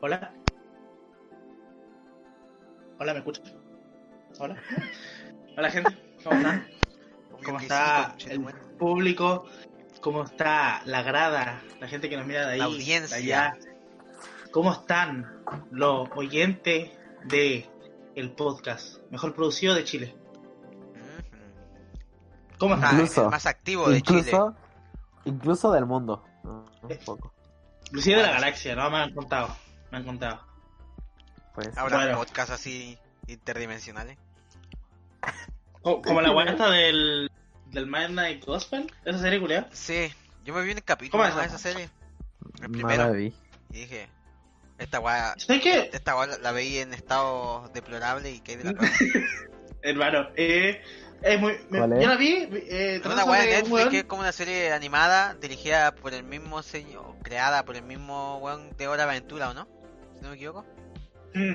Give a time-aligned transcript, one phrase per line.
[0.00, 0.32] Hola.
[2.98, 3.54] Hola, ¿me escuchas?
[4.38, 4.56] Hola.
[5.56, 5.96] Hola, gente.
[6.24, 6.66] ¿Cómo están?
[7.44, 8.42] ¿Cómo está el
[8.78, 9.46] público?
[10.00, 11.62] ¿Cómo está la grada?
[11.80, 12.58] La gente que nos mira de ahí.
[12.58, 13.16] La audiencia.
[13.16, 13.56] de allá.
[14.52, 16.90] ¿Cómo están los oyentes
[17.24, 17.68] de
[18.14, 20.14] el podcast mejor producido de Chile?
[22.58, 22.94] ¿Cómo están?
[22.94, 24.18] Incluso- el más activo de Chile.
[24.20, 24.54] incluso,
[25.24, 26.24] incluso del mundo.
[26.44, 27.32] Un poco.
[27.86, 28.90] Inclusive de la galaxia, ¿no?
[28.90, 29.48] Me han contado.
[29.90, 30.44] Me han contado.
[31.54, 32.18] Pues, Habrá Bueno.
[32.18, 34.16] podcasts así interdimensionales.
[35.82, 37.30] Co- Como la guanta del,
[37.66, 38.92] del Midnight Gospel.
[39.04, 39.68] Esa serie culiada.
[39.72, 40.12] Sí,
[40.44, 41.88] yo me vi en el capítulo ¿Cómo es de esa serie.
[42.62, 43.12] El primero.
[43.12, 43.34] vi.
[43.70, 44.08] Y dije,
[44.78, 45.90] esta weá, ¿Sabes qué?
[45.92, 48.72] esta weá la veí en estado deplorable y que de la.
[49.82, 50.82] Hermano, eh,
[51.22, 51.52] es muy.
[51.70, 52.02] me- ¿Cuál es?
[52.02, 52.48] yo la vi.
[52.52, 56.22] Eh, una weá de Netflix weón- que es como una serie animada dirigida por el
[56.24, 59.68] mismo señor, creada por el mismo weón de Hora de Aventura, ¿o no?
[60.20, 60.66] Si no me equivoco.
[61.34, 61.54] Mm.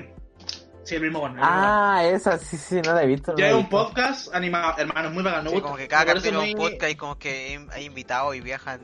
[0.82, 3.32] Sí, el mismo el mismo Ah, esa sí, sí, no la he visto.
[3.32, 5.44] no Ya es un podcast animado, hermano, es muy bacán.
[5.44, 8.36] me Sí, como que cada capítulo es un muy- podcast y como que hay invitados
[8.36, 8.80] y viajan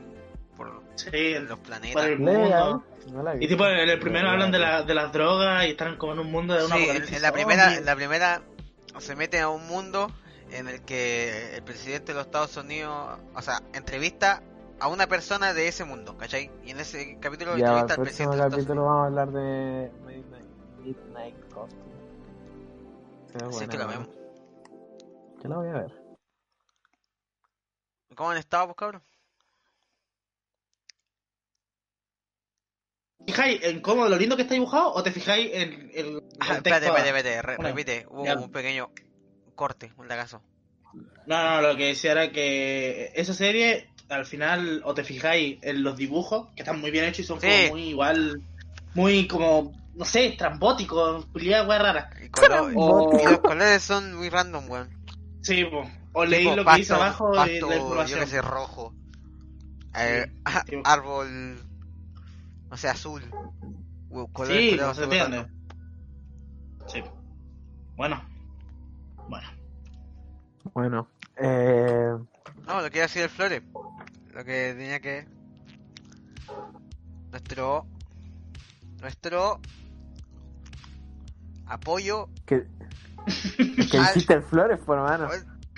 [0.57, 2.05] por Sí, el- los por planetas.
[2.05, 2.83] el Legal, mundo.
[3.11, 5.69] no la Y tipo, en el primero No, hablan de, la, de las drogas y
[5.71, 8.41] están como en un mundo de una Sí, en, en la primera, en la primera
[8.99, 10.11] se mete a un mundo
[10.51, 14.43] en el que el presidente de los Estados Unidos, o sea, entrevista
[14.83, 16.51] a una persona de ese mundo, ¿cachai?
[16.65, 20.45] Y en ese capítulo Ya, el entrevista al próximo capítulo vamos a hablar de Midnight,
[20.79, 21.69] Midnight Unidos.
[23.33, 24.07] Así buena, que lo vemos.
[25.41, 25.91] Yo la voy a ver.
[28.13, 29.01] ¿Cómo han estado, pues, cabrón?
[33.25, 36.55] ¿Te fijáis en cómo lo lindo que está dibujado o te fijáis en el Ah,
[36.57, 38.35] espérate, espérate, espérate, re- Bueno, repite, hubo ya.
[38.35, 38.91] un pequeño
[39.55, 40.43] corte, un lagazo.
[41.25, 45.83] No, no, lo que decía era que esa serie, al final, o te fijáis en
[45.83, 47.47] los dibujos, que están muy bien hechos y son Sí.
[47.47, 48.41] como muy igual,
[48.93, 52.07] muy como, no sé, estrambóticos, culiadas, weas raras.
[52.23, 54.89] Y, color- O, y los colores son muy random, weón.
[55.41, 55.83] sí, po.
[56.15, 58.19] o leí Tipo lo que dice pasto- abajo de pasto, la yo información.
[58.19, 58.93] que sé, rojo.
[59.95, 60.75] Eh, Sí, sí.
[60.83, 61.59] árbol,
[62.69, 63.23] no sé, azul.
[64.31, 65.47] Colores Sí, culiados se entiende.
[66.87, 67.03] Sí.
[67.95, 68.23] Bueno.
[69.27, 69.47] Bueno.
[70.73, 72.11] Bueno, eh,
[72.67, 73.61] No, lo que iba a decir el Flores.
[74.33, 75.25] Lo que tenía que.
[77.31, 77.85] Nuestro.
[79.01, 79.61] Nuestro.
[81.65, 82.29] Apoyo.
[82.45, 82.63] que,
[83.91, 84.09] que Ah.
[84.09, 85.29] hiciste el Flores, por hermano.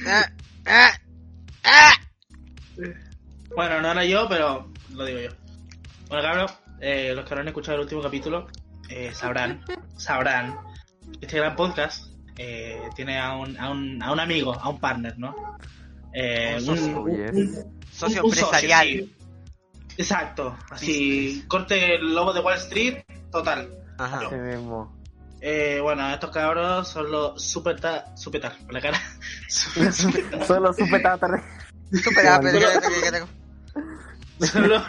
[0.07, 0.25] ¡Ah!
[0.65, 0.91] ¡Ah!
[1.63, 1.93] ¡Ah!
[3.55, 5.29] Bueno, no era yo, pero lo digo yo.
[6.09, 8.47] Bueno, cabros, eh, los que habrán escuchado el último capítulo
[8.89, 9.63] eh, sabrán,
[9.95, 10.57] sabrán,
[11.21, 12.07] este gran podcast
[12.37, 15.33] eh, tiene a un, a, un, a un amigo, a un partner, ¿no?
[16.17, 17.01] Eh, Un socio.
[17.01, 18.87] un- Socio un- un socio, empresarial.
[18.87, 19.15] sí.
[19.97, 23.69] Exacto, así, corte el lobo de Wall Street, total.
[23.97, 24.25] Ajá.
[24.25, 24.93] Ese mismo.
[25.41, 28.99] Eh, bueno, estos cabros son los super ta, super ta- por la cara.
[29.49, 31.27] Super- super- Solo supe tanto.
[32.03, 34.83] Super Apple, Solo- que- que- que- que- Son los.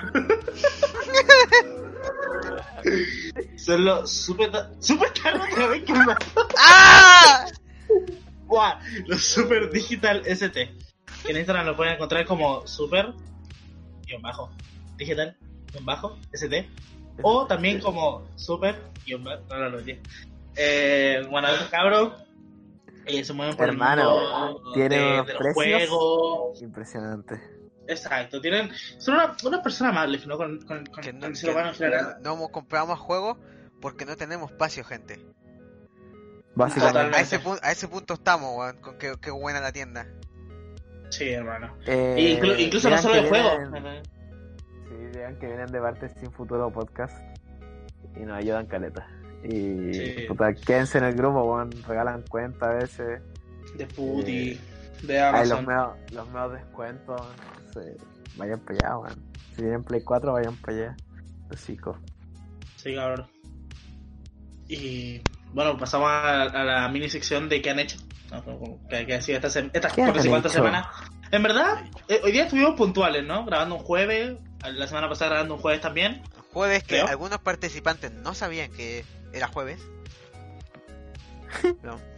[3.56, 4.50] Son los super.
[4.50, 5.92] ta- Super tarde otra vez que.
[6.58, 7.46] ¡Ah!
[8.46, 10.74] Buah, Los super digital ST.
[11.24, 13.12] Que en Instagram lo pueden encontrar como super.
[14.06, 14.50] Guión bajo.
[14.96, 15.36] Digital.
[15.72, 16.18] Guión bajo.
[16.32, 16.68] ST.
[17.22, 18.80] O también como super.
[19.04, 19.42] Guión bajo.
[19.50, 19.78] No, no.
[20.56, 22.12] Eh, bueno, esos cabros.
[23.06, 25.88] Ellos se mueven por Hermano, el mundo tienen de, unos de los precios.
[25.88, 26.62] juegos.
[26.62, 27.40] Impresionante.
[27.86, 28.70] Exacto, tienen.
[28.98, 30.36] Son una, una persona amable, ¿no?
[30.36, 31.90] Con, con, con, Que con no, el que
[32.20, 33.38] no hemos comprado más juegos
[33.80, 35.24] porque no tenemos espacio, gente.
[36.56, 37.20] Básicamente.
[37.20, 38.78] Ese, a ese punto estamos, weón.
[38.78, 40.08] Con qué, qué buena la tienda.
[41.10, 41.74] Sí, hermano.
[41.86, 43.58] Eh, inclu- incluso no solo de juegos.
[43.72, 44.02] vienen-
[44.88, 47.16] Sí, digan que vienen de parte sin futuro podcast
[48.16, 49.06] y nos ayudan caleta.
[49.44, 50.24] Y Sí.
[50.28, 53.20] puta, quédense en el grupo, weón, regalan cuenta a veces.
[53.76, 54.58] De Putty,
[55.02, 55.66] de Hay los Amazon.
[55.66, 57.22] medios, los medios descuentos.
[57.66, 57.96] entonces,
[58.36, 59.22] vayan para allá, weón.
[59.50, 60.96] Si tienen Play 4, vayan para allá.
[61.50, 61.96] Los chicos.
[62.76, 63.26] Sí, cabrón.
[64.68, 65.20] Y
[65.52, 67.98] bueno, pasamos a, a la mini sección de qué han hecho.
[68.90, 70.62] Que, que ha sido estas sem- estas ¿Qué han no sé cuántas hecho?
[70.64, 70.86] semanas.
[71.30, 73.44] En verdad, eh, hoy día estuvimos puntuales, ¿no?
[73.44, 76.22] Grabando un jueves, la semana pasada grabando un jueves también.
[76.52, 77.06] Jueves que Creo.
[77.08, 79.80] algunos participantes no sabían que era jueves.
[81.82, 81.98] No.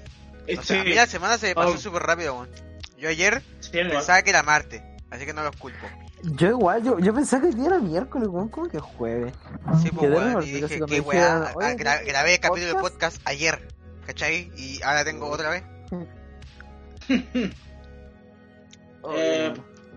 [0.59, 1.77] O sea, a mí la semana se me pasó Oh.
[1.77, 2.49] súper rápido, weón.
[2.97, 3.91] Yo ayer Sí, igual.
[3.91, 5.87] pensaba que era martes, así que no los culpo.
[6.23, 9.35] Yo igual, yo, yo pensaba que el día era miércoles, weón, como que jueves.
[9.83, 13.17] Sí, pues, weón, y dije, qué weá, "Oye, ah, gra- grabé el capítulo de ¿podcast?".
[13.19, 13.69] podcast ayer,
[14.07, 14.51] ¿cachai?
[14.57, 15.65] Y ahora tengo otra vez.
[19.11, 19.55] Eh,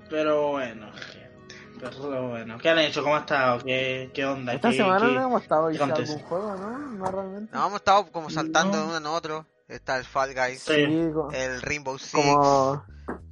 [0.09, 2.57] pero bueno, gente, pero bueno.
[2.59, 3.01] ¿Qué han hecho?
[3.03, 3.59] ¿Cómo ha estado?
[3.63, 4.53] ¿Qué, qué onda?
[4.53, 6.77] Esta ¿Qué- semana qué- no hemos estado algún juego, ¿no?
[6.77, 7.51] No realmente.
[7.53, 8.83] Nos hemos estado como saltando No.
[8.83, 9.45] de uno en otro.
[9.67, 10.73] Está el Fall Guys, Sí.
[10.73, 12.83] el Rainbow Six, como,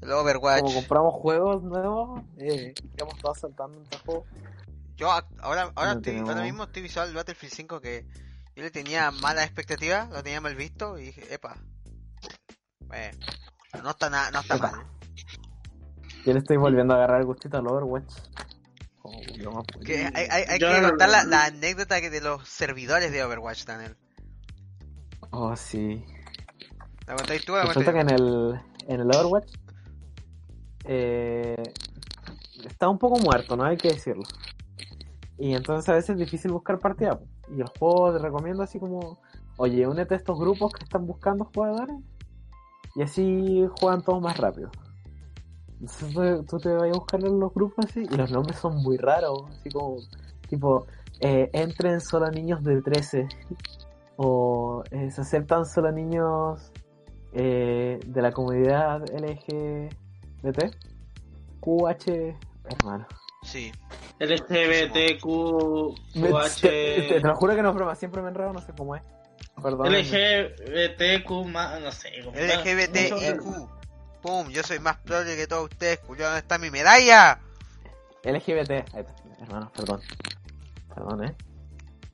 [0.02, 0.62] el Overwatch.
[0.62, 4.26] como compramos juegos nuevos, eh, hemos estado saltando entre juegos.
[4.96, 8.06] Yo ahora, ahora, No estoy, ahora mismo estoy visual el Battlefield 5 que
[8.56, 11.56] yo le tenía malas expectativas, lo tenía mal visto y dije, epa.
[12.94, 13.12] Eh,
[13.84, 14.72] no está nada, no está Epa.
[14.72, 14.86] mal.
[16.26, 18.14] Yo le estoy volviendo a agarrar el gustito al Overwatch.
[19.86, 23.12] Que hay, hay, hay Yo que no- contar la, la anécdota que de los servidores
[23.12, 23.96] de Overwatch, Daniel.
[25.32, 26.04] Oh, sí.
[27.08, 29.52] ¿La contáis tú Resulta que en el, en el Overwatch
[30.86, 31.56] eh,
[32.66, 34.24] está un poco muerto, no hay que decirlo.
[35.38, 37.20] Y entonces a veces es difícil buscar partida.
[37.56, 39.20] Y el juego te recomiendo así como,
[39.58, 41.96] oye, únete a estos grupos que están buscando jugadores
[42.96, 44.72] y así juegan todos más rápido.
[45.82, 48.98] Entonces tú, te vas a buscar en los grupos así y los nombres son muy
[48.98, 49.98] raros, así como
[50.50, 50.86] tipo,
[51.22, 53.28] eh, entren solo niños de 13
[54.18, 56.72] o eh, se aceptan solo niños
[57.32, 60.76] eh, de la comunidad LGBT,
[61.62, 63.08] QH, hermano.
[63.44, 63.72] Sí.
[64.20, 65.96] LGBTQ,
[66.62, 69.02] te- te lo juro que no es broma, siempre me enredo, no sé cómo es.
[69.62, 69.88] Perdón.
[69.94, 72.10] LGBTQ, más, no sé.
[72.24, 73.70] como- LGBTIQ.
[74.22, 77.40] Pum, yo soy más progre que todos ustedes, culiao, ¿dónde está mi medalla?
[78.24, 80.02] LGBT, está, hermano, perdón.
[80.94, 81.36] Perdón, eh.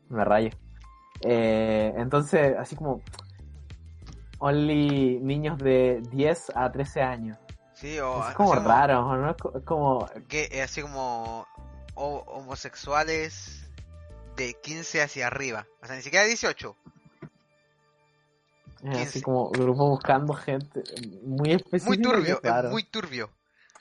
[0.09, 0.51] Me rayo.
[1.21, 3.01] Eh, entonces, así como.
[4.37, 7.37] Only niños de 10 a 13 años.
[7.73, 9.31] Sí, o es como raro, ¿no?
[9.31, 10.07] Es co- es como.
[10.27, 11.47] que eh, así como
[11.95, 13.67] ho- homosexuales
[14.35, 15.65] de 15 hacia arriba.
[15.81, 16.75] O sea, ni siquiera 18.
[18.91, 19.21] Es así 15.
[19.21, 20.83] como grupo buscando gente
[21.23, 21.87] muy específica.
[21.87, 23.29] Muy turbio, es muy turbio.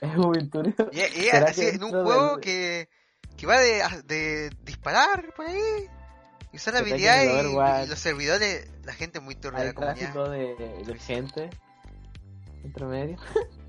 [0.01, 0.89] Es muy turbio.
[0.91, 2.89] Y, y ¿Será así en un juego que,
[3.37, 5.89] que va de, de disparar por ahí.
[6.51, 9.35] Y usar la ¿Será que en habilidad el y, y los servidores, la gente muy
[9.35, 10.13] turbia de Hay la comunidad.
[10.13, 10.55] tráfico de,
[10.85, 11.49] de gente
[12.63, 13.17] entre medio.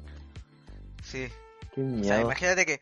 [1.03, 1.29] Sí.
[1.75, 2.21] Qué O sea, miedo.
[2.23, 2.81] imagínate que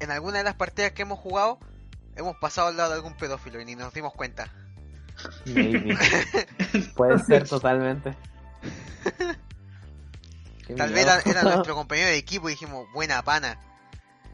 [0.00, 1.58] en alguna de las partidas que hemos jugado,
[2.16, 4.52] hemos pasado al lado de algún pedófilo y ni nos dimos cuenta.
[5.46, 5.96] Maybe.
[6.96, 8.16] Puede ser totalmente.
[10.66, 13.58] Qué Tal vez era, era nuestro compañero de equipo y dijimos, buena pana.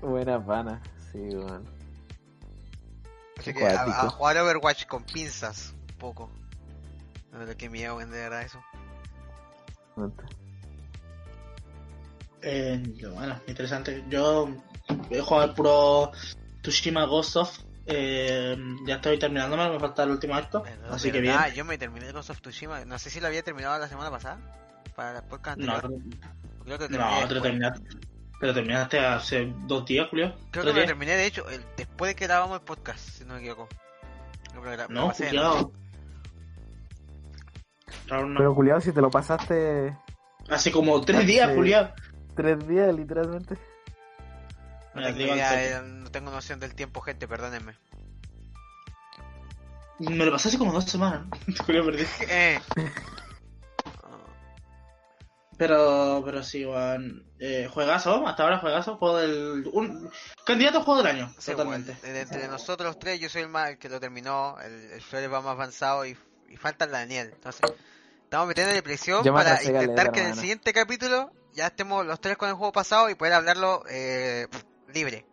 [0.01, 0.81] Buena pana,
[1.13, 1.31] sí.
[3.39, 6.31] Así que a, jugar Overwatch con pinzas, un poco.
[7.33, 8.63] No, pero qué miedo, de verdad eso.
[12.43, 12.83] Eh,
[13.15, 14.05] bueno, interesante.
[14.09, 14.49] Yo
[15.11, 16.13] he jugado puro
[16.63, 17.59] Tsushima Ghost of.
[17.91, 18.55] Eh,
[18.85, 20.63] ya estoy terminándome, me falta el último acto.
[20.63, 21.35] Pero, así que bien.
[21.55, 22.85] Yo me terminé Ghost of Tsushima.
[22.85, 24.39] No sé si lo había terminado la semana pasada.
[24.95, 26.01] Para el podcast No, anterior.
[26.65, 27.89] Creo que lo terminé no, te lo terminaste.
[28.41, 30.35] Te lo terminaste hace dos días, Julio.
[30.51, 33.25] Creo ¿Tres que lo terminé, de hecho, el- después de que grabamos el podcast, si
[33.25, 33.69] no me equivoco.
[34.91, 35.13] No,
[38.27, 38.39] no.
[38.39, 39.97] Pero culiado, si te lo pasaste
[40.49, 41.91] Hace como tres días, Julio.
[42.35, 43.57] tres días, literalmente.
[44.95, 45.03] No
[46.11, 47.77] Tengo, eh, no noción del tiempo, gente, perdónenme.
[49.99, 51.27] Me lo pasé hace como dos semanas.
[51.67, 52.05] Julio perdí.
[52.29, 52.61] Eh.
[55.57, 57.25] Pero, pero sí, weón.
[57.41, 58.97] Eh, juegazo, hasta ahora juegazo.
[58.97, 59.69] Juego del.
[59.73, 60.09] Un,
[60.45, 61.97] candidato a juego del año, Sí, totalmente.
[62.01, 64.93] bueno, de- entre nosotros los tres, yo soy el, más, el que lo terminó, el,
[64.93, 66.17] el Flores va más avanzado y,
[66.49, 67.33] y falta el Daniel.
[67.35, 67.61] Entonces,
[68.23, 72.21] estamos metiendo presión Yo me para intentar que en el siguiente capítulo ya estemos los
[72.21, 74.47] tres con el juego pasado y poder hablarlo eh,
[74.95, 75.27] libre.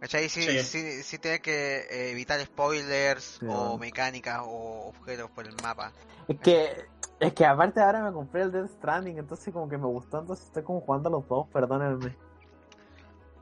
[0.00, 0.28] ¿Cachai?
[0.30, 0.58] Sin, Sí.
[0.60, 3.78] sin, sin tener que eh, evitar spoilers Sí, o bueno.
[3.78, 5.92] mecánicas o objetos por el mapa.
[6.26, 6.84] Es que,
[7.18, 10.46] es que aparte ahora me compré el Death Stranding, entonces como que me gustó, entonces
[10.46, 12.16] estoy como jugando a los dos, perdónenme.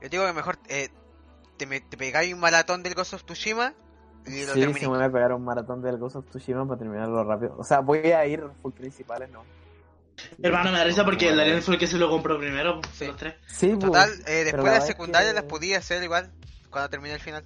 [0.03, 0.89] Yo digo que mejor eh,
[1.57, 3.75] te, me- te pegáis un maratón del Ghost of Tsushima
[4.27, 4.81] y lo Sí, terminé.
[4.81, 7.55] sí me voy a pegar un maratón del Ghost of Tsushima para terminarlo rápido.
[7.57, 9.45] O sea, voy a ir full principales, ¿no?
[10.43, 13.07] Hermano, me da risa porque el Daniel fue el que se lo compró primero, Sí.
[13.07, 13.37] los tres.
[13.47, 16.33] Sí, pues, Total, eh, pero después la de secundarias que- las podía hacer igual
[16.71, 17.45] cuando termine el final.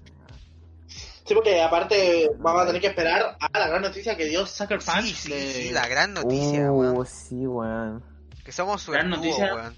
[1.25, 4.79] Sí, porque aparte vamos a tener que esperar a la gran noticia que dio Sucker
[4.79, 5.03] Punch.
[5.05, 7.07] Sí, sí, de- sí, la gran noticia, Uh, weón.
[7.07, 8.03] sí, weón.
[8.45, 9.55] Que somos Gran suertudos, noticia.
[9.55, 9.77] weón.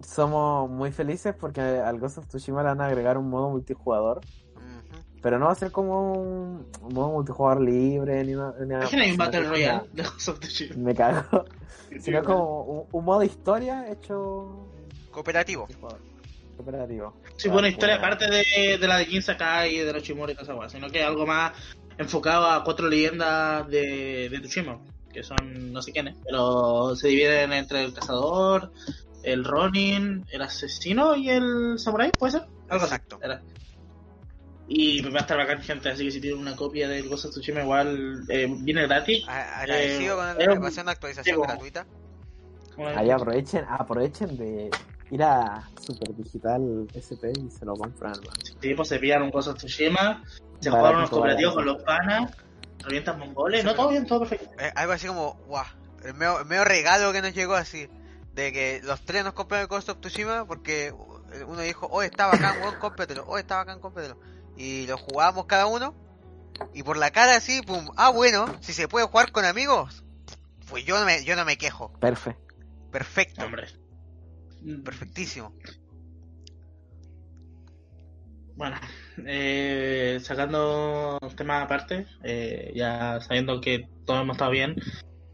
[0.00, 4.20] somos muy felices porque al Ghost of Tsushima le van a agregar un modo multijugador.
[5.22, 8.54] Pero no va a ser como un, un modo multijugador libre ni nada.
[8.60, 10.74] ni nada, Es que no hay un Battle Royale de Ghost of Tsushima.
[10.76, 11.44] Me cago.
[11.88, 14.68] Sí, Sino como un, un modo historia hecho
[15.10, 15.62] Cooperativo.
[15.62, 16.00] multijugador.
[16.56, 17.20] Cooperativo.
[17.36, 18.14] Sí, buena Ah, historia bueno.
[18.14, 21.02] aparte de, de la de Jin Sakai y de los Chimori y weá, sino que
[21.02, 21.52] algo más
[21.98, 24.76] enfocado a cuatro leyendas de, de
[25.12, 28.70] que son no sé quiénes, pero se dividen entre el cazador,
[29.22, 32.42] el Ronin, el asesino y el samurai, ¿puede ser?
[32.68, 33.18] Algo así, Exacto.
[33.22, 33.42] era.
[34.68, 37.30] Y va a estar bacán, gente, así que si tienen una copia del Ghost of
[37.30, 39.24] Tsushima igual eh, viene gratis.
[39.28, 41.86] Agradecido Eh, con pasó una actualización sí, gratuita.
[42.94, 44.70] Ahí aprovechen, aprovechen de
[45.10, 48.32] ir a Super Digital SP y se lo compran, hermano.
[48.60, 50.22] Sí, pues se pillan un of Tsushima,
[50.60, 52.32] se jugaron unos cooperativos con los panas,
[52.80, 54.50] revientan mongoles, no, todo bien, todo perfecto.
[54.58, 55.64] Eh, algo así como, guau,
[56.04, 57.88] el medio, el medio regalo que nos llegó así.
[58.34, 60.92] De que los tres nos compraron el Ghost of Tsushima porque
[61.46, 64.18] uno dijo, oh, está bacán, weón, cómpratelo, oh, está bacán, cómpratelo.
[64.56, 65.94] Y lo jugábamos cada uno.
[66.72, 70.04] Y por la cara así, pum, ah, bueno, si se puede jugar con amigos,
[70.68, 71.92] pues yo no me, yo no me quejo.
[71.98, 72.54] Perfecto.
[72.90, 73.68] Perfecto, Hombre.
[74.84, 75.52] Perfectísimo.
[78.56, 78.76] Bueno,
[79.26, 84.76] eh, sacando el tema aparte, eh, ya sabiendo que todos hemos estado bien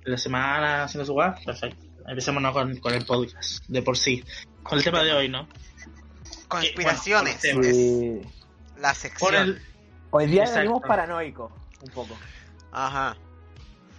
[0.05, 1.87] la semana haciendo su guay, perfecto.
[2.09, 2.53] Empecemos ¿no?
[2.53, 4.25] con, con el podcast de por sí.
[4.65, 5.47] Con el tema de hoy, ¿no?
[6.49, 8.21] Conspiraciones, Eh, bueno, Sí.
[8.81, 9.35] la sección.
[9.37, 9.63] el...
[10.11, 12.17] Hoy día venimos paranoicos, un poco.
[12.73, 13.17] Ajá.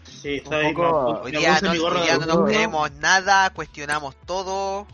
[0.04, 4.86] Sí, Un poco- Hoy día no, hoy día no nos creemos nada, cuestionamos todo.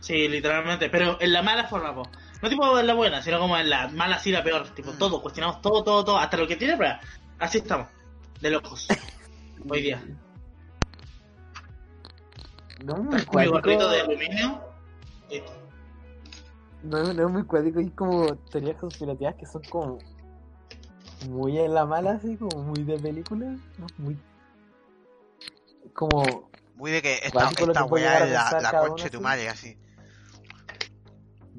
[0.00, 2.02] Sí, literalmente, pero en la mala forma, po.
[2.42, 4.68] No tipo en la buena, sino como en la mala, sí, la peor.
[4.74, 4.98] Tipo, Mm.
[4.98, 7.00] todo, cuestionamos todo, todo, todo, hasta lo que tiene prueba.
[7.38, 7.88] Así estamos,
[8.40, 8.86] de locos.
[9.68, 10.02] Hoy día.
[12.84, 13.88] No es muy mi gorrito cuático.
[13.88, 14.60] de aluminio.
[15.30, 15.52] Listo.
[16.82, 19.98] No, es- no es muy cuático y como teorías conspirativas que son como
[21.28, 23.46] muy en la mala, así, como muy de película.
[23.78, 23.86] ¿no?
[23.98, 24.16] Muy.
[25.94, 26.50] Como.
[26.76, 29.76] Muy de que esta, Cuático esta weá es la, la concha de tu madre, así.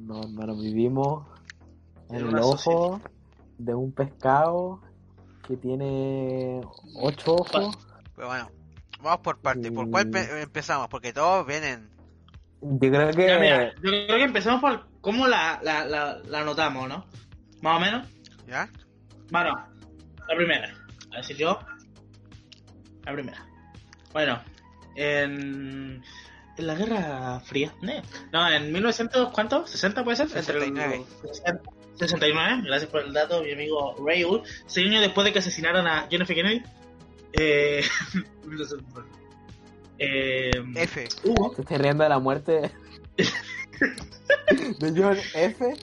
[0.07, 1.27] No, hermano, vivimos
[2.09, 3.01] en el ojo
[3.57, 4.79] de un pescado
[5.47, 6.61] que tiene
[6.95, 7.77] ocho ojos.
[8.15, 8.49] Pero bueno,
[9.01, 9.71] vamos por parte.
[9.71, 10.87] ¿Por cuál pe- empezamos?
[10.87, 11.89] Porque todos vienen.
[12.61, 13.37] Yo creo que.
[13.39, 17.05] Mira, yo creo que empecemos por cómo la, la, la, la anotamos, ¿no?
[17.61, 18.07] Más o menos.
[18.47, 18.69] ¿Ya?
[19.31, 19.51] Bueno,
[20.27, 20.73] la primera.
[21.13, 21.59] A decir yo.
[23.03, 23.45] La primera.
[24.13, 24.39] Bueno,
[24.95, 26.01] en,
[26.57, 27.73] en la Guerra Fría.
[27.83, 28.01] ¿eh?
[28.31, 29.65] No, en 1900, ¿cuánto?
[29.65, 30.29] ¿60 puede ser?
[30.29, 31.05] 69.
[31.23, 31.59] Entre el
[31.95, 34.43] 69, gracias por el dato, mi amigo Raúl.
[34.65, 36.35] Seis años después de que asesinaran a John F.
[36.35, 36.63] Kennedy.
[37.33, 37.81] Eh,
[39.99, 41.07] eh, F.
[41.23, 42.71] hubo Te estás riendo de la muerte
[44.79, 45.73] de John F.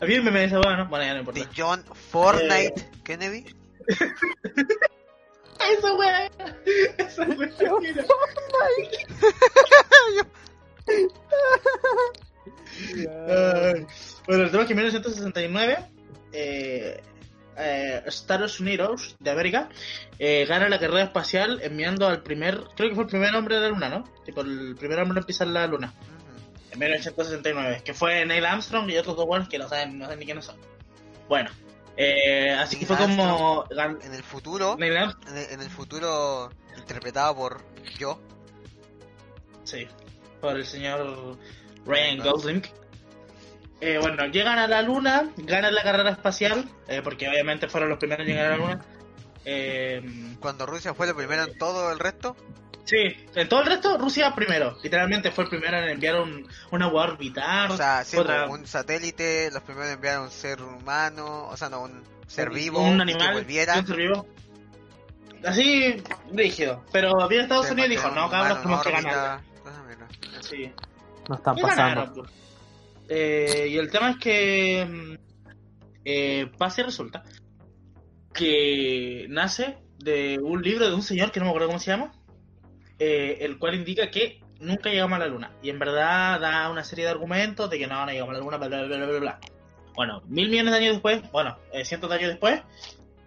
[0.00, 0.88] A mí me esa hueá, ¿no?
[0.88, 1.40] Bueno, ya no importa.
[1.40, 3.44] De John Fortnite Kennedy.
[5.68, 6.30] Esa weá.
[6.98, 7.50] Esa weá.
[13.26, 13.86] Ay.
[14.26, 15.78] Bueno, el tema es que en 1969
[16.32, 17.00] eh,
[17.56, 19.68] eh, Estados Unidos de América
[20.18, 23.62] eh, gana la carrera espacial enviando al primer, creo que fue el primer hombre de
[23.62, 24.04] la luna, ¿no?
[24.24, 25.92] Tipo el primer hombre en pisar la luna,
[26.70, 30.20] en 1969, que fue Neil Armstrong y otros dos buenos que no saben, no saben
[30.20, 30.56] ni quiénes son.
[31.28, 31.50] Bueno,
[32.02, 33.66] eh, así que fue como...
[34.02, 35.14] En el futuro, en el,
[35.50, 37.62] en el futuro interpretado por
[37.98, 38.18] yo.
[39.64, 39.86] sí,
[40.40, 41.36] por el señor
[41.84, 42.62] Ryan Gosling.
[43.82, 47.98] Eh, bueno, llegan a la luna, ganan la carrera espacial, eh, porque obviamente fueron los
[47.98, 48.84] primeros en llegar a la luna.
[49.46, 50.02] Eh,
[50.38, 52.36] Cuando Rusia fue lo primero en todo el resto.
[52.90, 54.76] Sí, en todo el resto, Rusia primero.
[54.82, 57.70] Literalmente fue el primero en enviar un, una hueá orbital.
[57.70, 61.56] O sea, sí, otra- un satélite, los primeros en enviar a un ser humano, o
[61.56, 63.78] sea, no, un ser vivo, un que animal, volviera.
[63.78, 64.26] un ser vivo.
[65.44, 66.84] Así, rígido.
[66.92, 69.40] Pero bien Estados Se Unidos dijo, no, humano tenemos que ganar.
[70.40, 70.72] Sí.
[71.28, 71.82] No están Y pasando.
[71.82, 72.30] ganaron, pues.
[73.08, 75.14] Eh, y el tema es que mm,
[76.04, 77.22] eh, pasa y resulta
[78.32, 82.12] que nace de un libro de un señor que no me acuerdo cómo se llama,
[83.00, 85.52] eh, el cual indica que nunca llegamos a la luna.
[85.62, 88.44] Y en verdad da una serie de argumentos de que no, no llegamos a la
[88.44, 89.40] luna, bla, bla, bla, bla, bla.
[89.94, 92.62] Bueno, mil millones de años después, bueno, eh, cientos de años después,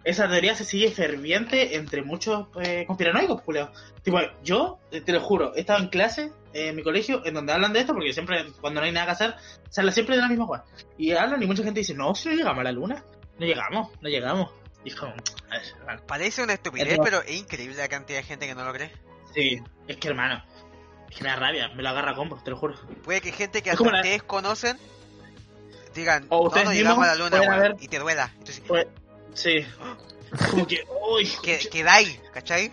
[0.04, 3.70] esa teoría se sigue ferviente entre muchos eh, conspiranoicos, Julio.
[4.02, 7.34] Tipo, yo, eh, te lo juro, he estado en clase eh, en mi colegio en
[7.34, 9.34] donde hablan de esto, porque siempre, cuando no hay nada que hacer,
[9.70, 10.64] se habla siempre de la misma cosa.
[10.98, 13.04] Y hablan y mucha gente dice, no, si no llegamos a la luna,
[13.38, 14.50] no llegamos, no llegamos.
[14.84, 18.46] Y como, a ver, hermano, Parece una estupidez, pero es increíble la cantidad de gente
[18.46, 18.92] que no lo cree.
[19.34, 20.42] Sí, es que hermano,
[21.10, 22.74] Es que me da rabia, me lo agarra a combo, te lo juro.
[23.04, 24.78] Puede que gente que hasta como la- ustedes conocen
[25.94, 28.30] digan, O no, ustedes no llegamos a la luna, haber- y te duela.
[28.38, 28.86] Entonces, Pues,
[29.34, 29.64] sí.
[30.50, 32.72] Como que, uy, que, quedáis, ¿cachai?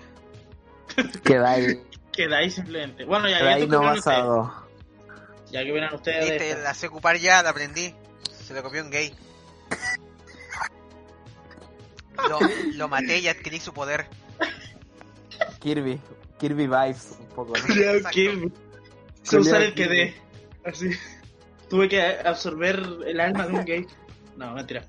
[1.24, 1.80] Queda ahí,
[2.12, 3.06] queda ahí simplemente.
[3.06, 4.18] Bueno, ya, queda ya ahí que no opinan ustedes.
[4.18, 4.68] basado.
[5.51, 6.25] Ya que opinan ustedes.
[6.25, 7.94] de Viste, la sé ocupar ya, la aprendí.
[8.44, 9.13] Se lo copió un gay.
[12.30, 12.39] Lo,
[12.75, 14.08] lo maté y adquirí su poder.
[15.60, 16.00] Kirby,
[16.41, 17.63] Kirby vibes un poco, ¿no?
[17.63, 18.50] Creo que
[19.24, 19.95] se usar el que Kirby.
[19.95, 20.15] dé.
[20.65, 20.89] Así.
[21.69, 23.86] Tuve que absorber el alma de un gay.
[24.36, 24.83] No, mentira.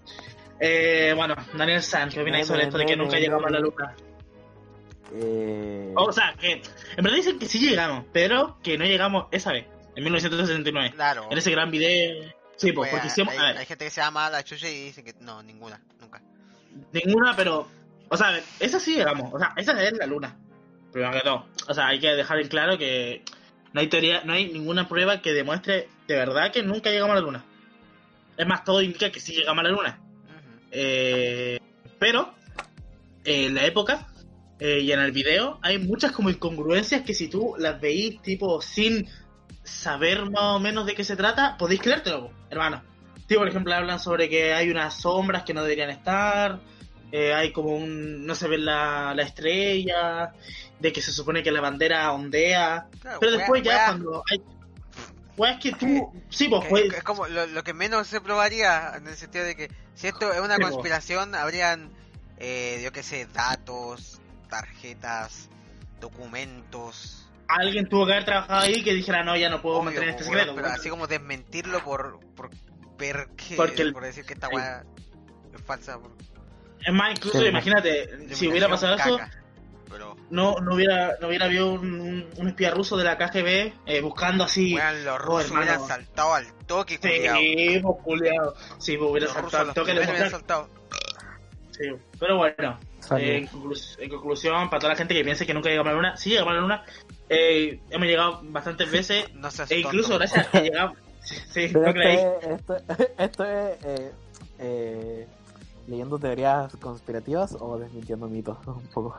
[0.59, 3.95] Eh, bueno, Daniel San, ¿qué opináis sobre esto de que nunca llegamos a la luna?
[5.15, 9.53] Eh, O sea, que en verdad dicen que sí llegamos, pero que no llegamos esa
[9.53, 10.93] vez, en 1969.
[10.95, 11.29] Claro.
[11.31, 12.33] En ese gran video.
[12.57, 13.33] Sí, pues, porque hicimos.
[13.33, 15.81] hay, A ver, hay gente que se llama la chucha y dicen que no, ninguna,
[16.01, 16.23] nunca.
[16.93, 17.69] ninguna, pero.
[18.09, 19.33] O sea, esa sí llegamos.
[19.35, 20.37] O sea, esa es la luna.
[20.93, 21.47] Primero que todo.
[21.69, 23.23] O sea, hay que dejar en claro que
[23.73, 27.21] no hay teoría, no hay ninguna prueba que demuestre de verdad que nunca llegamos a
[27.21, 27.45] la luna.
[28.37, 30.01] Es más, todo indica que sí llegamos a la luna.
[30.71, 31.59] Eh,
[31.99, 32.35] pero
[33.25, 34.09] eh, en la época
[34.59, 38.61] eh, y en el video hay muchas como incongruencias que si tú las veís tipo
[38.63, 39.09] sin
[39.65, 42.83] saber más o menos de qué se trata, podéis creértelo, hermano.
[43.27, 46.61] Tío, por ejemplo, hablan sobre que hay unas sombras que no deberían estar,
[47.13, 48.27] eh, hay como un...
[48.27, 50.33] no se ve la, la estrella,
[50.83, 54.23] de que se supone que la bandera ondea, Claro, pero wea- después ya wea- cuando
[54.31, 54.43] hay...
[55.37, 56.13] Pues es que tú...
[56.29, 56.93] Sí, pues, pues...
[56.93, 60.33] es como lo, lo que menos se probaría en el sentido de que si esto
[60.33, 60.69] es una po.
[60.71, 61.91] conspiración habrían
[62.37, 64.21] eh, yo que sé datos
[64.51, 65.49] tarjetas
[66.01, 70.11] documentos Alguien tuvo que haber trabajado ahí que dijera, no, ya no puedo obvio, mantener
[70.11, 70.55] este weón, secreto.
[70.55, 70.81] pero weón".
[70.81, 72.51] así como desmentirlo por por
[72.99, 74.85] ver que Porque el- por decir que esta weá
[75.55, 76.13] es falsa por
[76.85, 77.47] Es más, incluso Sí.
[77.47, 79.42] imagínate, si hubiera pasado eso, caca.
[79.93, 83.73] Pero no, no hubiera no hubiera habido un, un- un espía ruso de la KGB
[83.87, 84.75] eh, buscando así.
[84.75, 85.63] weón, los oh, rusos hermano.
[85.67, 87.37] hubieran saltado al toque culiao.
[87.37, 88.55] Sí, pues, culiao.
[88.79, 90.69] Sí, pues hubiera los saltado al toque hubieran saltado
[91.71, 91.89] Sí,
[92.21, 92.79] pero bueno,
[93.19, 95.95] eh, en, conclus- en conclusión, para toda la gente que piense que nunca llegamos a
[95.95, 96.85] la luna, sí llegamos a la luna.
[97.31, 100.19] Eh, hemos llegado bastantes veces no seas e incluso tonto.
[100.19, 100.99] gracias a que llegamos.
[101.23, 102.77] Sí, no esto,
[103.17, 104.13] esto es eh,
[104.59, 105.27] eh,
[105.87, 109.17] leyendo teorías conspirativas o desmintiendo mitos un poco.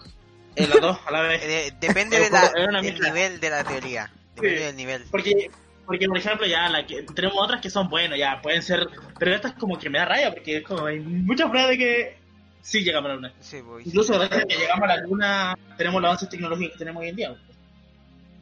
[0.55, 1.41] Eh, los dos a la vez.
[1.45, 4.63] Eh, depende de como- una del nivel de la teoría depende Sí.
[4.65, 5.51] del nivel Porque,
[5.85, 8.87] porque por ejemplo, ya la que tenemos otras que son buenas, ya pueden ser.
[9.19, 11.77] Pero esta es como que me da raya, porque es como hay muchas pruebas de
[11.77, 12.17] que
[12.61, 13.33] sí llegamos a la luna.
[13.41, 16.79] Sí, pues, Incluso gracias a que llegamos a la luna, tenemos los avances tecnológicos que
[16.79, 17.35] tenemos hoy en día.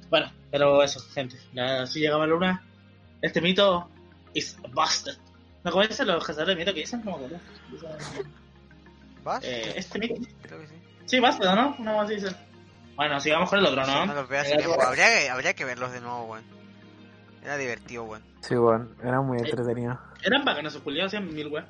[0.09, 1.37] Bueno, pero eso, gente.
[1.53, 2.63] Ya sí llegamos a la luna.
[3.21, 3.89] Este mito
[4.33, 5.13] is busted.
[5.63, 7.01] ¿No conocen los cazadores de mito que dicen?
[7.71, 7.89] Dicen,
[9.23, 9.43] ¿Vas?
[9.43, 10.15] eh, este mito.
[10.41, 10.73] Creo que sí.
[11.05, 11.75] Sí, busted, ¿no?
[11.79, 12.35] No, así dicen.
[12.95, 14.05] Bueno, sigamos con el otro, ¿no?
[14.05, 14.75] No los veo hace El tiempo.
[14.75, 16.43] otro- Habría que, habría que verlos de nuevo, weón.
[17.43, 18.23] Era divertido, weón.
[18.41, 19.99] Sí, bueno, era muy entretenido.
[20.23, 21.65] Eran bacanos esos culiados, hacían mil weas.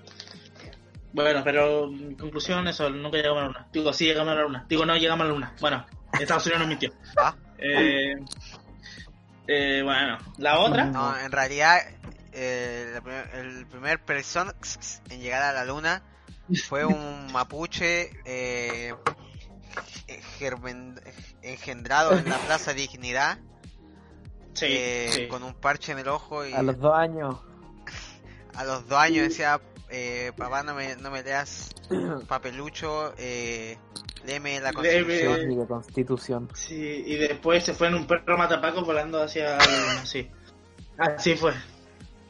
[1.14, 3.68] Bueno, pero en conclusión, eso, nunca llegamos a la luna.
[3.72, 4.66] Digo, sí llegamos a la luna.
[4.70, 5.56] Digo, no llegamos a la luna.
[5.60, 5.86] Bueno,
[6.20, 6.94] Estados Unidos nos mintió.
[7.18, 8.16] Ah, Eh,
[9.48, 10.86] eh, bueno, la otra.
[10.86, 11.80] no, en realidad,
[12.34, 14.54] eh, la primer- el primer persona
[15.10, 16.02] en llegar a la luna
[16.68, 18.94] fue un mapuche eh,
[20.40, 21.00] germen-
[21.42, 23.38] engendrado en la Plaza Dignidad
[24.54, 25.28] Sí, eh, sí.
[25.28, 27.38] con un parche en el ojo y A los dos años,
[28.56, 31.70] a los dos años decía, eh, papá no me, no me leas
[32.28, 33.78] papelucho, eh,
[34.26, 34.74] léeme la Léeme.
[35.06, 35.52] constitución.
[35.52, 36.50] y de constitución.
[36.54, 39.58] Sí, y después se fue en un perro matapaco volando hacia
[40.04, 40.30] sí.
[40.98, 41.54] Así fue.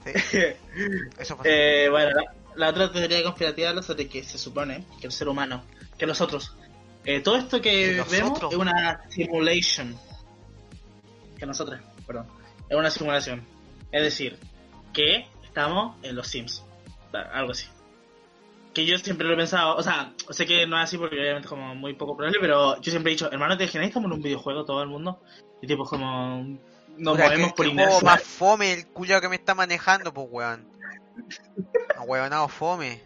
[0.06, 0.38] Sí,
[1.18, 1.86] eso fue.
[1.86, 2.24] Eh, bueno, la,
[2.56, 5.64] la otra teoría conspirativa habla sobre que se supone que el ser humano,
[5.98, 6.56] que nosotros,
[7.06, 9.98] eh, todo esto que vemos es una simulation.
[11.38, 12.28] Que nosotros, perdón,
[12.70, 13.46] es una simulación.
[13.92, 14.38] Es decir,
[14.94, 16.64] que estamos en los Sims,
[17.34, 17.68] algo así.
[18.74, 21.46] Que yo siempre lo he pensado, o sea, sé que no es así porque obviamente
[21.48, 24.14] es como muy poco probable, pero yo siempre he dicho, hermano, ¿te imagináis como en
[24.14, 25.22] un videojuego todo el mundo?
[25.62, 26.42] Y tipo como
[26.98, 28.02] nos Puta, movemos que- por juego inercia.
[28.02, 30.68] más fome el culo que me está manejando, pues weón.
[31.98, 33.02] Ahueonado fome.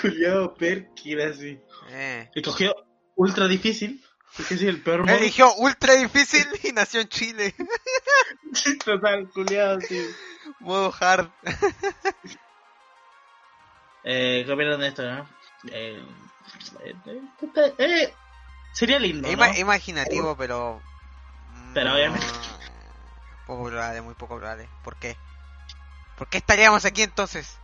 [0.00, 1.58] Culiado Perky, era así.
[1.88, 2.30] Eh.
[2.34, 2.74] Escogió
[3.14, 4.04] ultra difícil,
[4.36, 5.14] porque es el peor modo.
[5.16, 7.54] Eligió ultra difícil y nació en Chile.
[8.84, 10.06] Total, culiado, sí.
[10.60, 11.28] Modo hard.
[14.04, 15.28] Eh, ¿Qué opinan de esto, no?
[15.72, 16.00] Eh,
[16.84, 16.94] eh,
[17.78, 18.14] eh,
[18.72, 20.80] sería lindo, imaginativo, pero.
[21.74, 22.26] Pero mm, obviamente-
[23.46, 24.68] Poco probable, muy poco probable.
[24.82, 25.16] ¿Por qué?
[26.16, 27.58] ¿Por qué estaríamos aquí entonces?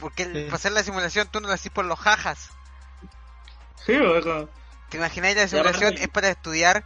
[0.00, 0.44] Porque Sí.
[0.44, 2.50] para hacer la simulación tú no lo haces por los jajas.
[3.84, 4.48] Sí, o como-
[4.90, 6.84] ¿Te imagináis la simulación es para estudiar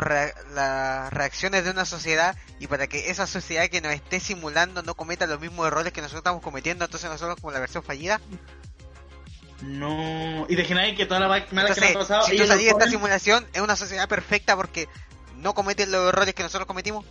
[0.00, 4.82] rea- las reacciones de una sociedad y para que esa sociedad que nos esté simulando
[4.82, 8.20] no cometa los mismos errores que nosotros estamos cometiendo, entonces nosotros como la versión fallida.
[9.62, 10.46] No.
[10.48, 12.22] Y de general que toda la vaina que nos ha pasado.
[12.26, 14.88] si tú salís de esta simulación, es una sociedad perfecta porque
[15.36, 17.04] no cometen los errores que nosotros cometimos.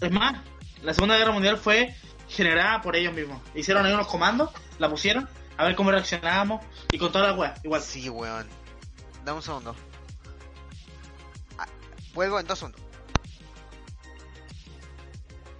[0.00, 0.42] Es más,
[0.82, 1.94] la Segunda Guerra Mundial fue
[2.28, 3.40] generada por ellos mismos.
[3.54, 5.28] Hicieron ahí unos comandos, la pusieron,
[5.62, 7.80] a ver cómo reaccionábamos y con toda la wea, igual.
[7.80, 8.48] Sí, weón.
[9.24, 9.76] Dame un segundo.
[11.56, 11.68] Ah,
[12.14, 12.80] vuelvo en dos segundos.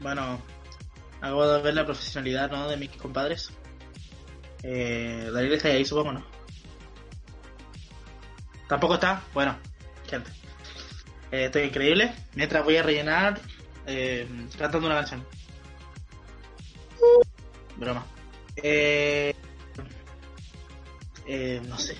[0.01, 0.43] Bueno,
[1.21, 2.69] acabo de ver la profesionalidad ¿no?
[2.69, 3.53] de mis compadres.
[4.65, 6.25] Eh, Daniel está ahí, supongo, ¿no?
[8.67, 9.23] Tampoco está.
[9.33, 9.57] Bueno,
[10.11, 10.33] gente.
[11.31, 12.13] Eh, estoy increíble.
[12.35, 13.41] Mientras voy a rellenar
[13.87, 14.27] eh,
[14.59, 15.25] cantando una canción.
[17.77, 18.05] Broma.
[18.57, 19.33] Eh,
[21.27, 21.97] eh, no sé.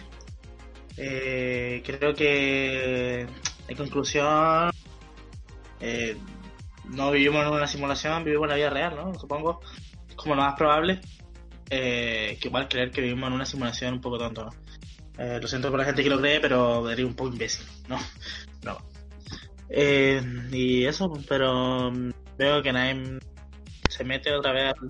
[0.97, 3.27] Eh, creo que
[3.69, 4.71] en conclusión
[5.81, 6.17] eh,
[6.85, 9.19] no vivimos en una simulación, vivimos en la vida real, ¿no?
[9.19, 9.61] Supongo,
[10.17, 11.01] como lo más probable,
[11.71, 14.53] eh, que igual creer que vivimos en una simulación un poco tonto, ¿no?
[15.19, 17.99] Eh, lo siento por la gente que lo cree, pero sería un poco imbécil, ¿no?
[18.63, 18.79] No.
[20.53, 23.19] Y eso, pero mm, veo que nadie
[23.89, 24.89] se mete otra vez al.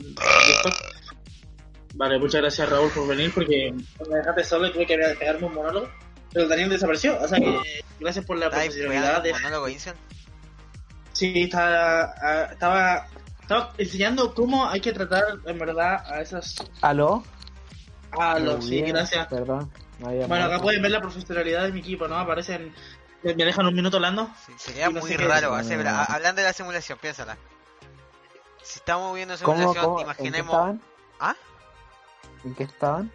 [1.95, 3.73] Vale, muchas gracias Raúl por venir, porque
[4.09, 5.89] me dejaste solo y tuve que pegarme un monólogo.
[6.33, 7.61] Pero Daniel desapareció, o sea que
[8.01, 9.95] gracias por la profesionalidad de monólogo, Incel.
[11.13, 13.07] Sí, estaba, ah, estaba,
[13.43, 16.57] estaba enseñando cómo hay que tratar en verdad a esas...
[16.81, 17.23] ¿Aló?
[18.13, 19.27] A los, Muy sí, bien, gracias.
[19.27, 19.71] Perdón.
[20.01, 22.17] Bueno, acá pueden ver la profesionalidad de mi equipo, ¿no?
[22.17, 22.75] Aparecen...
[23.23, 24.29] Me dejan un minuto hablando.
[24.47, 27.37] Sí, sería no muy raro hacer, a- hablando de la simulación, piénsala.
[28.63, 30.01] Si estamos viendo ¿Cómo, simulación, cómo?
[30.01, 30.81] ¿En qué imaginemos.
[31.21, 31.37] ¿Ah?
[32.45, 33.11] ¿En qué estaban?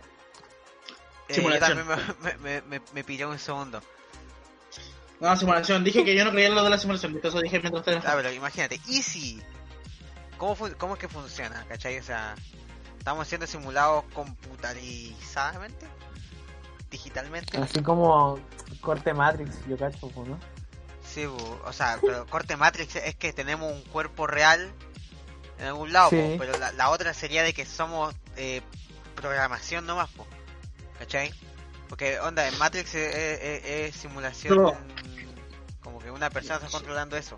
[1.29, 1.77] Eh, yo Simulación.
[1.87, 3.81] también me, me, me, me pilló un segundo.
[5.19, 5.83] No, simulación.
[5.83, 8.05] Dije que yo no creía en lo de la simulación, eso dije mientras ustedes...
[8.05, 9.41] Ah, pero imagínate, Easy.
[10.37, 11.65] ¿Cómo, ¿Cómo es que funciona?
[11.67, 11.97] ¿Cachai?
[11.97, 12.35] O sea,
[12.99, 15.87] estamos siendo simulados computarizadamente,
[16.91, 17.57] digitalmente.
[17.57, 18.39] Así como
[18.81, 20.39] corte Matrix, yo cacho, pues, ¿no?
[21.03, 24.71] Sí, bu, o sea, pero corte Matrix es que tenemos un cuerpo real
[25.57, 26.35] en algún lado, Sí.
[26.37, 28.61] pero la, la otra sería de que somos eh,
[29.21, 30.25] programación nomás, po,
[30.99, 31.33] ¿cachai?
[31.89, 34.73] Porque, onda, en Matrix es, es- es- es simulación,
[35.81, 37.37] como que una persona está controlando eso.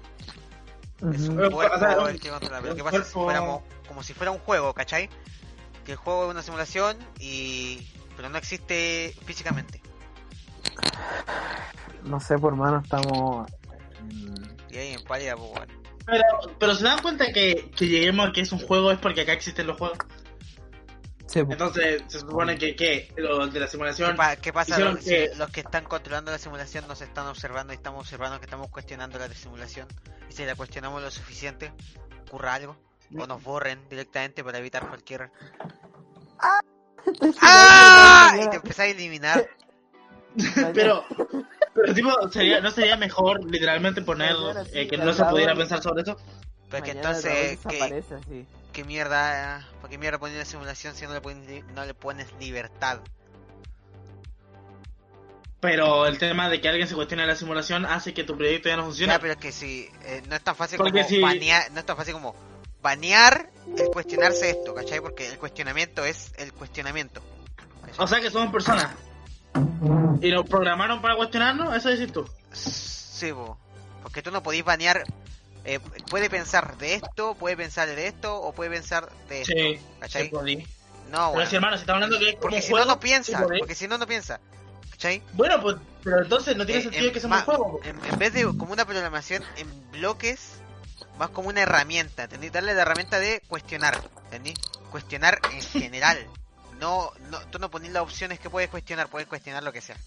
[1.14, 4.04] Es un Pero, cuerpo o sea, el que controla, pero ¿qué pasa si fuéramos como
[4.04, 5.10] si fuera un juego, ¿cachai?
[5.86, 9.82] Que el juego es una simulación y pero no existe físicamente.
[12.04, 13.50] No sé, por mano, estamos...
[14.70, 15.74] Y ahí en pálida, pues bueno.
[16.06, 16.24] Pero,
[16.60, 19.34] pero se dan cuenta que, que lleguemos a que es un juego es porque acá
[19.34, 19.98] existen los juegos.
[21.30, 21.40] Sí.
[21.42, 24.16] Entonces se supone que, que los de la ¿Qué, simulación...
[24.16, 27.72] pa- qué pasa los, que- si los que están controlando la simulación nos están observando
[27.72, 29.88] y estamos observando que estamos cuestionando la simulación?
[30.28, 31.72] Y si la cuestionamos lo suficiente,
[32.28, 32.76] ocurra algo.
[33.18, 35.32] O nos borren directamente para evitar cualquier...
[36.40, 36.62] ¡Ah!
[38.44, 39.48] Y te empezás a eliminar.
[40.74, 41.04] Pero,
[41.74, 44.36] pero tipo, sería, ¿no sería mejor literalmente poner
[44.74, 46.18] eh, que no se pudiera pensar sobre eso?
[46.70, 51.14] Pero que Mañana entonces, ¿qué, qué mierda, ¿para qué mierda poner la simulación si no
[51.14, 53.00] le, pones, no le pones libertad?
[55.60, 58.78] Pero el tema de que alguien se cuestione la simulación hace que tu proyecto ya
[58.78, 59.12] no funcione.
[59.12, 61.80] Ya, pero es que si eh, no es tan fácil Porque como si- banear, no
[61.80, 62.34] es tan fácil como
[62.82, 65.02] banear el cuestionarse esto, ¿cachai?
[65.02, 67.22] Porque el cuestionamiento es el cuestionamiento.
[67.82, 67.96] ¿cachai?
[68.06, 68.92] O sea que somos personas.
[70.22, 72.26] Y nos programaron para cuestionarnos, eso decís tú.
[72.54, 73.58] Sí, bo.
[74.02, 75.04] porque tú no podís banear.
[75.76, 75.80] Eh,
[76.10, 79.54] puede pensar de esto, puede pensar de esto, o puede pensar de esto.
[81.12, 81.50] No, Pero bueno.
[81.50, 83.48] si hermano, si está hablando que es Porque si no, juego, no piensa.
[83.60, 84.40] Porque si no, no piensa.
[84.92, 85.22] ¿cachai?
[85.34, 87.80] Bueno, pues, pero entonces no tiene Eh, sentido en- que sea un juego.
[87.84, 90.52] En, en vez de como una programación en bloques,
[91.18, 92.50] más como una herramienta, ¿entendí?
[92.50, 94.54] Darle la herramienta de cuestionar, ¿entendí?
[94.92, 96.28] Cuestionar en general.
[96.80, 99.98] No, no, tú no pones las opciones que puedes cuestionar, puedes cuestionar lo que sea.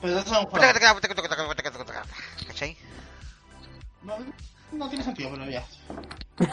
[0.00, 0.60] Pues eso es un juego.
[2.46, 2.76] ¿Cachai?
[4.04, 4.16] No,
[4.72, 5.64] no tiene sentido, pero ya.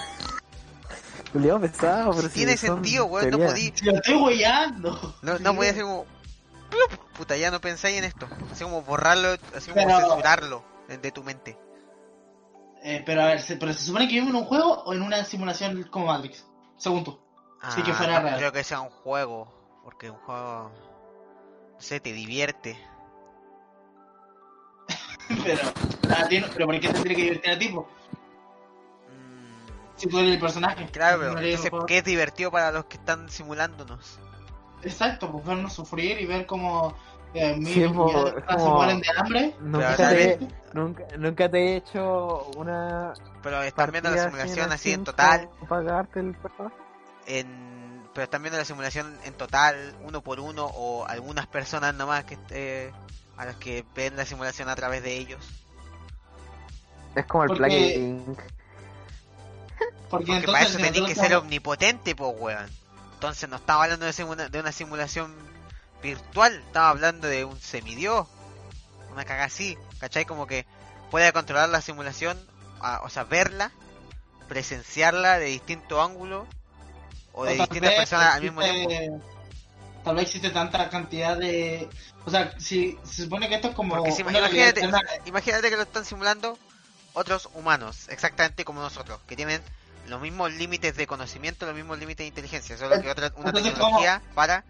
[1.33, 3.71] Julio pesado, pero si Tiene son sentido, weón, no podí.
[3.75, 5.15] Si lo estoy huellando.
[5.21, 6.05] No, no podía hacer como.
[6.69, 6.99] ¡plup!
[7.17, 8.27] Puta, ya no pensáis en esto.
[8.51, 11.57] Así como borrarlo, así como Pero- censurarlo de, tu mente.
[12.81, 15.01] Eh, pero a ver, se- pero se supone que vivimos en un juego o en
[15.01, 16.45] una simulación como Matrix,
[16.77, 17.19] según tú.
[17.75, 18.37] Sí, que fuera real.
[18.37, 20.71] creo que sea un juego, porque un juego.
[21.73, 22.77] No sé, te divierte.
[25.43, 25.61] pero,
[26.15, 27.67] a ti no- pero ¿por qué te tiene que divertir a ti?
[27.69, 27.87] po?
[29.95, 30.85] Si tú eres el personaje.
[30.91, 31.85] Claro, pero No eres el entonces, juego.
[31.85, 34.17] ¿qué es divertido para los que están simulándonos?
[34.81, 36.93] exacto, pues vernos sufrir y ver cómo
[37.33, 39.55] eh, mil Sí, po, personas se como- mueren de hambre.
[39.59, 40.39] Nunca te,
[40.73, 43.13] nunca, nunca te he hecho una
[43.43, 46.75] Pero están viendo la simulación así en total, pagarte el personaje.
[47.27, 48.03] en...
[48.13, 52.37] pero están viendo la simulación en total, uno por uno, o algunas personas nomás que
[52.51, 52.91] eh,
[53.39, 55.43] a las que ven la simulación a través de ellos.
[57.15, 58.27] Es como el Porque- Inc.
[60.09, 62.69] Porque, Porque entonces para eso si tenés que ser omnipotente, pues weón.
[63.13, 65.33] Entonces no estaba hablando de, simula- de una simulación
[66.03, 68.27] virtual, estaba hablando de un semidios.
[69.11, 70.25] Una caga así, ¿cachai?
[70.25, 70.65] Como que
[71.11, 72.37] puede controlar la simulación,
[72.81, 73.71] a- o sea, verla,
[74.47, 76.45] presenciarla de distinto ángulo
[77.33, 79.21] o de o distintas personas al mismo tiempo.
[80.09, 81.87] Tal vez existe tanta cantidad de...
[82.25, 83.93] O sea, si se supone que esto es como...
[84.11, 84.39] Si, una
[85.27, 86.57] imagínate, que lo están simulando
[87.13, 89.61] otros humanos, exactamente como nosotros, que tienen
[90.07, 93.71] los mismos límites de conocimiento, los mismos límites de inteligencia, solo que otra, una Entonces,
[93.71, 94.63] tecnología para...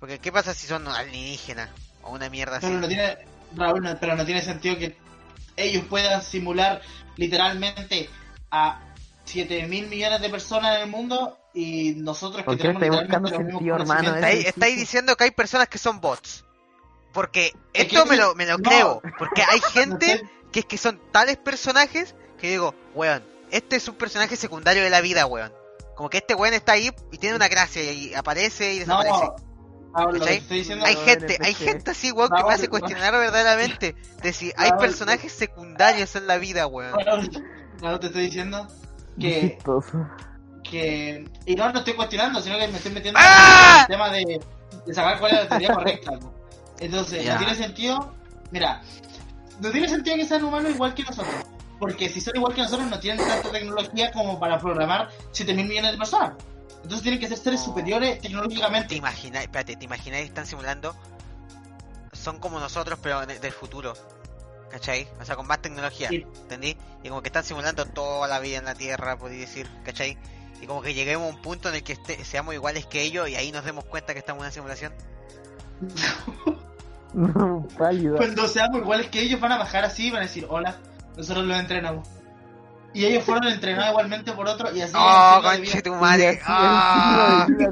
[0.00, 1.68] Porque ¿qué pasa si son alienígenas
[2.00, 2.68] o una mierda así?
[2.68, 3.18] Pero no tiene,
[3.54, 4.96] Raúl, no- pero no tiene sentido que
[5.58, 6.80] ellos puedan simular
[7.18, 8.08] literalmente
[8.50, 8.80] a
[9.26, 13.28] 7 mil millones de personas en el mundo y nosotros que ¿Por qué tenemos buscando
[13.28, 14.14] sentido, hermano?
[14.14, 14.76] Estáis, sí.
[14.76, 16.44] diciendo que hay personas que son bots.
[17.12, 18.62] Porque Es esto que- me lo, me lo no.
[18.68, 19.02] creo.
[19.18, 20.28] Porque hay gente No sé.
[20.50, 24.90] que es que son tales personajes que digo, weón, este es un personaje secundario de
[24.90, 25.52] la vida, weón.
[25.94, 29.32] Como que este weón está ahí y tiene una gracia y aparece y No, desaparece.
[29.94, 30.36] Que ¿Cachai?
[30.38, 34.32] estoy diciendo hay no, gente, hay gente así, weón, que me hace cuestionar verdaderamente de
[34.32, 36.94] si hay personajes secundarios en la vida, weón.
[38.00, 38.66] Te estoy diciendo
[39.20, 39.58] que.
[40.62, 41.28] Que...
[41.46, 43.74] Y no, no estoy cuestionando, sino que me estoy metiendo ¡Ah!
[43.74, 44.40] en el tema de,
[44.86, 46.10] de saber cuál es la teoría correcta.
[46.12, 46.32] ¿no?
[46.80, 48.14] Entonces, no tiene sentido...
[48.50, 48.82] Mira,
[49.60, 51.34] no tiene sentido que sean humanos igual que nosotros.
[51.78, 55.66] Porque si son igual que nosotros, no tienen tanta tecnología como para programar 7 mil
[55.66, 56.32] millones de personas.
[56.76, 58.94] Entonces tienen que ser seres superiores ¿Te tecnológicamente.
[58.94, 60.94] imagináis, espérate, te imagináis que están simulando?
[62.12, 63.94] Son como nosotros, pero de- del futuro.
[64.70, 65.06] ¿Cachai?
[65.20, 66.08] O sea, con más tecnología.
[66.08, 66.26] Sí.
[66.42, 66.76] ¿Entendí?
[67.02, 70.16] Y como que están simulando toda la vida en la Tierra, podéis decir, ¿cachai?
[70.62, 73.28] Y como que lleguemos a un punto en el que este- seamos iguales que ellos
[73.28, 74.94] y ahí nos demos cuenta que estamos en una simulación.
[77.14, 78.16] No, pálido.
[78.16, 80.78] Cuando seamos iguales que ellos, van a bajar así y van a decir: Hola,
[81.14, 82.08] nosotros los entrenamos.
[82.94, 84.94] Y ellos fueron entrenados igualmente por otro y así.
[84.96, 86.40] ¡Oh, conche tu madre!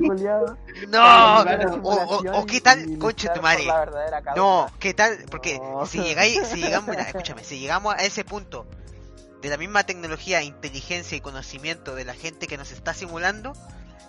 [0.07, 0.59] culiado.
[0.89, 1.41] ¡No!
[1.83, 3.65] O, o- o qué tal, conche tu madre.
[3.67, 3.93] madre.
[4.37, 5.25] No, ¿qué tal?
[5.31, 5.87] Porque No.
[5.87, 8.67] si llegáis, si llegamos, mira, escúchame, si llegamos a ese punto
[9.41, 13.53] de la misma tecnología, inteligencia y conocimiento de la gente que nos está simulando,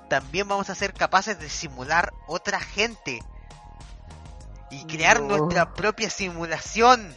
[0.09, 3.21] también vamos a ser capaces de simular otra gente
[4.69, 5.37] y crear No.
[5.37, 7.15] nuestra propia simulación.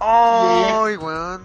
[0.00, 1.42] ¡Ay, weón!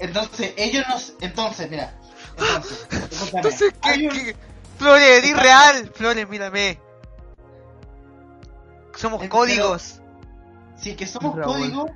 [0.00, 1.14] Entonces, ellos nos.
[1.20, 1.94] Entonces, mira.
[2.36, 2.86] Entonces,
[3.32, 4.08] Entonces, ¿qué?
[4.08, 4.36] qué?
[4.78, 5.92] Flores, di real.
[5.94, 6.80] Flores, mírame.
[8.96, 10.01] Somos códigos.
[10.82, 11.54] Sí, que somos Raúl.
[11.54, 11.86] código.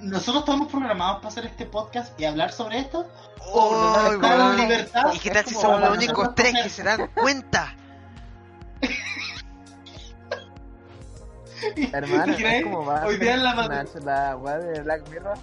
[0.00, 3.06] Nosotros estamos programados para hacer este podcast y hablar sobre esto.
[3.52, 4.56] O nos ¡Ay, estamos en weón!
[4.56, 5.12] libertad.
[5.12, 7.74] ¿Y qué tal si somos los únicos tres que se dan cuenta?
[11.92, 12.58] Hermano, ¿Tú crees?
[12.58, 13.54] es como va Hoy día en la
[14.04, 15.36] la weá de Black Mirror.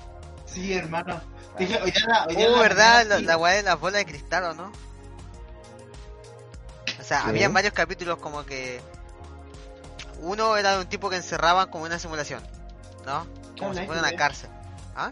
[0.45, 1.19] Sí, hermano.
[1.59, 2.93] Dije, hoy día en la- hoy día Oh, la ¿verdad?
[2.93, 3.25] mañana, La, sí.
[3.25, 4.71] la weá de las bolas de cristal, ¿o no?
[6.99, 7.29] O sea, ¿Qué?
[7.31, 8.79] habían varios capítulos como que...
[10.21, 12.41] Uno era de un tipo que encerraban como una simulación,
[13.05, 13.25] ¿no?
[13.59, 14.49] Como si fuera una cárcel.
[14.95, 15.11] ¿Ah?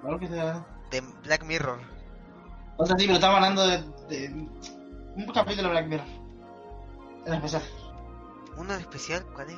[0.00, 0.36] Claro que te-
[0.90, 1.80] De Black Mirror.
[2.76, 4.28] O sea, sí, pero estamos hablando de, de
[5.16, 6.06] un capítulo de Black Mirror.
[7.26, 7.62] En especial.
[8.56, 9.56] Uno en especial, ¿cuál es?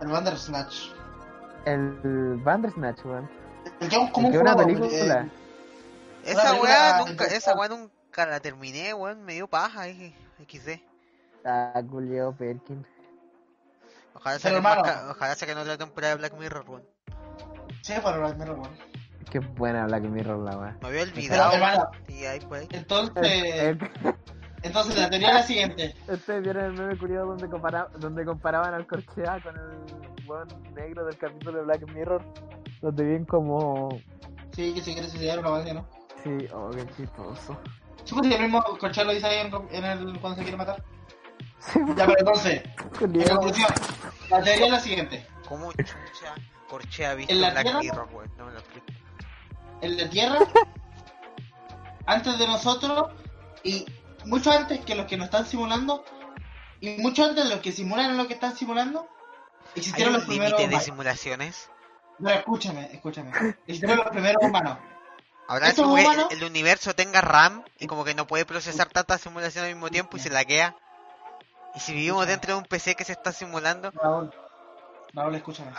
[0.00, 0.74] El Bandersnatch.
[1.64, 3.30] El Bandersnatch, weón.
[3.80, 5.22] El que es como un una juego, película.
[5.22, 5.30] eh,
[6.24, 10.14] Esa weá nunca, esa weá nunca la terminé, weón, me dio paja, dije,
[10.48, 10.80] XD.
[11.44, 12.84] Ah, Julio Perkin.
[14.14, 14.82] Ojalá Pero, saquen, más hermano.
[14.82, 16.82] ca- ojalá saquen otra temporada de Black Mirror, weón.
[17.82, 18.74] Sí, para Black Mirror, bueno.
[19.30, 20.76] Qué buena Black Mirror la weá.
[20.82, 22.66] Me había olvidado, hermano, y ahí pues.
[22.72, 23.76] entonces,
[24.62, 25.94] entonces la teoría es la siguiente.
[26.08, 31.06] Ustedes vieron el meme curioso donde, compara donde comparaban al Corchea con el buen negro
[31.06, 32.22] del capítulo de Black Mirror.
[32.82, 33.88] Donde bien como.
[34.52, 35.86] Sí, que si quieres suicidar una vez, ¿no?
[36.24, 37.56] Sí, oh, qué chistoso.
[38.10, 40.82] Pues, y el mismo Conchalo lo dice ahí en, en el, cuando se quiere matar.
[41.60, 42.62] Sí, Ya, pero entonces,
[43.00, 43.68] en conclusión,
[44.30, 45.26] la teoría es la siguiente.
[45.48, 46.34] ¿Cómo chucha
[46.68, 48.04] Corchea ha visto ¿En la Black Tierra?
[48.04, 48.32] Weón?
[48.36, 48.86] No me lo explico.
[49.82, 50.38] En la Tierra,
[52.06, 53.10] antes de nosotros,
[53.62, 53.86] y
[54.24, 56.04] mucho antes que los que nos están simulando,
[56.80, 60.28] y mucho antes de los que simulan lo que están simulando, ¿Hay existieron los un
[60.28, 61.70] primeros límite de simulaciones?
[62.18, 63.30] No, escúchame, escúchame.
[63.66, 64.78] Existieron los primeros humanos.
[65.62, 68.88] Estos como que humanos- el, el universo tenga RAM y como que no puede procesar
[68.88, 70.76] tantas simulaciones al mismo tiempo y se laquea.
[71.74, 73.90] Y si vivimos dentro de un PC que se está simulando.
[73.92, 74.30] Raúl,
[75.14, 75.70] Raúl, escúchame.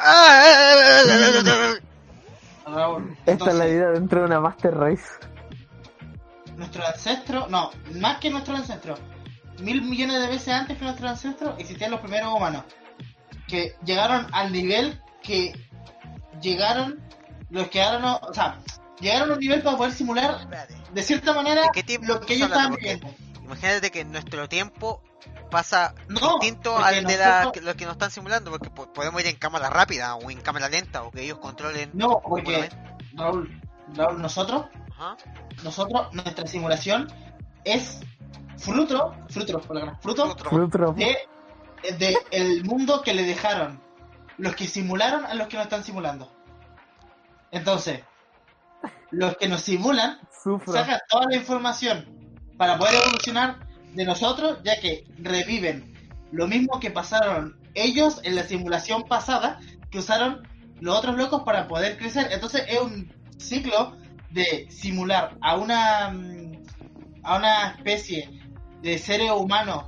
[2.66, 5.04] Raúl, Esta es la entonces, vida dentro de una Master Race.
[6.58, 8.96] nuestro ancestro, no, más que nuestro ancestro,
[9.60, 12.64] mil millones de veces antes que nuestro ancestro existían los primeros humanos
[13.48, 15.54] que llegaron al nivel que
[16.42, 17.00] llegaron
[17.50, 18.60] los que ahora o sea,
[19.00, 20.48] llegaron a un nivel para poder simular
[20.94, 23.08] de cierta manera ¿De qué tiempo lo que ellos estaban viviendo.
[23.44, 25.04] Imagínate que nuestro tiempo
[25.52, 28.92] pasa No, distinto al de la, nosotros- que- los que nos están simulando, porque po-
[28.92, 31.92] podemos ir en cámara rápida o en cámara lenta o que ellos controlen.
[31.94, 32.70] No, porque.
[33.14, 33.62] Raúl,
[33.94, 34.66] Raúl, nosotros,
[34.98, 35.18] Ajá.
[35.64, 37.08] nosotros, nuestra simulación
[37.64, 38.00] es
[38.58, 39.98] fruto, fruto, fruto.
[40.02, 40.94] Fruto.
[40.94, 41.18] de,
[42.00, 43.80] de el mundo que le dejaron
[44.38, 46.32] los que simularon a los que no están simulando.
[47.52, 48.02] Entonces,
[49.12, 50.72] los que nos simulan Sufro.
[50.74, 52.06] sacan toda la información
[52.58, 53.60] para poder evolucionar
[53.94, 55.94] de nosotros, ya que reviven
[56.32, 60.48] lo mismo que pasaron ellos en la simulación pasada, que usaron
[60.80, 62.30] los otros locos para poder crecer.
[62.32, 63.96] Entonces es un ciclo
[64.30, 66.52] de simular a una mm,
[67.24, 68.30] a una especie
[68.82, 69.86] de seres humanos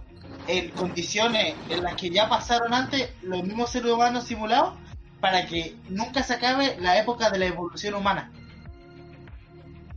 [0.48, 4.76] en condiciones en las que ya pasaron antes los mismos seres humanos simulados
[5.20, 8.32] para que nunca se acabe la época de la evolución humana.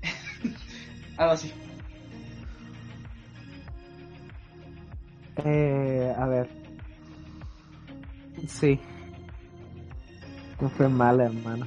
[1.18, 1.52] Algo así.
[5.44, 6.48] Eh, a ver.
[8.48, 8.80] Sí.
[10.60, 11.66] No fue mal, hermano.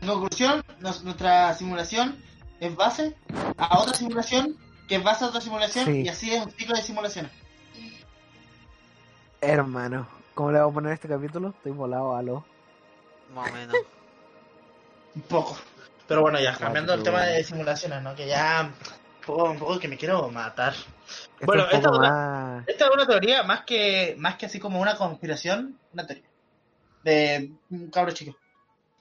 [0.00, 2.16] En conclusión, nos- nuestra simulación
[2.60, 3.16] es base
[3.56, 6.02] a otra simulación, que es base a otra simulación, Sí.
[6.02, 7.32] y así es un ciclo de simulaciones.
[9.40, 10.06] Hermano.
[10.34, 11.48] ¿Cómo le voy a poner este capítulo?
[11.50, 12.44] Estoy volado, aló.
[13.34, 13.74] Más o menos.
[15.16, 15.58] Un poco.
[16.06, 17.32] Pero bueno, ya, Ah, cambiando el tema bueno.
[17.32, 18.14] de simulaciones, ¿no?
[18.14, 20.74] Que ya un poco, un poco que me quiero matar.
[21.08, 22.68] Esto Bueno, es esta es más...
[22.68, 26.28] Esta es una teoría más que más que así como una conspiración, una teoría
[27.04, 28.36] de un cabro chico.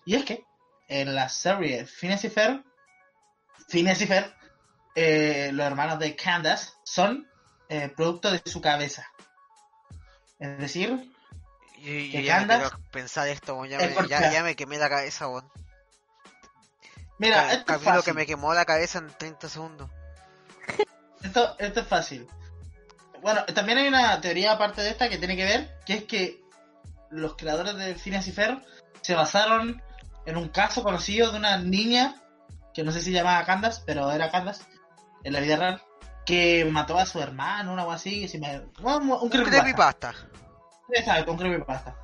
[0.05, 0.43] Y es que
[0.87, 2.63] en la serie Phineas y Ferb,
[3.67, 4.31] Phineas y Ferb,
[4.95, 7.27] eh, los hermanos de Candace son
[7.69, 9.05] eh, producto de su cabeza.
[10.39, 10.89] Es decir,
[11.79, 12.69] Yo, yo ¿Que ya no andas?
[12.71, 15.49] quiero pensar esto, ya, Es me, ya, ya me quemé la cabeza, weón.
[17.17, 18.13] mira, Ca- esto es capítulo fácil.
[18.13, 19.89] que me quemó la cabeza en 30 segundos.
[21.23, 22.27] Esto, esto es fácil.
[23.21, 26.41] Bueno, también hay una teoría aparte de esta que tiene que ver, que es que
[27.09, 28.61] los creadores de Phineas y Ferb
[29.01, 29.81] se basaron
[30.25, 32.15] en un caso conocido de una niña,
[32.73, 34.63] que no sé si llamaba Candace, pero era Candace,
[35.23, 35.81] en la vida real,
[36.25, 38.59] que mató a su hermano, una algo así, si me...
[38.81, 39.61] bueno, un, Un creepypasta.
[39.61, 40.13] creepypasta.
[40.93, 41.95] Exacto, un creepypasta.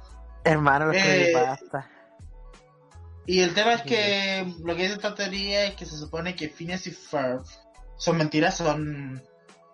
[0.45, 1.89] Hermano, los Eh, creepypasta.
[3.25, 6.49] Y el tema es que lo que dice esta teoría es que se supone que
[6.49, 7.43] Phineas y Ferb
[7.97, 9.21] son mentiras, son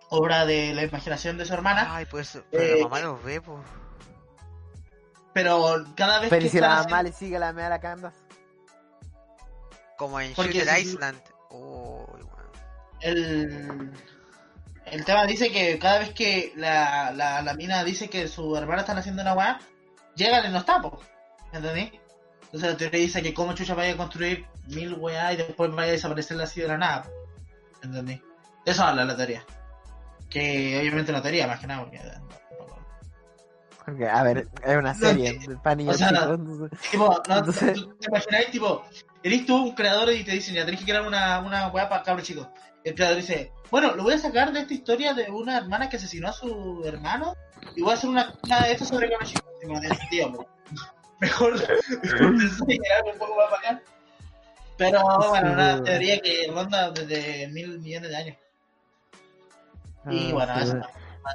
[0.08, 3.40] obra de la imaginación de su hermana, Ay, pues, pero Eh, la mamá los ve,
[3.40, 3.60] pues.
[5.32, 8.16] pero cada vez Pero que si la mamá le sigue la mea la Candace.
[9.96, 11.20] Como en porque Shooter si- Island.
[11.50, 12.50] Uy, weón.
[13.00, 13.92] el,
[14.86, 18.80] el tema dice que cada vez que la, la, la mina dice que su hermana
[18.80, 19.60] están haciendo una weá,
[20.16, 21.00] llegan y no está, po.
[21.52, 21.92] ¿Entendí?
[22.46, 25.90] Entonces la teoría dice que como chucha vaya a construir mil weá y después vaya
[25.90, 27.02] a desaparecer así de la nada.
[27.02, 27.10] po.
[27.82, 28.20] ¿Entendí?
[28.64, 29.44] Eso habla la teoría.
[30.28, 32.00] Que obviamente una teoría, más que nada, porque...
[33.84, 37.74] Porque, a ver, es una serie de para niños o sea, entonces- Tipo, no, Entonces-
[37.74, 38.84] ¿tú ¿te imagináis, tipo,
[39.22, 42.02] eres tú un creador y te dicen, ya tenés que crear una, una weá para
[42.02, 42.46] cabros chicos?
[42.84, 45.96] El creador dice, bueno, lo voy a sacar de esta historia de una hermana que
[45.96, 47.34] asesinó a su hermano
[47.74, 49.50] y voy a hacer una, una de estas sobre cabros chicos.
[49.60, 50.46] Digo, no sentido, po.
[51.20, 53.82] Mejor, mejor un poco más bacán.
[54.80, 58.36] Pero bueno, Sí, una teoría que ronda desde mil millones de años.
[60.10, 60.72] Y Ah, bueno, sí,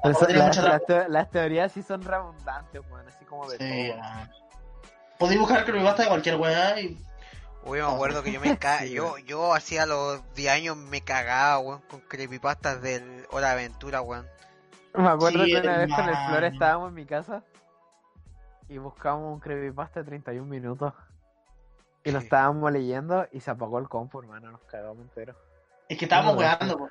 [0.04, 1.06] eso.
[1.08, 4.02] las, teorías sí son redundantes, weón, así como de Sí, todo.
[4.02, 4.30] weón.
[5.20, 6.98] Podéis buscar creepypasta de cualquier weá y
[7.64, 11.60] Uy, me acuerdo que yo me ca yo, yo hacía los 10 años me cagaba,
[11.60, 14.28] weón, con creepypastas del Hora de Aventura, weón.
[14.96, 16.16] Me acuerdo Sí, que una vez con el.
[16.28, 17.44] Flor estábamos en mi casa
[18.70, 20.94] y buscamos un creepypasta de 31 minutos.
[22.06, 22.26] Y lo Sí.
[22.26, 25.36] estábamos leyendo y se apagó el compu, hermano, nos cagamos entero.
[25.90, 26.36] es que estábamos
[26.78, 26.90] po.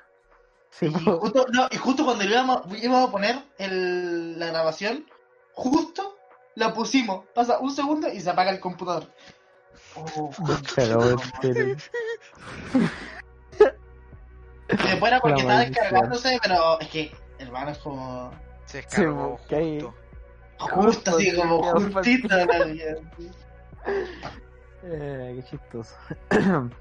[0.69, 1.19] Sí, Y po.
[1.19, 5.05] justo, no, y justo cuando íbamos, íbamos a poner el, la grabación,
[5.53, 6.17] justo
[6.55, 7.25] la pusimos.
[7.33, 9.05] Pasa un segundo y se apaga el computador.
[9.95, 10.29] Oh,
[10.75, 10.99] Pero,
[14.67, 15.71] después era porque La estaba maldición.
[15.71, 18.31] descargándose, pero es que, hermano, es como.
[18.65, 19.93] Se Sí, descargó ahí- justo.
[20.57, 22.27] Justo, así, sí, como justito.
[22.35, 22.95] la vida.
[24.85, 25.95] eh, qué chistoso.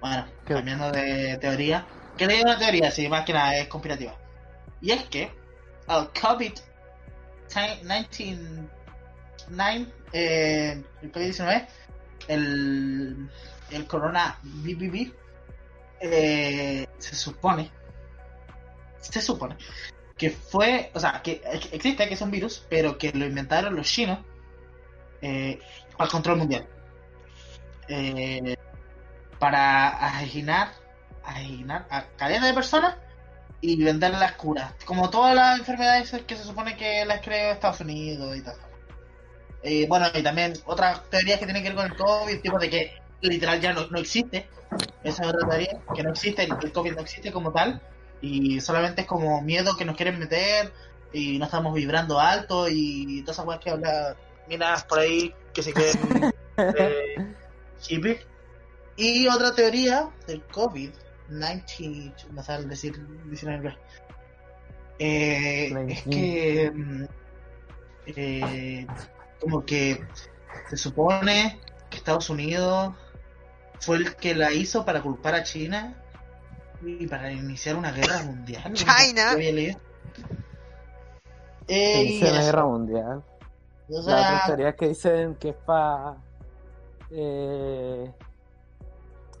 [0.00, 0.54] Bueno, ¿Qué?
[0.54, 1.86] cambiando de teoría.
[2.18, 4.14] Que leí una teoría, sí, más que nada es conspirativa.
[4.82, 5.30] Y es que
[5.88, 6.60] el COVID-19,
[10.12, 11.66] eh, el COVID-19,
[12.28, 13.28] el,
[13.70, 15.12] el corona BBB,
[16.00, 17.70] eh, se supone,
[19.00, 19.56] se supone
[20.16, 23.74] que fue, o sea, que ex- existe, que es un virus, pero que lo inventaron
[23.74, 24.18] los chinos
[25.22, 25.58] eh,
[25.98, 26.66] el control mundial.
[27.88, 28.56] Eh,
[29.38, 30.72] para asesinar,
[31.24, 32.96] asesinar a cadenas de personas
[33.60, 34.72] y vender las curas.
[34.84, 38.56] Como todas las enfermedades que se supone que las creó Estados Unidos y tal.
[39.62, 42.68] Eh, bueno, y también otras teorías que tienen que ver con el COVID, tipo de
[42.68, 42.92] que
[43.22, 44.48] literal ya no, no existe.
[45.02, 47.80] Esa es otra teoría, que no existe, el COVID no existe como tal.
[48.20, 50.72] Y solamente es como miedo que nos quieren meter
[51.12, 54.16] y no estamos vibrando alto y todas esas cosas que habla
[54.48, 57.34] minas por ahí que se creen eh,
[57.80, 58.26] hippies.
[58.96, 63.74] Y otra teoría del COVID-19, no sé decir, decir en inglés,
[64.98, 67.04] eh, es que mm,
[68.06, 68.86] eh,
[69.40, 70.04] como que
[70.70, 71.58] se supone
[71.90, 72.94] que Estados Unidos
[73.80, 76.00] fue el que la hizo para culpar a China
[76.82, 78.72] y para iniciar una guerra mundial.
[78.74, 79.32] China.
[79.32, 79.36] Se
[81.66, 82.32] Eh, y eso.
[82.32, 83.24] guerra mundial.
[83.88, 86.16] O sea, que dicen que es para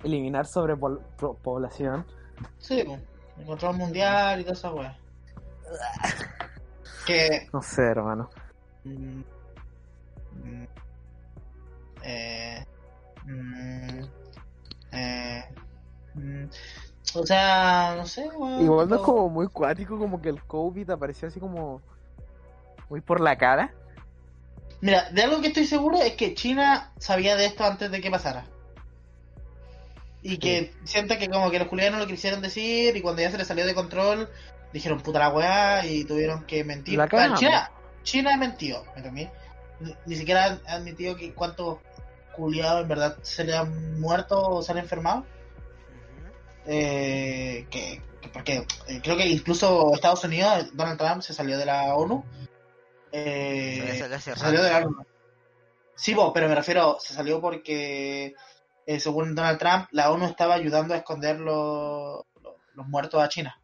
[0.04, 2.04] eliminar sobrepoblación.
[2.58, 2.80] Sí,
[3.38, 4.96] el control mundial y toda esa weá.
[7.06, 7.48] Que.
[7.52, 8.30] No sé, hermano.
[8.84, 9.20] mm,
[10.44, 10.66] mm,
[12.02, 12.64] eh,
[13.24, 14.00] mm,
[14.92, 15.44] eh,
[17.14, 18.62] o sea, no sé, weón.
[18.62, 21.80] Igual no es como muy cuático, como que el COVID apareció así como
[22.88, 23.74] muy por la cara.
[24.84, 28.10] Mira, de algo que estoy seguro es que China sabía de esto antes de que
[28.10, 28.44] pasara.
[30.20, 33.38] Y que siento que como que los culianos lo quisieron decir y cuando ya se
[33.38, 34.28] les salió de control
[34.74, 36.96] dijeron puta la weá y tuvieron que mentir.
[37.30, 37.36] La.
[37.38, 37.70] China,
[38.02, 39.28] China mentió, ¿me entendí?
[39.80, 41.78] Ni, ni siquiera han admitido que cuántos
[42.36, 45.24] culiados en verdad se le han muerto o se han enfermado.
[46.66, 51.64] Eh, que, que- porque eh, creo que incluso Estados Unidos, Donald Trump se salió de
[51.66, 52.22] la ONU.
[53.16, 54.80] Eh, salió hace salió de rato.
[54.80, 55.06] la ONU.
[55.94, 58.34] Sí, vos, pero me refiero, se salió porque,
[58.86, 63.28] eh, según Donald Trump, la ONU estaba ayudando a esconder los, los, los muertos a
[63.28, 63.60] China.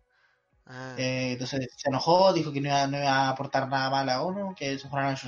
[0.66, 0.94] Ah.
[0.96, 4.05] Eh, entonces se enojó, dijo que no iba, no iba a aportar nada más a
[4.05, 5.18] la ONU, que se fueran a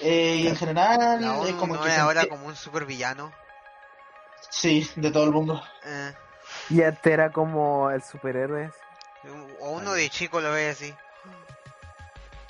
[0.00, 2.56] Eh, y en general, La es ONU como no que es se ahora como un
[2.56, 3.32] super villano.
[4.50, 5.62] Sí, de todo el mundo.
[5.84, 6.12] Eh,
[6.70, 8.72] Y este era como el superhéroe.
[9.60, 10.92] o uno de chico lo ve así.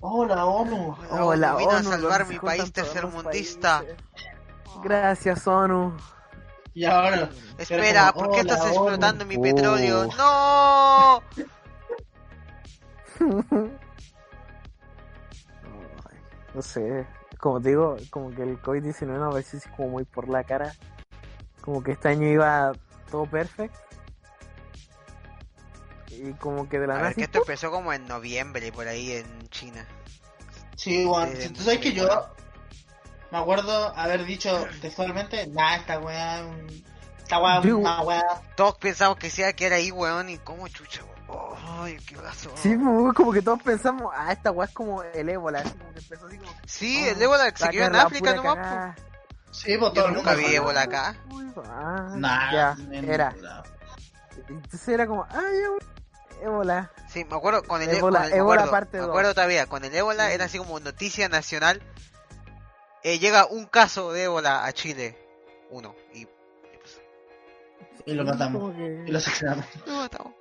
[0.05, 0.96] Oh, la ONU.
[1.11, 3.84] La ONU vino a salvar mi país tercermundista.
[4.82, 5.96] Gracias, ONU.
[6.74, 7.28] Y ahora,
[7.59, 8.72] Espera, ¿por qué "Hola, estás ONU".
[8.72, 9.42] explotando mi Oh.
[9.42, 10.07] petróleo?
[10.18, 11.22] ¡No!
[16.55, 17.07] no sé,
[17.38, 20.72] como te digo, como que el COVID-19 me pareció así como muy por la cara.
[21.61, 22.72] Como que este año iba
[23.11, 23.78] todo perfecto.
[26.22, 28.86] Y como que de la A nada ver, que esto empezó como en noviembre por
[28.86, 29.84] ahí en China.
[30.76, 32.06] Sí, bueno, Eh, tú sabes que yo
[33.32, 36.44] me acuerdo haber dicho textualmente, nah, esta weá,
[37.18, 38.22] esta weá una weá.
[38.54, 41.56] Todos pensamos que sea que era ahí, weón, y como chucha, weón.
[41.80, 42.50] Ay, qué pasó.
[42.54, 45.92] Sí, pues, como que todos pensamos, ah, esta weá es como el ébola, así como
[45.92, 46.52] que empezó así como.
[46.66, 48.96] Sí, oh, el ébola que se quedó en África nomás, cagada.
[49.50, 51.16] Sí, pues Yo todo el nunca vi ébola acá.
[51.30, 53.34] Uy, ah, Nah, ya, era.
[54.48, 55.91] Entonces era como, ah, ya, weón,
[56.43, 56.90] ébola.
[57.09, 59.66] Sí, me acuerdo con el Ébola- con el- me ébola acuerdo, parte me acuerdo todavía,
[59.66, 61.82] con el ébola era así como noticia nacional.
[63.03, 65.18] Eh, llega un caso de ébola a Chile,
[65.70, 66.26] uno, y
[68.07, 68.74] Y lo matamos.
[68.74, 69.64] Que- Y lo asesinamos.
[69.86, 70.32] lo matamos.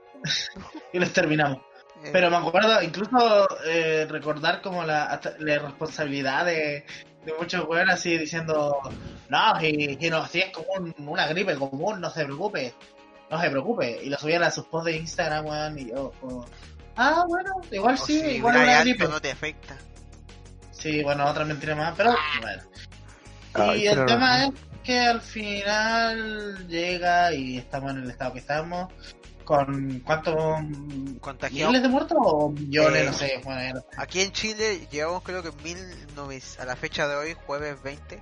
[0.94, 1.60] Y lo exterminamos.
[2.04, 6.84] Eh, Pero me acuerdo incluso eh, recordar como la, hasta la responsabilidad de,
[7.26, 8.80] de muchos weones así diciendo,
[9.30, 12.74] no, si, si no, si es como un- una gripe común, no se preocupe,
[13.32, 14.04] no se preocupe.
[14.04, 16.46] Y lo subían a sus posts de Instagram, weón, y yo, como,
[16.98, 19.08] ah, bueno, igual o sí, si igual una gripe.
[19.08, 19.78] no te afecta.
[20.72, 22.64] Sí, bueno, otra mentira más, pero bueno.
[23.54, 24.52] Ay, y el tema es
[24.84, 28.92] que al final llega y estamos en el estado que estamos.
[29.44, 30.36] ¿Con cuántos?
[31.20, 31.72] Contagiado.
[31.72, 33.02] ¿Miles de muertos o millones?
[33.02, 33.42] Eh, no sé.
[33.44, 35.78] Bueno, Aquí en Chile llevamos creo que mil
[36.16, 38.22] nove- a la fecha de hoy, jueves 20,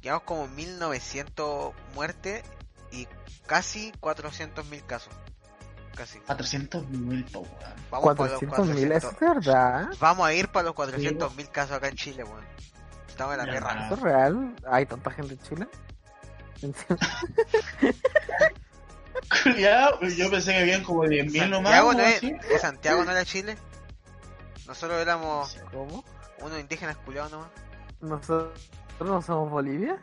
[0.00, 2.42] llevamos como 1900 muertes
[2.90, 3.08] y
[3.46, 5.12] casi 400 mil casos.
[5.96, 6.18] Casi.
[6.20, 7.54] 400 mil, po, weón.
[7.90, 8.96] Vamos para los 400 mil, 400.
[8.96, 9.88] ¿eso es verdad?
[9.98, 12.44] Vamos a ir para los 400 mil casos acá en Chile, weón.
[13.08, 13.86] Estamos en la.
[13.86, 14.54] ¿Eso es real?
[14.70, 15.68] ¿Hay tanta gente en Chile?
[19.42, 21.82] Culiao, yo pensé que habían como 10.000 nomás.
[21.82, 22.28] No, es, así.
[22.28, 23.56] ¿eh, Santiago no era Chile.
[24.66, 26.04] Nosotros éramos ¿Cómo?
[26.40, 27.50] unos indígenas culiados nomás.
[28.00, 28.58] ¿Nosotros
[29.00, 29.98] no somos Bolivia?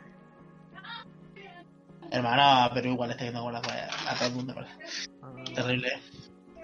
[2.10, 4.54] Hermano, pero igual está yendo con la wea a todo el mundo.
[4.54, 4.78] wea.
[5.22, 5.92] Ah, Terrible.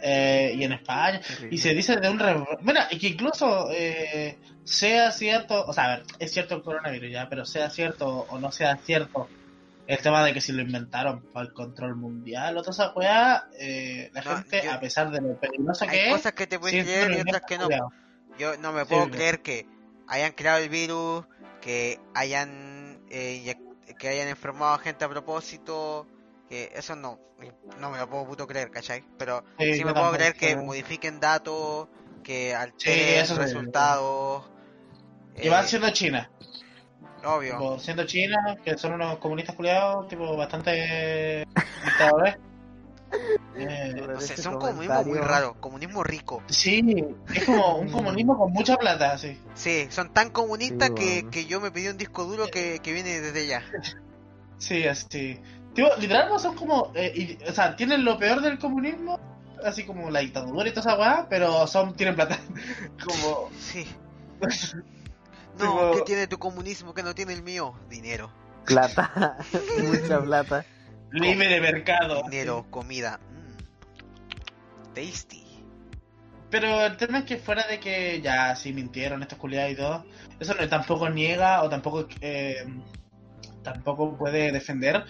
[0.03, 1.21] Eh, y en España.
[1.21, 1.55] terrible.
[1.55, 2.19] Y se dice de un...
[2.19, 2.37] Re...
[2.61, 5.65] Mira, y que incluso eh, sea cierto...
[5.67, 8.77] O sea, a ver, es cierto el coronavirus ya, pero sea cierto o no sea
[8.79, 9.29] cierto
[9.87, 13.49] el tema de que si lo inventaron para el control mundial o toda esa weá,
[13.59, 16.13] eh, la No, gente, yo- a pesar de lo peligrosa Hay que es...
[16.15, 17.69] cosas que te puedes creer y otras que no.
[18.39, 19.11] Yo no me puedo sí.
[19.11, 19.67] creer que
[20.09, 21.25] hayan creado el virus,
[21.61, 23.55] que hayan eh,
[23.99, 26.07] que hayan enfermado a gente a propósito,
[26.49, 27.19] que eso no,
[27.79, 29.05] no me lo puedo puto creer, ¿cachai?
[29.19, 31.89] Pero Sí, me puedo creer que modifiquen datos,
[32.23, 33.35] que alteren sí.
[33.35, 34.45] resultados.
[35.37, 36.31] Y van eh, siendo China.
[37.25, 37.53] obvio.
[37.53, 41.45] Tipo, siendo China, que son unos comunistas culiados, tipo, bastante
[41.85, 42.37] dictadores.
[43.57, 46.43] Eh, No sé, ese son comunismo muy raro, comunismo rico.
[46.49, 47.05] sí,
[47.35, 49.39] es como un comunismo con mucha plata, así.
[49.55, 51.31] Sí, son tan comunistas Sí, que, bueno.
[51.31, 53.63] que yo me pedí un disco duro que, que viene desde allá.
[54.59, 55.41] Sí, así.
[55.99, 56.91] Literal, no son como.
[56.95, 59.19] eh, y- o sea, tienen lo peor del comunismo,
[59.65, 62.39] así como la dictadura y toda esa weá, pero son tienen plata.
[63.05, 63.51] como.
[63.59, 63.85] Sí.
[65.59, 67.75] No, Tipo- ¿qué tiene tu comunismo que no tiene el mío?
[67.91, 68.31] Dinero.
[68.65, 69.37] Plata,
[69.83, 70.65] mucha plata.
[71.21, 72.23] Libre mercado.
[72.25, 73.19] Dinero, comida.
[73.19, 74.95] Mm.
[74.95, 75.43] Tasty.
[76.51, 80.05] Pero el tema es que fuera de que ya sí mintieron estos culiados y todo,
[80.39, 82.65] eso no, tampoco niega o tampoco eh,
[83.63, 85.05] tampoco puede defender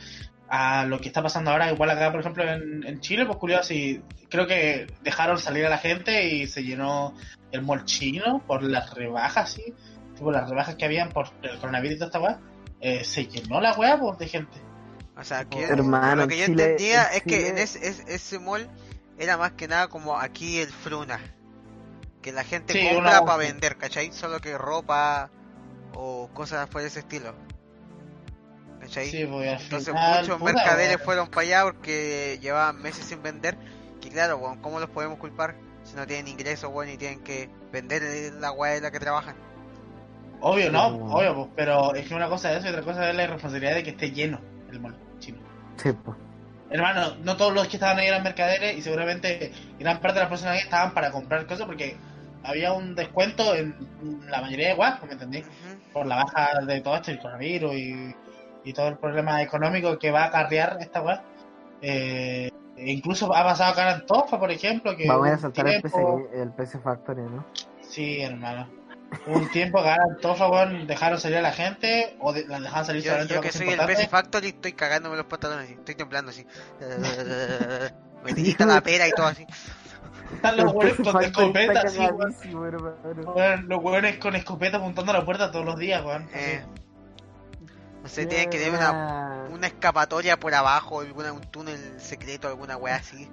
[0.48, 1.70] a lo que está pasando ahora.
[1.70, 4.00] Igual acá, por ejemplo, en, en Chile, pues culiados sí,
[4.30, 7.14] creo que dejaron salir a la gente y se llenó
[7.52, 9.74] el mall chino por las rebajas, sí,
[10.16, 12.40] tipo las rebajas que habían por el coronavirus y toda esta weá.
[12.80, 14.73] eh, se llenó la weá pues, de gente.
[15.16, 18.02] O sea, que Hermano, lo que yo Chile- entendía en es que en ese, es-
[18.08, 18.68] ese mall
[19.18, 21.20] era más que nada como aquí el Fruna.
[22.20, 24.10] Que la gente Sí, compra para vender, ¿cachai?
[24.12, 25.30] Solo que ropa
[25.94, 27.34] o cosas por ese estilo.
[28.80, 29.08] ¿Cachai?
[29.08, 33.56] Sí, pues, Entonces final, muchos mercaderes fueron para allá porque llevaban meses sin vender.
[34.00, 35.54] Que claro, weón, ¿cómo los podemos culpar
[35.84, 38.02] si no tienen ingresos, weón, y tienen que vender
[38.40, 39.36] la weá de la que trabajan?
[40.40, 41.12] Obvio, no, pues.
[41.14, 43.74] obvio, pues, pero es que una cosa es eso y otra cosa es la responsabilidad
[43.76, 44.40] de que esté lleno
[44.74, 45.38] el mall chino.
[45.76, 46.16] Sí, pues.
[46.70, 50.28] Hermano, no todos los que estaban ahí eran mercaderes y seguramente gran parte de las
[50.28, 51.96] personas ahí estaban para comprar cosas porque
[52.42, 53.74] había un descuento en
[54.28, 55.38] la mayoría de guas, ¿me entendí?
[55.38, 55.92] Ujú.
[55.92, 58.14] Por la baja de todo esto, el coronavirus y,
[58.64, 61.20] y todo el problema económico que va a acarrear esta guas.
[61.80, 65.80] Eh, e incluso ha pasado acá en Antofa, por ejemplo, que Vamos a saltar el
[65.80, 65.98] PC,
[66.34, 67.44] el PC Factory, ¿no?
[67.82, 68.68] Sí, hermano.
[69.26, 72.84] Un tiempo acá en Antofa, weón, dejaron salir a la gente o de- la dejaban
[72.84, 73.96] salir Yo, solamente yo que soy el importantes.
[73.96, 76.46] PC Factory estoy cagándome los pantalones estoy temblando así.
[78.24, 79.46] Me tirita la pera y todo así.
[80.34, 83.68] Están los El hueones PC con escopeta, así, weón.
[83.68, 86.28] Los hueones con escopeta apuntando a la puerta todos los días, weón.
[86.34, 86.64] Eh,
[88.02, 92.76] no sé, tienen que tener una, una escapatoria por abajo, alguna, un túnel secreto, alguna
[92.76, 93.30] wea así.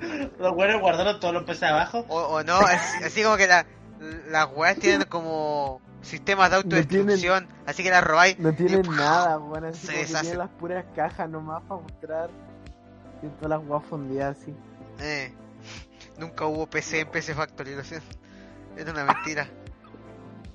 [0.38, 2.04] Los hueones guardaron todos los peces abajo.
[2.08, 3.64] O, o no, así, así como que la,
[4.30, 8.38] las weas tienen como sistemas de autodestrucción, así que las robáis.
[8.38, 12.30] No tienen y- nada, bueno, así se tienen las puras cajas nomás para mostrar.
[13.22, 14.54] Y todas las guas fundidas así.
[15.00, 15.32] Eh,
[16.18, 18.06] nunca hubo PC en PC Factory, lo siento.
[18.76, 19.48] Es una mentira.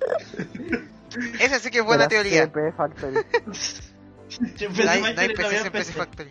[1.40, 2.44] Esa sí que es buena Pero teoría.
[2.44, 3.14] CP Factory.
[3.14, 5.92] No hay, no hay no PCs en PC PC.
[5.94, 6.30] Factory.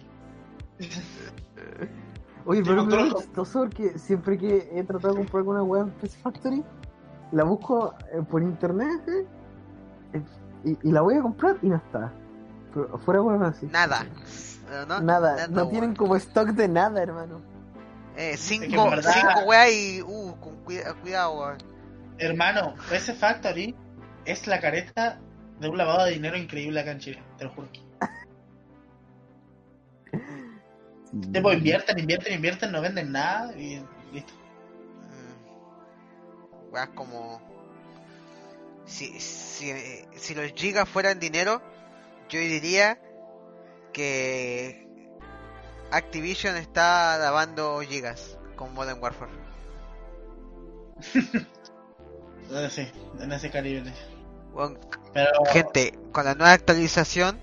[2.45, 6.17] Oye, pero es chistoso porque siempre que he tratado de comprar alguna web en PC
[6.19, 6.63] Factory,
[7.31, 9.01] la busco eh, por internet
[10.13, 10.21] eh,
[10.63, 12.11] y, y la voy a comprar y no está.
[12.73, 13.65] Pero fuera web así.
[13.67, 14.05] Nada.
[14.87, 14.99] ¿no?
[15.01, 15.69] Nada, no weón.
[15.71, 17.41] tienen como stock de nada, hermano.
[18.17, 20.01] Eh, cinco, verdad- cinco weas y.
[20.01, 21.57] Uh, con cuida- cuidado, weón.
[22.17, 23.75] Hermano, PC Factory
[24.25, 25.19] es la careta
[25.59, 27.67] de un lavado de dinero increíble acá en Chile, te lo juro.
[31.31, 33.83] Tipo, invierten, invierten, invierten, no venden nada y.
[36.71, 37.41] Weas como.
[38.85, 39.73] Si, si,
[40.15, 41.61] si los gigas fueran dinero,
[42.29, 42.99] yo diría
[43.91, 44.87] que
[45.91, 49.31] Activision está lavando gigas con Modern Warfare.
[51.15, 51.45] Eh,
[52.69, 52.87] Sí,
[53.19, 53.93] en ese calibre.
[54.53, 54.79] Weón,
[55.13, 57.41] Pero, Gente, con la nueva actualización,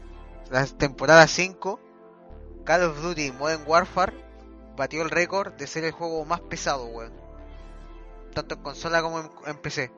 [0.50, 1.78] la temporada 5,
[2.64, 4.14] Call of Duty Modern Warfare
[4.76, 7.12] batió el récord de ser el juego más pesado, weón.
[8.34, 9.90] Tanto en consola como en, en PC.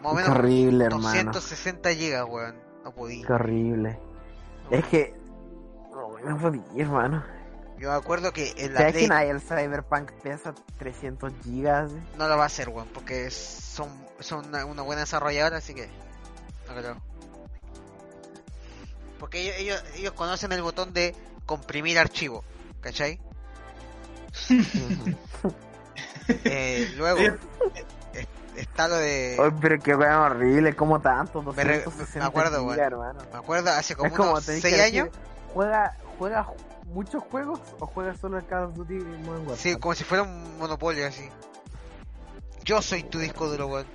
[0.00, 1.32] Más o menos horrible, hermano.
[1.32, 2.56] 260 gigas, weón.
[2.84, 3.26] No podía.
[3.26, 3.98] Qué horrible.
[4.70, 5.14] Es que
[6.24, 7.24] No podía, hermano.
[7.78, 11.90] Yo me acuerdo que en la ¿Sabes Play que nadie el Cyberpunk pesa 300 gigas?
[12.18, 13.88] no lo va a hacer, weón, porque son,
[14.18, 15.88] son una, una buena desarrolladora, así que
[16.68, 16.96] no creo.
[19.18, 21.14] Porque ellos, ellos, ellos conocen el botón de
[21.46, 22.44] comprimir archivo,
[22.82, 23.18] ¿cachai?
[26.44, 28.26] Eh, luego eh,
[28.56, 29.36] está lo de...
[29.42, 32.78] Ay, pero qué weón horrible, como tanto, Me re- 260 me acuerdo, weón.
[32.80, 33.20] hermano.
[33.32, 35.20] Me acuerdo hace como como unos tenés 6 que años, decir,
[35.54, 36.54] ¿juega, ¿Juega ju-
[36.86, 39.56] muchos juegos o juega solo el Call of Duty Modern Warfare?
[39.56, 41.28] sí, como si fuera un monopolio así.
[42.64, 43.86] Yo soy tu disco duro, weón.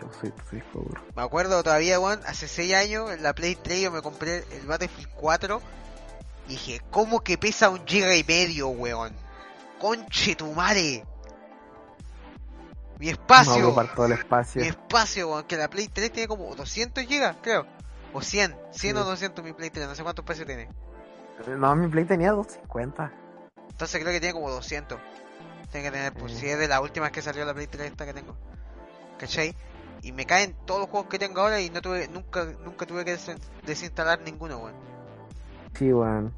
[0.00, 1.00] Yo soy tu disco duro.
[1.14, 4.66] Me acuerdo todavía, weón, hace 6 años en la Play 3 yo me compré el
[4.66, 5.60] Battlefield 4
[6.46, 9.12] y dije, ¿cómo que pesa un giga y medio, weón?
[9.88, 11.04] Conche tu madre.
[12.98, 14.62] Mi No espacio, todo el espacio.
[14.62, 17.66] mi espacio, weón, que la Play 3 tiene como 200 gigas, creo.
[18.14, 19.06] O 100, 100 o Sí.
[19.10, 20.70] 200 mi Play 3, no sé cuánto espacio tiene.
[21.58, 23.12] No, mi Play tenía 250.
[23.72, 24.98] Entonces creo que tiene como 200.
[25.70, 26.36] Tiene que tener, pues Mm.
[26.38, 28.34] si es de las últimas que salió la Play 3 esta que tengo.
[29.18, 29.54] ¿Cachai?
[30.00, 33.04] Y me caen todos los juegos que tengo ahora y no tuve, nunca, nunca tuve
[33.04, 34.74] que des- desinstalar ninguno, weón.
[35.78, 36.32] Sí, weón.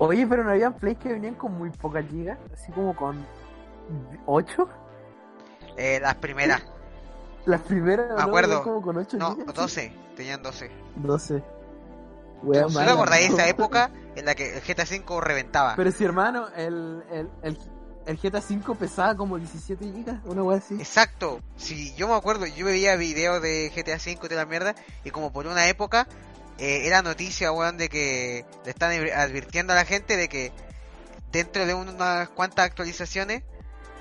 [0.00, 3.24] Oye, pero no había Play que venían con muy pocas gigas, así como con
[4.24, 4.68] 8.
[5.76, 6.62] Eh, las primeras,
[7.44, 8.62] Las primeras, Me acuerdo.
[8.62, 9.54] Como con 8 no, gigas.
[9.54, 10.70] 12, tenían 12.
[10.96, 11.40] 12.
[11.40, 11.44] ¿Tú
[12.42, 15.74] Wea te mala, acordás de esa época en la que el GTA V reventaba?
[15.76, 17.58] Pero si hermano, el, el, el,
[18.06, 20.76] el GTA 5 pesaba como 17 gigas, una wea así.
[20.76, 24.74] Exacto, si yo me acuerdo, yo veía videos de GTA V y de la mierda,
[25.04, 26.06] y como por una época
[26.60, 30.52] eh, era noticia, weón, de que le están adv- advirtiendo a la gente de que
[31.32, 33.42] dentro de unas cuantas actualizaciones,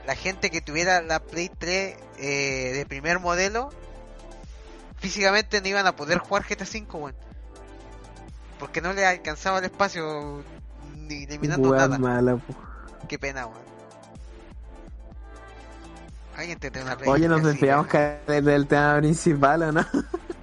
[0.06, 3.70] la gente que tuviera la Play 3 eh, de primer modelo,
[4.98, 7.16] físicamente no iban a poder jugar GTA V, weón.
[8.60, 10.44] Porque no le alcanzaba el espacio
[11.08, 11.98] ni eliminando nada.
[11.98, 12.40] mala.
[13.08, 13.70] Qué pena, weón.
[16.36, 17.88] Alguien te una Play Oye, nos desviamos
[18.28, 19.86] del tema principal, ¿o no?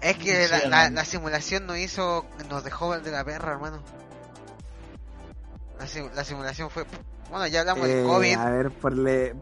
[0.00, 3.82] Es que Sí, la, la, la simulación nos hizo, nos dejó de la perra, hermano.
[5.78, 6.84] La, sim- la simulación fue,
[7.30, 9.34] bueno, ya hablamos Eh, del COVID, A ver, por, le,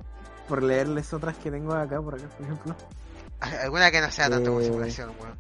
[0.48, 2.76] por leerles otras que tengo acá, por acá, por ejemplo.
[3.40, 5.36] alguna que no sea tanto como eh, simulación, weón.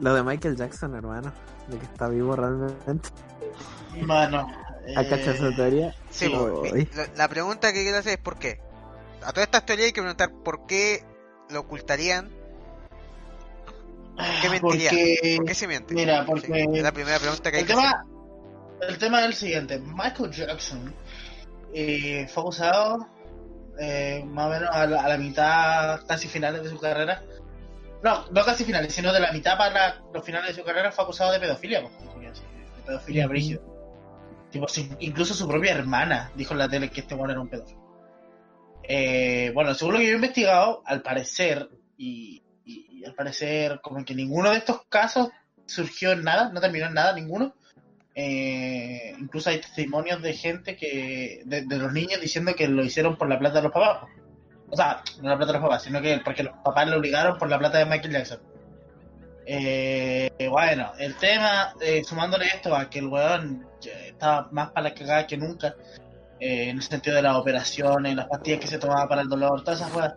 [0.00, 1.32] Lo de Michael Jackson, hermano.
[1.68, 3.10] De que está vivo realmente.
[4.02, 4.40] Mano.
[4.96, 5.94] Acá eh, esa teoría.
[6.10, 8.60] Sí, mi- lo- la pregunta que quiero hacer es ¿por qué?
[9.22, 11.04] A todas estas teorías hay que preguntar ¿por qué
[11.50, 12.30] lo ocultarían?
[14.42, 14.90] ¿Qué mentiría?
[14.90, 15.94] Porque, ¿Por qué se miente?
[15.94, 17.84] mira, Sí, porque es la primera pregunta que hay el que hacer.
[17.90, 18.06] tema,
[18.88, 19.78] el tema es el siguiente.
[19.78, 20.94] Michael Jackson
[21.74, 23.06] eh, fue acusado
[23.78, 27.22] eh, más o menos a la, a la mitad, casi finales de su carrera.
[28.02, 31.04] No, no casi finales, sino de la mitad para los finales de su carrera fue
[31.04, 31.82] acusado de pedofilia.
[31.82, 31.94] pues,
[32.40, 33.60] De pedofilia brígida.
[34.50, 34.66] Tipo,
[34.98, 37.78] incluso su propia hermana dijo en la tele que este bueno era un pedófilo.
[38.82, 42.42] Eh, bueno, según lo que yo he investigado, al parecer, y,
[43.04, 45.28] al parecer, como que ninguno de estos casos
[45.66, 47.54] surgió en nada, no terminó en nada, ninguno.
[48.14, 53.16] Eh, incluso hay testimonios de gente que, de, de los niños diciendo que lo hicieron
[53.16, 54.08] por la plata de los papás.
[54.68, 57.38] O sea, no la plata de los papás, sino que porque los papás lo obligaron
[57.38, 58.40] por la plata de Michael Jackson.
[59.46, 64.90] Eh, bueno, el tema, eh, sumándole esto a que el weón ya estaba más para
[64.90, 65.74] la cagada que nunca,
[66.38, 69.64] eh, en el sentido de las operaciones, las pastillas que se tomaba para el dolor,
[69.64, 70.14] todas esas cosas.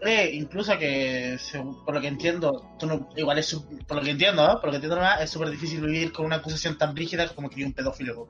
[0.00, 1.36] Eh, incluso que,
[1.84, 3.52] por lo que entiendo, tú no- igual es,
[3.86, 4.54] por lo que entiendo, ¿no?
[4.60, 7.50] por lo que entiendo nomás, es súper difícil vivir con una acusación tan rígida como
[7.50, 8.28] que un pedófilo.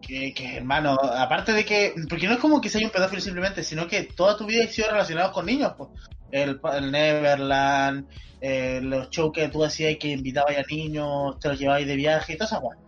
[0.00, 3.62] Que, que, hermano, aparte de que, porque no es como que sea un pedófilo simplemente,
[3.64, 5.90] sino que toda tu vida ha sido relacionado con niños, pues.
[6.30, 8.08] El, el Neverland,
[8.40, 12.34] eh, los shows que tú hacías que invitabas a niños, te los llevabas de viaje
[12.34, 12.78] y todas esas cosas.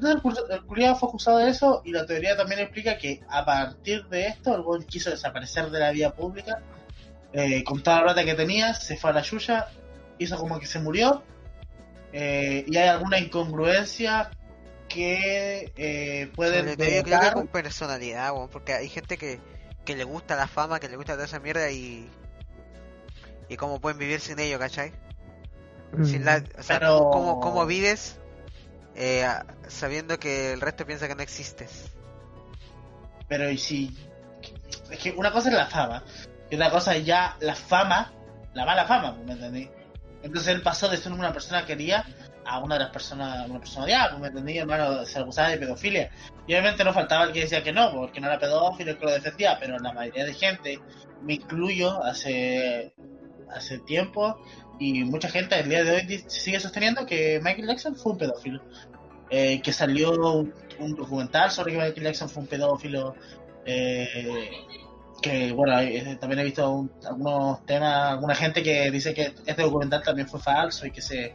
[0.00, 3.44] Entonces el, el culiado fue acusado de eso y la teoría también explica que a
[3.44, 6.60] partir de esto el buen quiso desaparecer de la vía pública
[7.32, 9.68] eh, con toda la plata que tenía, se fue a la yuya,
[10.18, 11.22] hizo como que se murió
[12.12, 14.30] eh, y hay alguna incongruencia
[14.88, 19.38] que eh, pueden yo creo que denotar- con personalidad, porque hay gente que,
[19.84, 22.08] que le gusta la fama, que le gusta toda esa mierda y.
[23.50, 24.92] Y cómo pueden vivir sin ello, ¿cachai?
[26.04, 28.17] Sin la, o sea, Pero- ¿cómo, cómo vives
[28.98, 29.24] eh,
[29.68, 31.92] sabiendo que el resto piensa que no existes?
[33.28, 33.96] Pero y si.
[34.90, 36.02] Es que una cosa es la fama,
[36.50, 38.12] y otra cosa es ya la fama,
[38.54, 39.70] la mala fama, ¿me entendí?
[40.22, 42.04] Entonces él pasó de ser una persona querida
[42.44, 44.58] a una de las personas, una persona odiada, ¿me entendí?
[44.58, 46.10] Hermano, se acusaba de pedofilia.
[46.46, 49.12] Y obviamente no faltaba el que decía que no, porque no era pedófilo, que lo
[49.12, 50.80] defendía, pero la mayoría de gente,
[51.22, 52.94] me incluyo, hace
[53.50, 54.38] hace tiempo
[54.78, 58.62] y mucha gente el día de hoy sigue sosteniendo que Michael Jackson fue un pedófilo.
[59.30, 63.14] Eh, que salió un, un documental sobre que Michael Jackson fue un pedófilo.
[63.66, 64.50] eh,
[65.20, 69.62] que bueno, eh, también he visto un- algunos temas, alguna gente que dice que este
[69.62, 71.34] documental también fue falso y que se,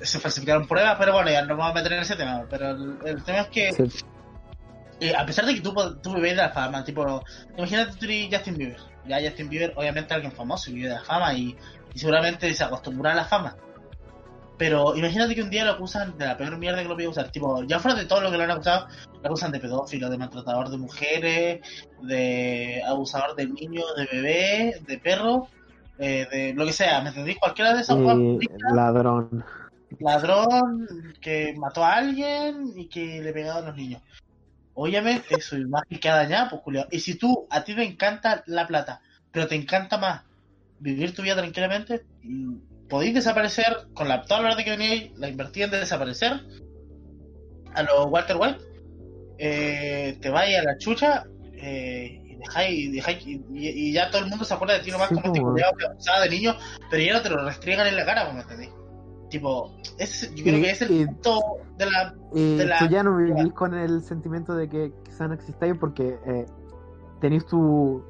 [0.00, 2.46] se falsificaron pruebas, pero bueno, ya no vamos a meter en ese tema.
[2.48, 3.82] Pero el, el tema es que Sí.
[5.00, 7.22] eh, a pesar de que tú, tú vives de la fama, tipo,
[7.58, 8.80] imagínate tú eres Justin Bieber.
[9.06, 11.56] Ya Justin Bieber, obviamente, alguien famoso y vive de la fama y,
[11.96, 13.56] y seguramente se acostumbrará a la fama.
[14.58, 17.30] Pero imagínate que un día lo acusan de la peor mierda que lo podía usar.
[17.30, 18.86] Tipo, ya fuera de todo lo que lo han acusado,
[19.22, 21.60] lo acusan de pedófilo, de maltratador de mujeres,
[22.02, 25.48] de abusador de niños, de bebé, de perro,
[25.98, 27.00] eh, de lo que sea.
[27.00, 27.38] ¿Me entendéis?
[27.38, 29.42] Cualquiera de esas Y ladrón.
[29.98, 30.86] ladrón
[31.18, 34.02] que mató a alguien y que le pegaba a los niños.
[34.74, 36.88] Obviamente su imagen queda dañada, pues culiao.
[36.90, 39.00] Y si tú, a ti te encanta la plata,
[39.32, 40.25] pero te encanta más
[40.78, 45.28] vivir tu vida tranquilamente, mm, podéis desaparecer con la, toda la plata que teníais, la
[45.28, 46.32] invertí en desaparecer
[47.74, 48.58] a los Walter White,
[49.38, 51.24] eh, te vais a la chucha
[51.54, 55.08] eh, y dejáis, dejáis y, y- ya todo el mundo se acuerda de ti nomás
[55.08, 56.56] Sí, como este pues, culiao que abusaba de niños,
[56.90, 58.70] pero ya no te lo restriegan en la cara, ¿me entendés?
[59.28, 61.40] Tipo, ese, yo creo que es el punto
[61.76, 65.26] de la Y de la- tú ya no vivís con el sentimiento de que quizá
[65.26, 66.46] no existáis porque eh,
[67.20, 68.04] tenéis tu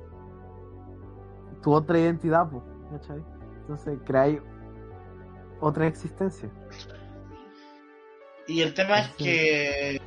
[1.66, 2.46] tu otra identidad,
[2.92, 3.20] ¿cachai?
[3.62, 4.38] Entonces creáis
[5.60, 6.48] otra existencia.
[8.46, 10.00] Y el tema es que,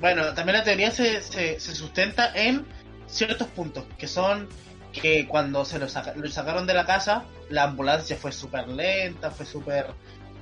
[0.00, 2.66] bueno, también la teoría se, se, se sustenta en
[3.06, 4.48] ciertos puntos, que son
[4.92, 9.30] que cuando se lo, saca- lo sacaron de la casa, la ambulancia fue súper lenta,
[9.30, 9.86] fue súper...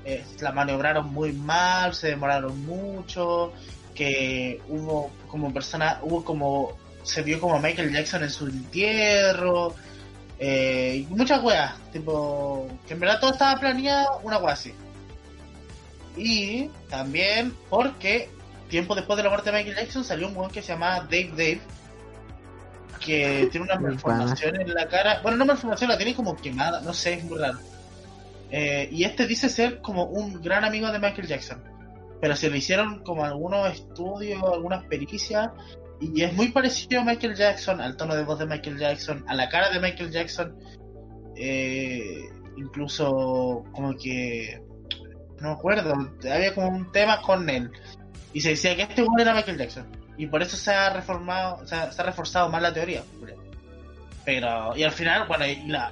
[0.06, 3.52] eh, la maniobraron muy mal, se demoraron mucho,
[3.94, 6.78] que hubo como persona, hubo como...
[7.02, 9.74] Se vio como Michael Jackson en su entierro,
[10.46, 14.74] eh, muchas weas, tipo, que en verdad todo estaba planeado, una wea así.
[16.18, 18.28] Y también porque
[18.68, 21.30] tiempo después de la muerte de Michael Jackson salió un weón que se llama Dave
[21.30, 21.60] Dave,
[23.00, 25.20] que tiene una malformación en la cara.
[25.22, 27.58] Bueno, no malformación, la tiene como quemada, no sé, es muy raro.
[28.50, 31.64] Eh, y este dice ser como un gran amigo de Michael Jackson.
[32.20, 35.52] Pero se le hicieron como algunos estudios, algunas pericias,
[36.12, 39.34] y es muy parecido a Michael Jackson, al tono de voz de Michael Jackson, a
[39.34, 40.56] la cara de Michael Jackson.
[41.36, 44.60] Eh, incluso como que
[45.40, 45.92] no me acuerdo,
[46.30, 47.70] había como un tema con él.
[48.32, 49.86] Y se decía que este weón era Michael Jackson.
[50.16, 53.02] Y por eso se ha reformado, o sea, se ha reforzado más la teoría.
[54.24, 55.44] Pero, y al final, bueno,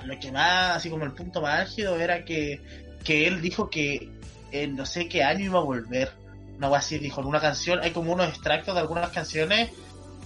[0.05, 2.63] lo que más, así como el punto más álgido era que,
[3.05, 4.11] que él dijo que
[4.53, 6.13] en no sé qué año iba a volver.
[6.59, 9.71] No así, dijo en una canción, hay como unos extractos de algunas canciones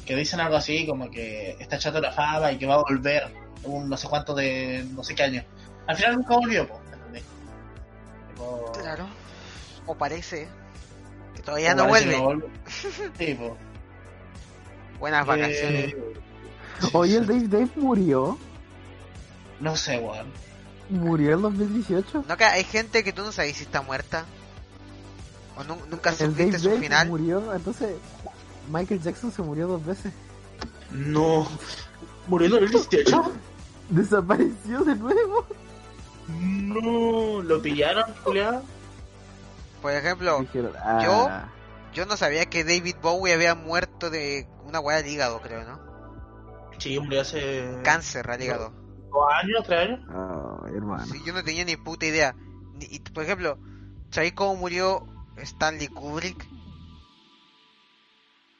[0.06, 3.24] que dicen algo así, como que está echando la fama y que va a volver
[3.64, 5.44] un no sé cuánto de no sé qué año.
[5.86, 7.24] Al final nunca volvió, po, ¿entendés?
[8.28, 9.06] Tipo, Claro.
[9.86, 10.48] O parece
[11.34, 12.16] que todavía no vuelve.
[13.18, 13.56] Sí, po.
[14.98, 15.92] Buenas vacaciones.
[15.92, 15.96] Eh,
[16.92, 18.38] Oye, el Dave Dave murió.
[19.60, 20.26] no sé, weón.
[20.88, 22.24] Murió en 2018.
[22.28, 24.24] No que hay gente que tú no sabes si está muerta.
[25.56, 27.08] O nu- nunca supiste su Dave final.
[27.08, 27.54] murió.
[27.54, 27.94] Entonces,
[28.68, 30.12] Michael Jackson se murió dos veces.
[30.90, 31.46] No.
[32.26, 33.32] ¿Murió en el 2018?
[33.90, 35.46] Desapareció de nuevo.
[36.28, 37.42] No.
[37.42, 38.60] ¿Lo pillaron, Julián?
[39.82, 41.48] Por ejemplo, Dijeron, yo- ah,
[41.92, 45.80] yo no sabía que David Bowie había muerto de una hueá del hígado, creo, ¿no?
[46.78, 47.78] Sí, murió hace.
[47.84, 48.72] Cáncer al hígado.
[49.10, 49.64] ¿Dos años?
[49.66, 50.00] ¿Tres años?
[50.14, 51.06] oh, hermano.
[51.06, 52.34] Sí, yo no tenía ni puta idea.
[52.74, 53.58] Ni- y, por ejemplo,
[54.10, 55.06] ¿sabéis cómo murió
[55.36, 56.46] Stanley Kubrick?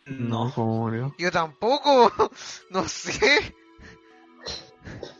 [0.06, 1.14] No, ¿cómo murió?
[1.18, 2.12] Yo tampoco.
[2.70, 3.54] no sé.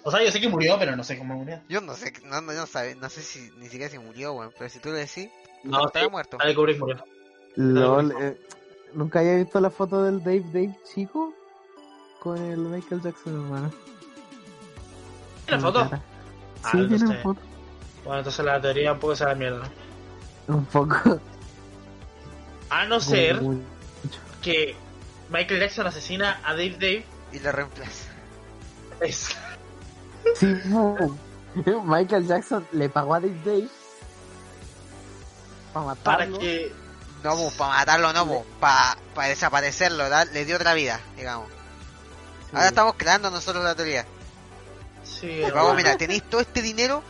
[0.05, 1.61] O sea, yo sé que murió, pero no sé cómo murió.
[1.69, 4.53] Yo no sé, no, no, no, sabe- no sé si ni siquiera si murió, weón.
[4.57, 5.29] Pero si tú lo decís,
[5.65, 6.37] No, estaba muerto.
[6.37, 7.05] Stanley Kubrick murió.
[7.57, 8.41] LOL, eh,
[8.95, 11.35] ¿Nunca había visto la foto del Dave Dave chico?
[12.21, 13.73] Con el Michael Jackson, hermano.
[15.47, 15.91] ¿Tiene Con foto?
[15.91, 16.03] cara.
[16.63, 17.41] Ah, Sí, no tiene foto.
[18.05, 19.69] Bueno, entonces la teoría un poco se da mierda.
[20.47, 21.21] Un poco.
[22.71, 23.63] A no ser Muy-
[24.47, 24.77] que
[25.29, 27.05] Michael Jackson asesina a Dave Dave.
[27.33, 28.05] Y lo reemplaza.
[29.01, 29.29] Es...
[30.37, 30.47] Sí.
[31.85, 33.69] Michael Jackson le pagó a Dave Dave
[35.73, 36.39] para Para matarlo.
[36.39, 36.73] que.
[37.25, 38.97] No, para matarlo, no, para
[39.29, 41.49] desaparecerlo, da- le dio otra vida, digamos.
[41.49, 42.51] Sí.
[42.55, 44.07] Ahora estamos creando nosotros la teoría.
[45.03, 47.03] Sí, Y vamos, mira, tenéis todo este dinero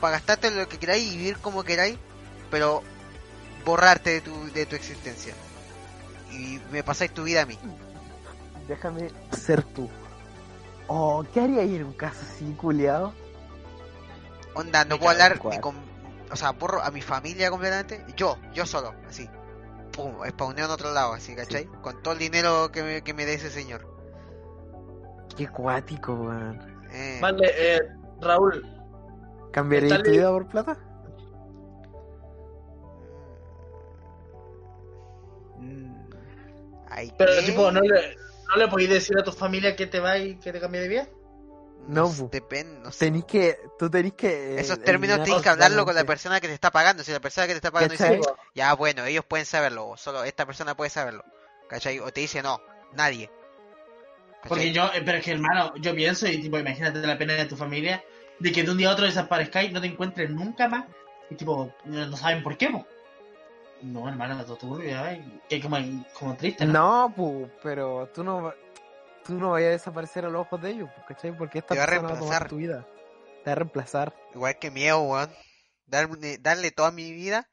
[0.00, 1.98] para gastarte lo que queráis y vivir como queráis,
[2.50, 2.82] pero
[3.66, 5.34] borrarte de tu, de tu existencia.
[6.30, 7.58] Y me pasáis tu vida a mí.
[8.68, 9.88] Déjame ser tú.
[10.86, 13.12] Oh, ¿qué haría ahí en un caso así, culiado?
[14.54, 15.76] Onda, no Me puedo hablar ni con.
[16.32, 18.04] O sea, borro a mi familia completamente.
[18.16, 19.28] Yo, yo solo, así.
[19.92, 21.66] Pum, spawneo en otro lado, así, ¿cachai?
[21.82, 23.86] Con todo el dinero que me, que me dé ese señor.
[25.36, 26.60] Qué cuático, weón.
[26.92, 27.80] Eh, Vale, eh,
[28.20, 28.64] Raúl,
[29.52, 30.78] ¿Cambiarías Está tu vida por plata?
[36.90, 37.46] Ay, pero ¿qué?
[37.46, 38.16] tipo, ¿no le,
[38.48, 40.88] ¿no le podéis decir a tu familia que te va y que te cambie de
[40.88, 41.08] vida?
[41.88, 42.30] No, sé, pu.
[42.30, 43.06] Depende, no sé.
[43.06, 44.56] Tenís que, tú tenés que...
[44.56, 47.02] eh, Esos términos tienes que hablarlo con la persona que te está pagando.
[47.02, 48.18] Si la persona que te está pagando ¿Cachai?
[48.18, 51.24] dice, ya bueno, ellos pueden saberlo, o solo esta persona puede saberlo.
[51.68, 51.98] ¿Cachai?
[52.00, 52.60] O te dice, no,
[52.92, 53.30] nadie.
[54.42, 54.48] ¿Cachai?
[54.48, 57.46] Porque yo, eh, pero es que hermano, yo pienso y tipo, imagínate la pena de
[57.46, 58.02] tu familia
[58.38, 60.86] de que de un día a otro desaparezcáis y no te encuentres nunca más
[61.30, 62.86] y tipo, no, no saben por qué, po.
[63.82, 65.76] No, hermano, todo turbio, ay, que como,
[66.18, 66.72] como triste, ¿no?
[67.08, 68.54] No, pu, pero tú no, va-
[69.24, 71.36] tú no vayas a desaparecer a los ojos de ellos, pu, ¿cachai?
[71.36, 72.48] Porque esta Te va a persona va a tomar reemplazar.
[72.48, 72.86] tu vida.
[73.42, 74.14] Te va a reemplazar.
[74.34, 75.30] Igual que miedo, weón.
[75.86, 77.48] Darle, darle toda mi vida.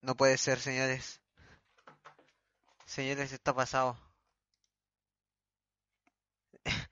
[0.00, 1.20] No puede ser, señores.
[2.84, 3.96] Señores, esto ha pasado.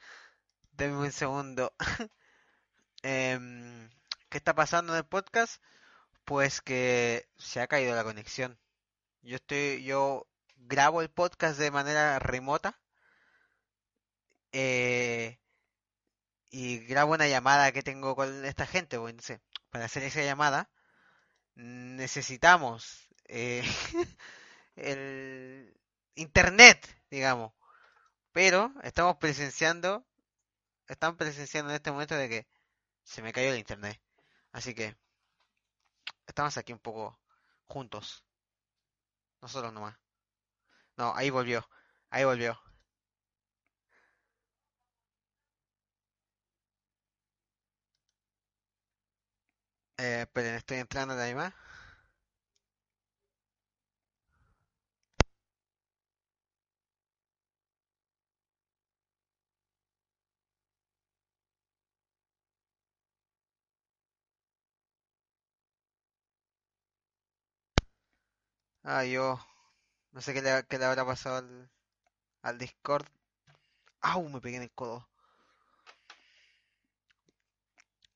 [0.72, 1.72] Denme un segundo.
[3.02, 3.88] Em,
[4.28, 5.62] ¿Qué está pasando en el podcast?
[6.26, 8.58] Pues que se ha caído la conexión.
[9.22, 12.78] Yo estoy, yo grabo el podcast de manera remota.
[14.52, 15.38] Eh,
[16.50, 20.70] y grabo una llamada que tengo con esta gente, pues, entonces, para hacer esa llamada
[21.56, 23.64] necesitamos eh,
[24.76, 25.74] el
[26.14, 27.52] internet, digamos.
[28.32, 30.06] Pero estamos presenciando,
[30.88, 32.46] están presenciando en este momento de que
[33.04, 34.00] se me cayó el internet.
[34.52, 34.96] Así que
[36.26, 37.18] estamos aquí un poco
[37.66, 38.24] juntos.
[39.40, 39.96] Nosotros nomás.
[40.96, 41.66] No, ahí volvió.
[42.10, 42.58] Ahí volvió.
[49.98, 51.54] Eh, esperen, estoy entrando a la llamada.
[68.86, 69.38] Ah, yo
[70.12, 71.70] no sé qué le, qué le habrá pasado al,
[72.42, 73.06] al Discord.
[74.00, 74.28] ¡Au!
[74.30, 75.08] Me pegué en el codo.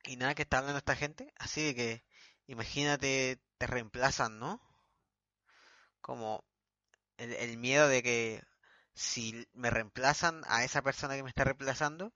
[0.04, 1.32] Y nada, que está hablando esta gente.
[1.38, 2.04] Así de que,
[2.46, 4.60] imagínate, te reemplazan, ¿no?
[6.02, 6.44] Como
[7.18, 8.42] el, el miedo de que
[8.94, 12.12] si me reemplazan a esa persona que me está reemplazando,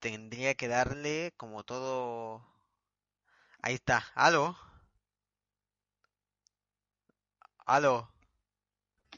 [0.00, 2.46] tendría que darle como todo...
[3.60, 4.04] Ahí está.
[4.14, 4.56] ¿Aló?
[7.66, 8.08] ¿Aló?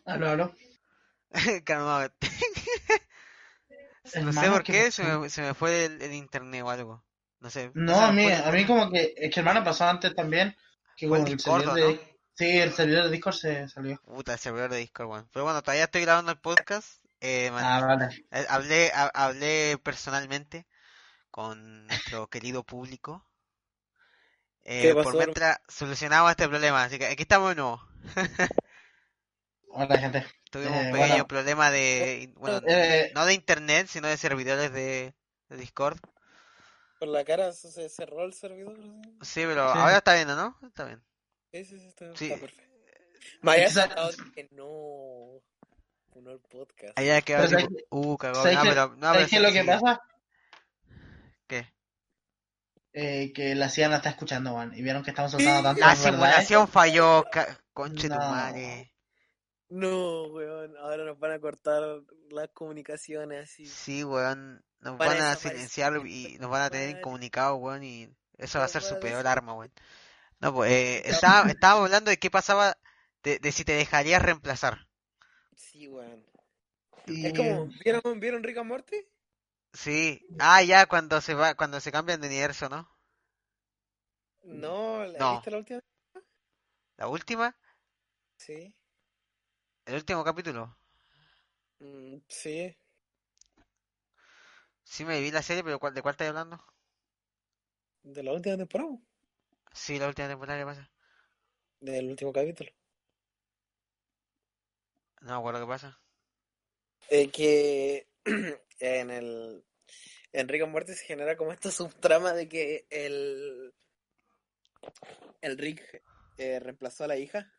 [0.05, 0.55] Aló, aló.
[1.65, 2.11] Calmado.
[4.23, 7.05] No sé por ¿qué se me, se me fue el, el internet o algo.
[7.41, 7.71] No sé.
[7.75, 10.57] No, a mí, fue a mí como que, es que hermano pasó antes también,
[10.97, 11.87] que Fue el como el Discord, servidor ¿no?
[11.99, 14.01] de, sí, el servidor de Discord se salió.
[14.03, 15.29] Puta, el servidor de Discord, weón.
[15.33, 17.05] Pero bueno, todavía estoy grabando el podcast.
[17.21, 18.25] Eh, man- Ah, vale.
[18.31, 20.67] eh, hablé, ha- hablé personalmente
[21.31, 23.25] con nuestro querido público.
[24.63, 26.83] Eh, ¿Qué por mientras solucionamos este problema.
[26.85, 27.87] Así que aquí estamos de nuevo.
[29.71, 30.27] Hola, gente.
[30.51, 31.29] Tuvimos Eh, un pequeño bueno.
[31.29, 35.15] problema de, bueno, Eh, no de internet, sino de servidores de,
[35.49, 35.99] de Discord.
[36.99, 38.77] Por la cara se cerró el servidor.
[39.23, 39.43] ¿sí?
[39.47, 39.79] Pero Sí.
[39.79, 40.59] ahora está bien, ¿no?
[40.67, 41.03] Está bien.
[41.53, 42.27] Sí, sí, sí, está, Sí.
[42.27, 42.69] está perfecto.
[43.43, 45.41] Me había Esa- asustado que no.
[46.21, 46.99] No el podcast.
[46.99, 48.35] Ahí ha quedado Pero tipo, ¿sabes uh, cagó.
[48.43, 50.01] ¿Sabes No, qué- pero, no, ¿sabes pero lo que pasa?
[51.47, 51.73] ¿Qué?
[52.93, 55.95] Eh, que la CIA no está escuchando, man, y vieron que estamos soltando tantas La
[56.11, 58.31] simulación falló, ca- conche tu No.
[58.31, 58.93] madre.
[59.69, 60.77] No, weón.
[60.79, 61.83] Ahora nos van a cortar
[62.31, 63.67] las comunicaciones así.
[63.67, 64.65] Sí, weón.
[64.81, 68.09] Nos Van a van a desaparecer silenciar y nos van a tener incomunicados, weón, y
[68.37, 69.73] eso va a ser su peor arma, weón.
[70.41, 72.77] No, pues, eh, estaba- estábamos hablando de qué pasaba,
[73.23, 74.87] de, de si te dejarías reemplazar.
[75.55, 76.25] Sí, weón.
[77.07, 78.97] Y- Es como, ¿vieron, ¿vieron Rick and Morty?
[79.73, 80.27] Sí.
[80.39, 82.89] Ah, ya, cuando se va, cuando se cambian de universo, ¿no?
[84.45, 85.33] No, ¿la No.
[85.35, 85.81] viste la última?
[86.97, 87.57] La última,
[88.39, 88.75] Sí.
[89.85, 90.79] el último capítulo.
[91.81, 92.77] Mm, sí.
[94.85, 96.65] Sí me vi la serie, pero ¿cuál, ¿de cuál estás hablando?
[98.03, 98.97] De la última temporada.
[99.73, 100.91] Sí, la última temporada, ¿qué pasa?
[101.81, 102.71] Del último capítulo.
[105.21, 106.01] No me acuerdo qué pasa.
[107.11, 108.09] Eh, que
[108.81, 109.65] en el
[110.33, 113.75] en Rick and Morty se genera como esta subtrama de que el
[115.41, 116.03] el Rick
[116.37, 117.53] eh, reemplazó a la hija.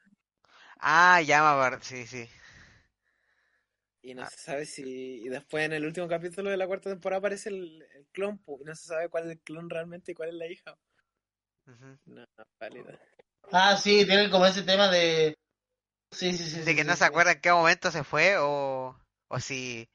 [0.80, 2.30] Ah, ya me acuerdo, sí, sí.
[4.01, 4.30] Y no Ah.
[4.30, 4.84] se sabe si.
[5.23, 8.57] Y después en el último capítulo de la cuarta temporada aparece el, el clon, po,
[8.61, 10.77] y no se sabe cuál es el clon realmente y cuál es la hija.
[12.05, 12.25] No,
[12.59, 12.99] válida.
[13.51, 15.36] Ah, sí, tienen como ese tema de.
[16.11, 16.63] Sí, sí, sí.
[16.63, 16.97] De sí, que sí, no sí.
[16.97, 18.95] se acuerda en qué momento se fue o,
[19.30, 19.89] o si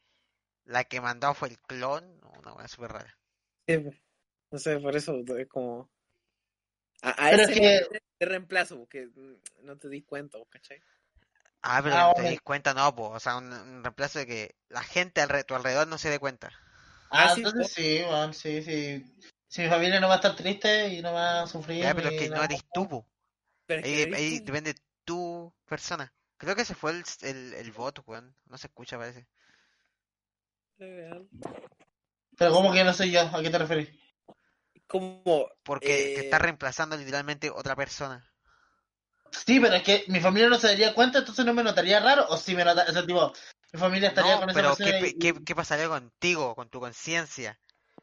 [0.65, 2.21] la que mandó fue el clon.
[2.39, 3.19] Una wea súper rara.
[3.67, 3.77] Sí,
[4.51, 5.91] no sé, por eso es como.
[7.05, 9.09] A, a Pero ese es que- de reemplazo, porque
[9.63, 10.81] no te di cuenta, po, ¿cachai?
[11.61, 12.31] Ah, pero Ah, no te bueno.
[12.35, 13.11] das cuenta, no, pues.
[13.13, 16.19] O sea, un, un reemplazo de que la gente a tu alrededor no se dé
[16.19, 16.51] cuenta.
[17.11, 19.05] Ah, Ah, sí, entonces sí, weón, sí, sí.
[19.47, 21.83] Si mi familia no va a estar triste y no va a sufrir.
[21.83, 23.07] Ya, pero es que no eres tú, po.
[23.67, 24.47] Pero Ahí, eres ahí tú.
[24.47, 24.75] depende
[25.05, 26.13] tu persona.
[26.39, 28.35] Creo que ese fue el, el, el voto, weón.
[28.47, 29.27] No se escucha, parece.
[30.77, 33.21] Pero ¿cómo que no soy yo?
[33.21, 33.91] ¿A qué te referís?
[34.95, 35.49] Como.
[35.65, 38.31] Porque que eh, está reemplazando literalmente otra persona.
[39.33, 42.27] Sí, pero es que mi familia no se daría cuenta, entonces no me notaría raro.
[42.29, 42.91] O si me notaría.
[42.91, 43.33] O sea, tipo,
[43.73, 44.99] mi familia estaría No, con esa pero persona.
[45.01, 47.59] ¿qué, y- qué, qué pasaría contigo, con tu conciencia?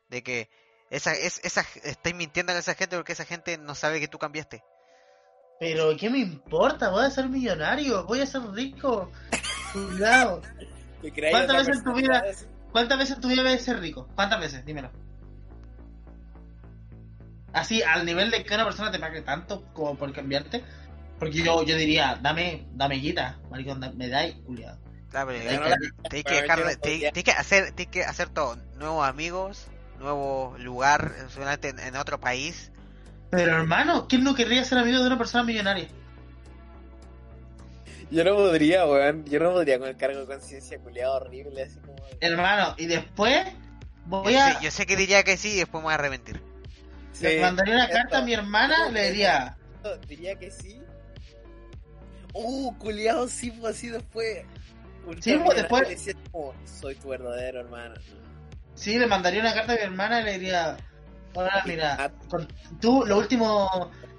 [0.09, 0.49] De que
[0.89, 4.17] esa, es, esa, estáis mintiendo a esa gente porque esa gente no sabe que tú
[4.17, 4.61] cambiaste.
[5.61, 6.89] Pero ¿qué me importa?
[6.89, 9.09] Voy a ser millonario, voy a ser rico.
[9.71, 10.41] Cuidado.
[11.01, 12.25] te ¿Cuántas veces en tu vida-.
[12.73, 14.09] ¿Cuántas veces en tu vida ves ser rico?
[14.15, 14.65] ¿Cuántas veces?
[14.65, 14.91] Dímelo.
[17.53, 20.63] Así, al nivel de que una persona te pague tanto como por cambiarte.
[21.19, 24.79] Porque yo, yo diría, dame, dame guita, maricón, da- me dais, culiado.
[25.11, 29.67] Tienes que dejar, de- te- que hacer, tienes que hacer todo, nuevos amigos,
[29.99, 31.11] nuevo lugar,
[31.61, 32.71] en, en otro país.
[33.29, 35.87] Pero hermano, ¿quién no querría ser amigo de una persona millonaria?
[38.09, 39.23] Yo no podría, weón.
[39.25, 41.95] Yo no podría con el cargo de conciencia culiado horrible, así como.
[42.19, 43.47] Hermano, y después
[44.05, 44.53] voy yo, a...
[44.53, 46.41] sé, yo sé que diría que sí y después me voy a arrepentir.
[47.19, 49.57] Le Sí, mandaría una carta a mi hermana, le diría...
[50.07, 50.81] Diría que sí.
[52.33, 54.43] Uh, culiado, sí, pues así después.
[55.19, 57.95] Sí, pues, después- decía como, soy tu verdadero hermano.
[58.75, 60.77] Sí, le mandaría una carta a mi hermana y le diría...
[61.35, 62.47] Ahora, mira, Ah, con-
[62.81, 63.69] tú los últimos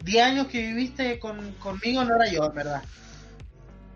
[0.03, 2.83] 10 años que viviste con, conmigo no era yo, en verdad.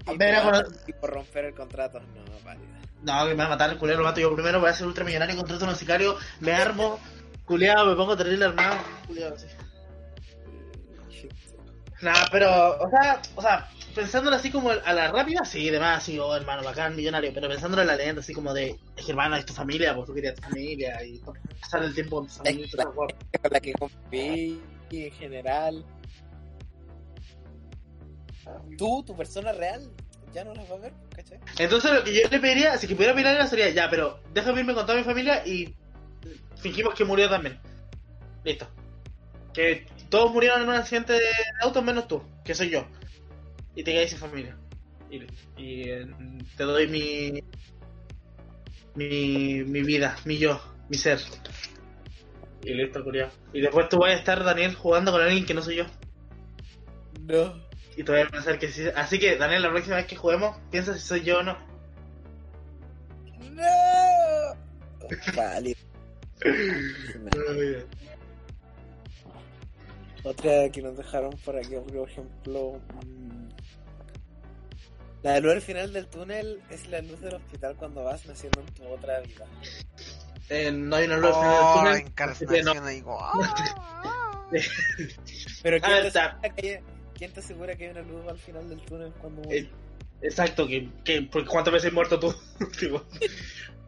[0.07, 2.01] y por- cono- y por romper el contrato.
[2.01, 2.79] No, válida.
[3.03, 4.87] No, que me va a matar el culero, lo mato yo primero, voy a ser
[4.87, 6.99] ultramillonario, contrato a un sicario, me armo,
[7.47, 8.77] culeado, me pongo terrible armado,
[9.07, 9.47] culeado, sí.
[12.03, 16.19] Nada, pero, o sea, o sea, pensándolo así como a la rápida, sí, demás, sí,
[16.19, 19.37] oh, hermano, bacán, millonario, pero pensándolo en la leyenda, así como de, es que hermano,
[19.37, 21.19] es tu familia, pues tú querías tu familia, y
[21.61, 23.09] pasar el tiempo con tu familia, y todo eso, guau.
[23.41, 25.85] Con la que conviví y en general.
[28.77, 29.91] Tú, tu persona real,
[30.33, 31.41] ya no las vas a ver, ¿cachai?
[31.59, 34.75] Entonces lo que yo le pediría, si que pudiera mirar sería, ya, pero déjame irme
[34.75, 35.75] con toda mi familia y
[36.57, 37.59] fingimos que murió también.
[38.45, 38.68] Listo.
[39.53, 41.29] Que todos murieron en un accidente de
[41.62, 42.87] auto menos tú, que soy yo.
[43.74, 44.57] Y te quedáis sin familia.
[45.11, 46.07] Y, eh,
[46.57, 47.43] te doy mi,
[48.95, 51.20] mi mi vida, mi yo, mi ser.
[52.62, 53.31] Y listo, culiao.
[53.53, 55.85] Y después tú vas a estar, Daniel, jugando con alguien que no soy yo.
[57.20, 57.55] No.
[57.97, 58.85] Y te vas a pensar que sí.
[58.95, 61.57] Así que, Daniel, la próxima vez que juguemos, piensa si soy yo o no.
[63.53, 64.57] No.
[65.37, 65.81] Válido.
[70.24, 72.80] Otra que nos dejaron por aquí, por ejemplo.
[73.05, 73.49] mm,
[75.22, 78.66] La luz al final del túnel es la luz del hospital cuando vas naciendo en
[78.74, 79.47] tu otra vida.
[80.49, 82.87] Eh, no hay una luz al final del Oh, túnel, no.
[82.87, 84.49] digo, ah.
[85.62, 86.24] Pero ¿quién, te está.
[86.39, 86.78] asegura que hay,
[87.14, 89.68] quién te asegura que hay una luz al final del túnel cuando Eh,
[90.22, 92.34] Exacto, que, que porque ¿cuántas veces has muerto tú?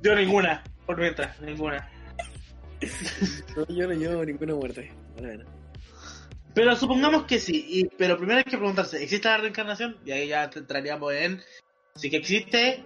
[0.03, 1.89] Yo ninguna, por mientras, ninguna.
[3.57, 4.93] No, yo no llevo ninguna muerte.
[5.19, 5.45] Bueno.
[6.55, 9.97] Pero supongamos que sí, y, pero primero hay que preguntarse, ¿existe la reencarnación?
[10.05, 11.43] Y ahí ya entraríamos en
[11.95, 12.85] si que existe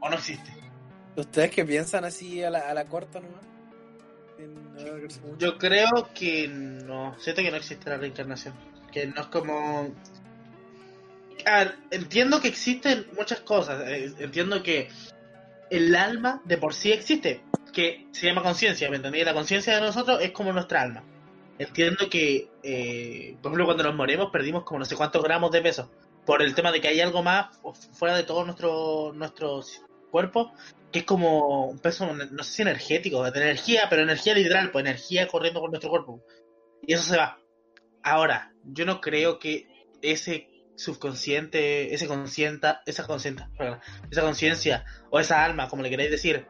[0.00, 0.52] o no existe.
[1.16, 3.44] ¿Ustedes qué piensan así a la, a la corta nomás?
[5.38, 8.54] Yo creo que no, siento que no existe la reencarnación,
[8.92, 9.94] que no es como...
[11.44, 14.88] A ver, entiendo que existen muchas cosas, eh, entiendo que
[15.70, 17.42] el alma de por sí existe,
[17.78, 19.22] que se llama conciencia, ¿me entendí?
[19.22, 21.04] La conciencia de nosotros es como nuestra alma.
[21.60, 25.62] Entiendo que, eh, por ejemplo, cuando nos morimos perdimos como no sé cuántos gramos de
[25.62, 25.88] peso,
[26.26, 27.56] por el tema de que hay algo más
[27.92, 29.62] fuera de todo nuestro, nuestro
[30.10, 30.52] cuerpo,
[30.90, 34.84] que es como un peso, no sé si energético, de energía, pero energía literal, pues
[34.84, 36.20] energía corriendo por nuestro cuerpo.
[36.84, 37.38] Y eso se va.
[38.02, 39.68] Ahora, yo no creo que
[40.02, 43.78] ese subconsciente, ese conscienta, esa conscienta, perdón,
[44.10, 46.48] esa conciencia o esa alma, como le queréis decir,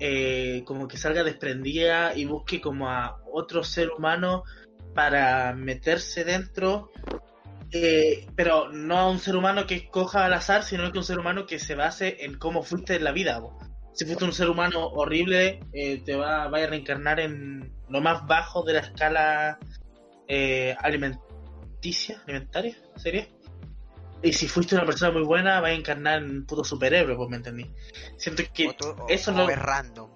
[0.00, 4.44] eh, como que salga desprendida y busque como a otro ser humano
[4.94, 6.90] para meterse dentro
[7.70, 11.18] eh, pero no a un ser humano que escoja al azar, sino que un ser
[11.18, 13.40] humano que se base en cómo fuiste en la vida.
[13.92, 18.26] Si fuiste un ser humano horrible, eh, te va, va a reencarnar en lo más
[18.26, 19.58] bajo de la escala
[20.80, 23.28] alimenticia, alimentaria, ¿sería?
[24.22, 27.28] Y si fuiste una persona muy buena, va a encarnar en un puto superhéroe, pues
[27.30, 27.70] me entendí.
[28.16, 29.48] Siento que O, tú- o- eso no...
[29.48, 30.10] es random.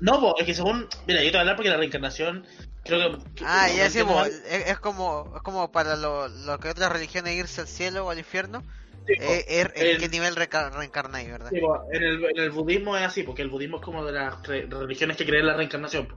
[0.00, 0.86] No, po, es que según...
[1.06, 2.46] Mira, yo te voy a hablar porque la reencarnación...
[2.84, 3.44] Creo que...
[3.44, 7.34] Ah, ya sí, po, es, es como es como para lo, lo que otras religiones
[7.34, 8.62] irse al cielo o al infierno.
[9.06, 9.14] sí.
[9.18, 11.50] Eh, er- ¿En el- qué nivel reencarnáis, verdad?
[11.50, 11.58] Sí,
[11.92, 14.66] en, el, en el budismo es así, porque el budismo es como de las re-
[14.66, 16.08] religiones que creen en la reencarnación.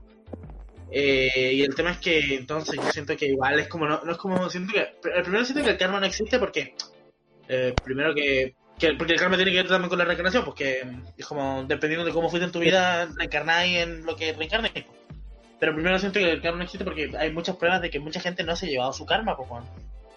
[0.92, 4.10] Eh, y el tema es que entonces yo siento que igual es como no, no
[4.12, 4.88] es como siento que
[5.22, 6.74] primero siento que el karma no existe porque
[7.48, 10.84] eh, primero que, que- porque el karma tiene que ver también con la reencarnación porque
[11.16, 14.72] es como dependiendo de cómo fuiste en tu vida reencarnáis en lo que reencarnes
[15.60, 18.18] pero primero siento que el karma no existe porque hay muchas pruebas de que mucha
[18.20, 19.64] gente no se ha llevado su karma pues weón.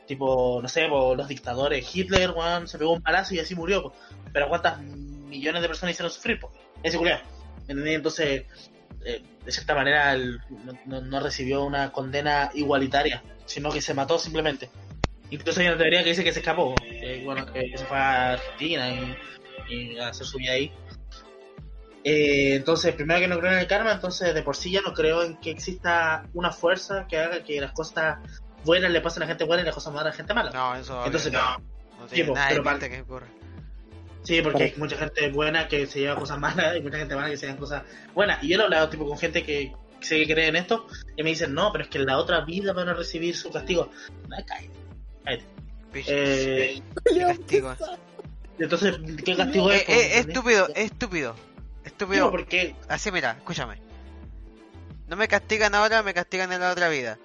[0.07, 3.93] tipo no sé los dictadores Hitler weón, se pegó un palazo y así murió po.
[4.31, 6.51] pero cuántas millones de personas hicieron sufrir po?
[6.81, 6.97] ese
[7.67, 7.95] ¿entendés?
[7.95, 8.45] entonces
[9.05, 10.39] eh, de cierta manera el-
[10.85, 14.69] no, no- recibió una condena igualitaria, sino que se mató simplemente.
[15.29, 18.33] Incluso hay una teoría que dice que se escapó, que, bueno, que se fue a
[18.33, 19.17] Argentina y,
[19.69, 20.71] y a hacer su vida ahí.
[22.03, 24.93] Eh, entonces, primero que no creo en el karma, entonces de por sí ya no
[24.93, 28.17] creo en que exista una fuerza que haga que las cosas
[28.65, 30.51] buenas le pasen a gente buena y las cosas malas a la gente mala.
[30.51, 31.57] No, eso entonces, no,
[31.99, 33.27] no tiene nada pero para- que ocurra.
[34.23, 37.29] Sí, porque hay mucha gente buena que se lleva cosas malas y mucha gente mala
[37.29, 38.41] que se llevan cosas buenas.
[38.43, 41.23] Y yo lo he hablado tipo con gente que sé que cree en esto y
[41.23, 43.89] me dicen, no, pero es que en la otra vida van a recibir su castigo.
[44.29, 44.69] No, cállate,
[45.25, 45.45] cállate.
[45.95, 47.75] Eh, qué castigo.
[48.59, 49.81] entonces, ¿qué castigo Eh, es?
[49.81, 50.27] eh, ¿entendés?
[50.27, 51.35] estúpido, estúpido.
[51.83, 52.31] Estúpido.
[52.31, 53.77] porque Así mira, escúchame.
[55.07, 57.19] No me castigan ahora, me castigan en la otra vida.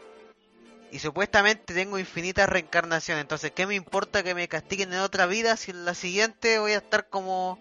[0.90, 3.22] Y supuestamente tengo infinitas reencarnaciones.
[3.22, 6.72] Entonces, ¿qué me importa que me castiguen en otra vida si en la siguiente voy
[6.72, 7.58] a estar como...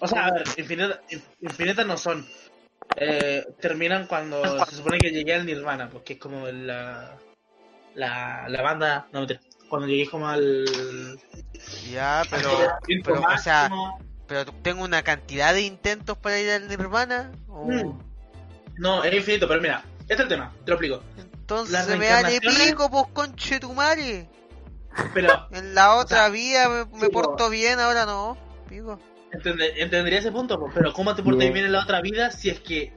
[0.00, 0.42] O sea, a ver,
[1.40, 2.26] infinitas, no son.
[2.96, 7.16] Eh, terminan cuando se supone que llegué al Nirvana, porque es como la,
[7.94, 9.06] la, la banda.
[9.12, 9.40] No, mentira.
[9.68, 11.18] Cuando llegué como al.
[11.88, 12.48] Ya, pero...
[13.04, 13.70] pero, o sea,
[14.26, 17.30] pero tengo una cantidad de intentos para ir al Nirvana.
[17.48, 18.02] o- Mm.
[18.78, 21.02] No, es infinito, pero mira, este es el tema, te lo explico.
[21.18, 24.28] Entonces Las me vale pico, pues conche tu madre.
[25.14, 28.36] Pero En la otra sea, vida me, me sí, porto bien, ahora no.
[28.68, 28.98] Pico.
[29.32, 31.64] entende- entendería ese punto, pero ¿cómo te portas Bien.
[31.66, 32.92] en la otra vida si es que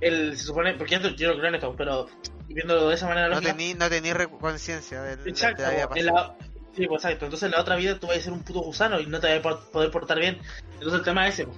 [0.00, 2.06] el, se supone, porque yo, yo no creo en esto, pero
[2.48, 5.88] viéndolo de esa manera No lógica, tení, no tení conciencia del- de, exacto, la vida
[5.88, 6.12] pasada.
[6.12, 6.34] la,
[6.76, 9.00] sí, pues exacto, entonces en la otra vida tú vas a ser un puto gusano
[9.00, 10.40] y no te vas a poder portar bien,
[10.74, 11.54] entonces el tema es ese, po.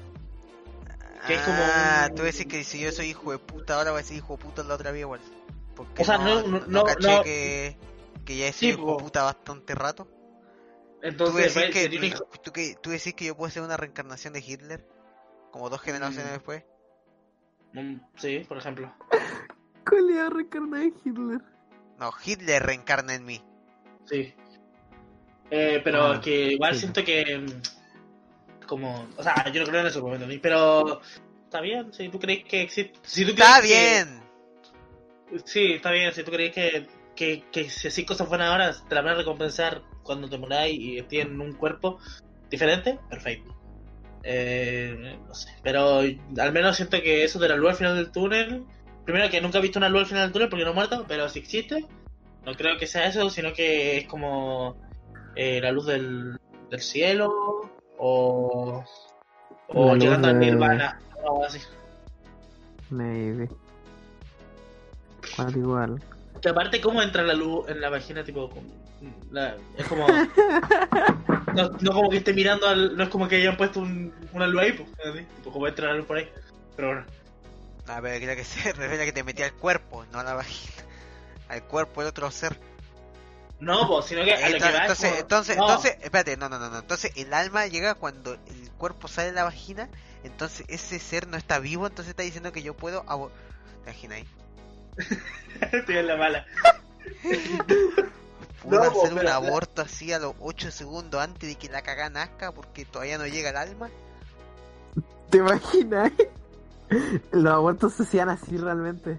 [1.27, 3.91] Que es como Ah, un- tú decís que si yo soy hijo de puta, ahora
[3.93, 5.21] voy a ser hijo de puta en la otra vida igual.
[5.75, 7.77] Porque O sea, no, no- no- caché no- que,
[8.25, 10.05] que ya he Sí, sido hijo de puta bastante rato.
[10.05, 11.71] ¿Tú entonces decís, va a
[12.01, 14.87] que, hijo- tú, que, tú decís que yo puedo ser una reencarnación de Hitler?
[15.51, 16.33] Como dos generaciones Mm.
[16.35, 16.65] después.
[17.75, 18.93] Mm, sí, por ejemplo.
[19.89, 21.41] Culeado reencarnado de Hitler.
[21.99, 23.45] No, Hitler reencarna en mí.
[24.07, 24.35] Sí.
[25.51, 26.81] Eh, pero Ah, que igual sí.
[26.81, 27.45] siento que.
[28.67, 29.07] Como.
[29.17, 30.39] O sea, yo no creo en eso, pues, ¿entendí?
[30.39, 31.01] Pero.
[31.45, 32.99] Está bien, si tú crees que existe.
[33.03, 34.23] Si tú Está que- bien.
[35.45, 36.13] sí, está bien.
[36.13, 39.17] Si tú crees que, que, que si así cosas buenas ahora te la van a
[39.19, 41.99] recompensar cuando te moráis y estés en un cuerpo
[42.51, 43.55] diferente, perfecto.
[44.23, 45.51] Eh, no sé.
[45.63, 48.65] Pero al menos siento que eso de la luz al final del túnel.
[49.05, 51.05] Primero que nunca he visto una luz al final del túnel porque no he muerto,
[51.07, 51.85] pero si existe,
[52.47, 54.77] no creo que sea eso, sino que es como
[55.37, 56.39] eh, la luz del,
[56.71, 57.54] del cielo
[58.07, 58.85] o,
[59.69, 61.59] o llegando al de- nirvana o algo así.
[62.91, 63.49] Maybe.
[65.37, 66.03] Cual igual.
[66.43, 68.23] Que aparte, ¿cómo entra la luz en la vagina?
[68.23, 68.51] Tipo,
[69.31, 70.07] la- es como.
[71.55, 72.97] No, no como que esté mirando al.
[72.97, 74.89] No es como que hayan puesto un, una luz ahí, pues.
[75.37, 76.29] Tipo, como entra la luz por ahí.
[76.75, 77.05] Pero bueno.
[77.87, 80.35] Ah, pero creo que se refiere a que te metía al cuerpo, no a la
[80.35, 80.83] vagina.
[81.49, 82.59] Al cuerpo del otro ser.
[83.61, 85.97] No, pues, sino que a lo que Entonces, va es entonces, como- entonces, no, entonces,
[86.03, 86.79] espérate, no, no, no, no.
[86.79, 89.89] Entonces el alma llega cuando el cuerpo sale de la vagina.
[90.25, 91.87] Entonces ese ser no está vivo.
[91.87, 93.05] Entonces está diciendo que yo puedo.
[93.07, 93.31] abo-
[93.85, 94.29] ¿Te imaginas ahí?
[95.73, 96.47] Estoy en la mala.
[98.63, 101.83] Puedo No, hacer un pero- aborto así a los 8 segundos antes de que la
[101.83, 103.91] caga nazca porque todavía no llega el alma.
[105.31, 106.13] ¿Te imaginas?
[107.33, 109.19] Los abortos se hacían así realmente.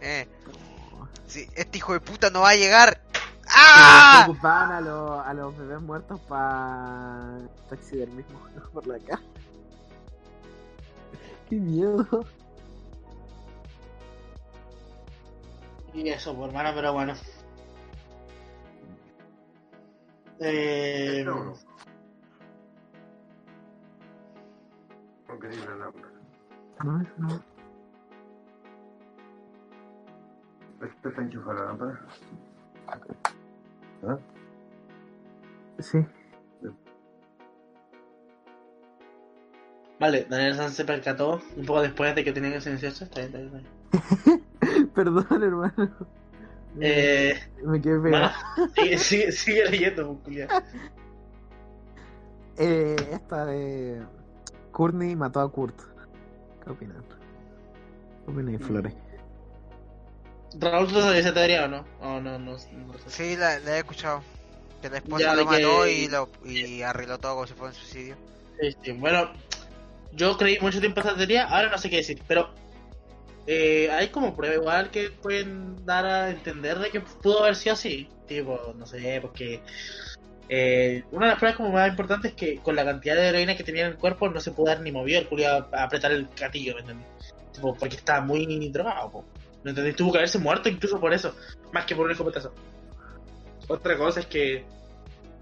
[0.00, 0.28] Eh.
[1.26, 3.00] Sí, este hijo de puta no va a llegar.
[3.48, 4.26] ¡Ah!
[4.28, 7.38] Ocupaban a, los, a los bebés muertos para
[7.68, 8.62] taxidermismo ¿no?
[8.70, 9.20] por la acá.
[11.48, 12.24] ¡Qué miedo!
[15.94, 17.14] Y eso, por hermano, pero bueno.
[20.40, 21.24] Eh...
[21.24, 21.54] No,
[27.16, 27.55] no.
[30.82, 32.00] ¿Este está enchufado la lámpara?
[34.06, 34.18] ¿Ah?
[35.78, 35.98] Sí.
[39.98, 43.04] Vale, Daniel Sanz se percató un poco después de que tenía que silenciarse.
[43.04, 44.30] Está bien, está bien, está
[44.70, 44.88] bien.
[44.94, 45.90] Perdón, hermano.
[46.78, 47.34] Eh,
[47.64, 48.30] Me quedé pegado.
[48.56, 50.48] bueno, sigue, sigue, sigue leyendo, pues.
[52.58, 54.02] Eh, esta de
[54.72, 55.78] Courtney mató a Kurt.
[56.64, 57.04] ¿Qué opinan?
[58.24, 58.94] ¿Qué opinan, Flores?
[60.58, 61.84] Raúl, ¿tú sabes esa teoría o no?
[62.00, 62.68] Oh, no, no, no sé.
[63.08, 64.22] Sí, la, la he escuchado.
[64.80, 67.72] Que la esposa Ya, lo que- mató y, lo, y arregló todo como si fuera
[67.72, 68.16] un suicidio.
[68.60, 68.92] Sí, sí.
[68.92, 69.30] Bueno,
[70.12, 72.50] yo creí mucho tiempo esa teoría, ahora no sé qué decir, pero
[73.46, 77.74] eh, hay como prueba igual que pueden dar a entender de que pudo haber sido
[77.74, 78.08] así.
[78.26, 79.60] Tipo, no sé, porque
[80.48, 83.56] eh, una de las pruebas como más importantes es que con la cantidad de heroína
[83.56, 86.12] que tenía en el cuerpo no se pudo dar ni movió el culiao a apretar
[86.12, 87.06] el gatillo, ¿me entendés?
[87.52, 89.24] Tipo, porque estaba muy drogado, po.
[89.66, 89.96] ¿Me entendés?
[89.96, 91.34] Tuvo que haberse muerto incluso por eso,
[91.72, 92.54] más que por un escopetazo.
[93.66, 94.64] Otra cosa es que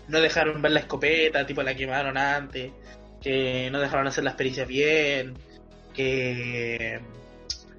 [0.08, 2.72] no dejaron ver la escopeta, tipo la quemaron antes,
[3.20, 5.34] que no dejaron hacer las pericias bien,
[5.92, 7.02] que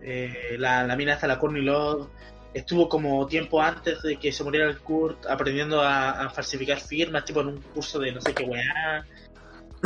[0.04, 2.10] eh, la, la mina hasta la Courtney Love
[2.54, 7.26] estuvo como tiempo antes de que se muriera el Kurt aprendiendo a, a falsificar firmas,
[7.26, 9.04] tipo en un curso de no sé qué weá.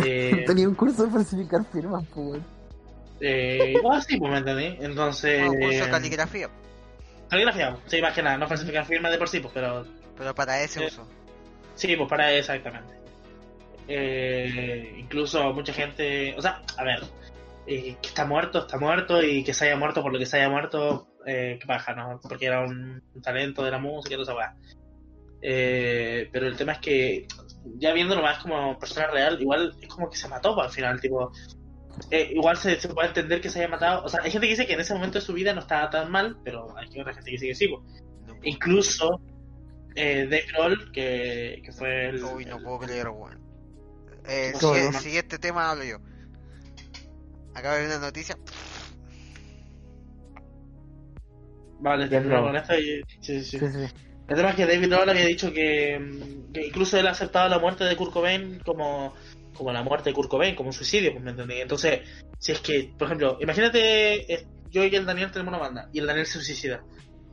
[0.06, 2.40] Eh, Tenía un curso de falsificar firmas, pues.
[3.22, 4.78] Eh, igual así, pues me entendí.
[4.80, 5.46] Entonces.
[5.46, 6.50] Bueno, curso de caligrafía.
[7.30, 9.86] Caligrafía, sí, más que nada, no falsificar firmas de por sí, pues, pero
[10.18, 11.08] Pero para ese Eh, uso.
[11.76, 12.94] Sí, pues para exactamente.
[13.88, 17.02] Eh, incluso mucha gente, o sea, a ver,
[17.68, 20.38] eh, que está muerto, está muerto y que se haya muerto por lo que se
[20.38, 22.20] haya muerto, eh, que baja, ¿no?
[22.22, 24.56] Porque era un talento de la música y toda esa weá.
[25.42, 27.28] Eh, pero el tema es que,
[27.78, 31.00] ya viéndolo más como persona real, igual es como que se mató pues, al final,
[31.00, 31.32] tipo.
[32.12, 34.04] Eh, igual se, se puede entender que se haya matado.
[34.04, 35.90] O sea, hay gente que dice que en ese momento de su vida no estaba
[35.90, 37.68] tan mal, pero hay otra gente que dice que sí.
[37.68, 38.04] pues.
[38.44, 39.20] Incluso
[39.96, 43.40] eh, Dave Grohl, que, que fue el, Uy, no el- puedo creer, weón.
[44.28, 45.00] Eh, No, no, no.
[45.00, 45.98] siguiente tema hablo yo.
[47.56, 48.38] Acabo de ver una noticia.
[51.82, 52.48] Vale, bravo.
[52.48, 53.86] con esto y- sí, sí, sí.
[54.28, 57.50] El tema es que David Grohl había dicho que, mm, que incluso él ha aceptado
[57.50, 59.16] la muerte de Kurt Cobain como,
[59.60, 61.56] como la muerte de Kurt Cobain, como un suicidio, pues me entendí.
[61.60, 62.00] Entonces,
[62.40, 66.00] si es que, por ejemplo, imagínate, eh, yo y el Daniel tenemos una banda y
[66.00, 66.82] el Daniel se suicida.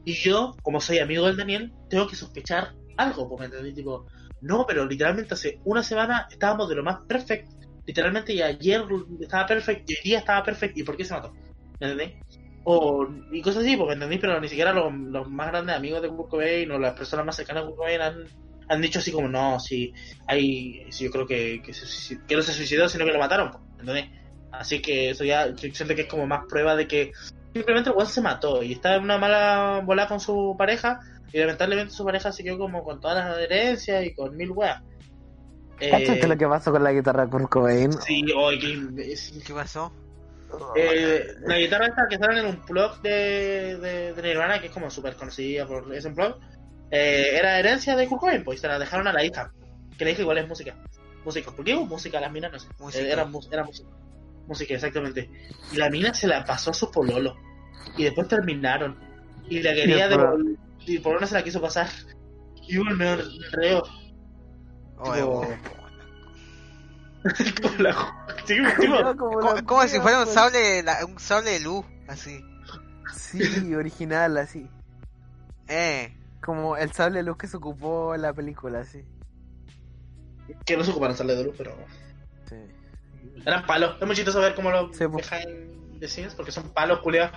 [0.05, 3.73] Y yo, como soy amigo del Daniel, tengo que sospechar algo, pues me entendí.
[3.73, 4.07] Tipo,
[4.41, 7.55] no, pero literalmente hace una semana estábamos de lo más perfecto.
[7.87, 8.85] Literalmente, y ayer
[9.21, 10.81] estaba perfecto, y hoy día estaba perfecto.
[10.81, 11.33] ¿Y por qué se mató?
[11.81, 12.15] ¿Me entendí?
[12.65, 16.03] O, y cosas así, pues me entendí, pero ni siquiera los, los más grandes amigos
[16.03, 18.25] de Kurt Cobain o las personas más cercanas a Kurt Cobain han,
[18.69, 19.93] han dicho así como, no, si
[20.27, 23.19] hay, sí, yo creo que, que, se suicidó- que no se suicidó, sino que lo
[23.19, 24.07] mataron, ¿entendés?
[24.53, 27.13] Así que eso ya, yo siento que es como más prueba de que
[27.55, 30.99] simplemente el weón se mató y estaba en una mala bola con su pareja
[31.33, 34.81] y lamentablemente su pareja se quedó como con todas las herencias y con mil weas.
[35.79, 37.93] ¿Cachaste Eh, lo que pasó con la guitarra de Kurt Cobain?
[37.93, 39.43] sí, hoy qué imbécil.
[39.45, 39.93] ¿Qué pasó?
[40.75, 44.73] Eh, la guitarra esta que sale en un blog de, de, de Nirvana, que es
[44.73, 46.39] como súper conocida por ese blog,
[46.91, 49.53] eh, era herencia de Kurt Cobain, pues y se la dejaron a la hija.
[49.99, 50.75] Que la hija igual es música.
[51.25, 51.51] Música.
[51.51, 52.21] ¿Por qué digo música?
[52.21, 52.69] Las minas no sé.
[52.79, 53.03] Música.
[53.05, 53.89] Eh, era, era música.
[54.47, 55.31] Música, exactamente.
[55.73, 57.37] Y la mina se la pasó a su pololo.
[57.97, 58.97] Y después terminaron.
[59.49, 60.57] Y la quería devolver.
[60.87, 61.89] Y el pololo se la quiso pasar.
[62.69, 62.99] Y hubo un
[63.53, 63.83] reo.
[69.67, 70.35] Como si fuera un pues.
[70.35, 72.41] sable, la- un sable de luz, así.
[73.15, 74.69] Sí, original, así.
[75.69, 79.05] Eh, Como el sable de luz que se ocupó en la película, así.
[80.65, 81.77] que no se ocuparon sale de luz, pero.
[82.49, 82.57] Sí.
[83.45, 83.97] Eran palos.
[84.01, 85.05] Es muy chistoso ver cómo los Sí,
[85.99, 87.37] the scenes, porque son palos, culiados.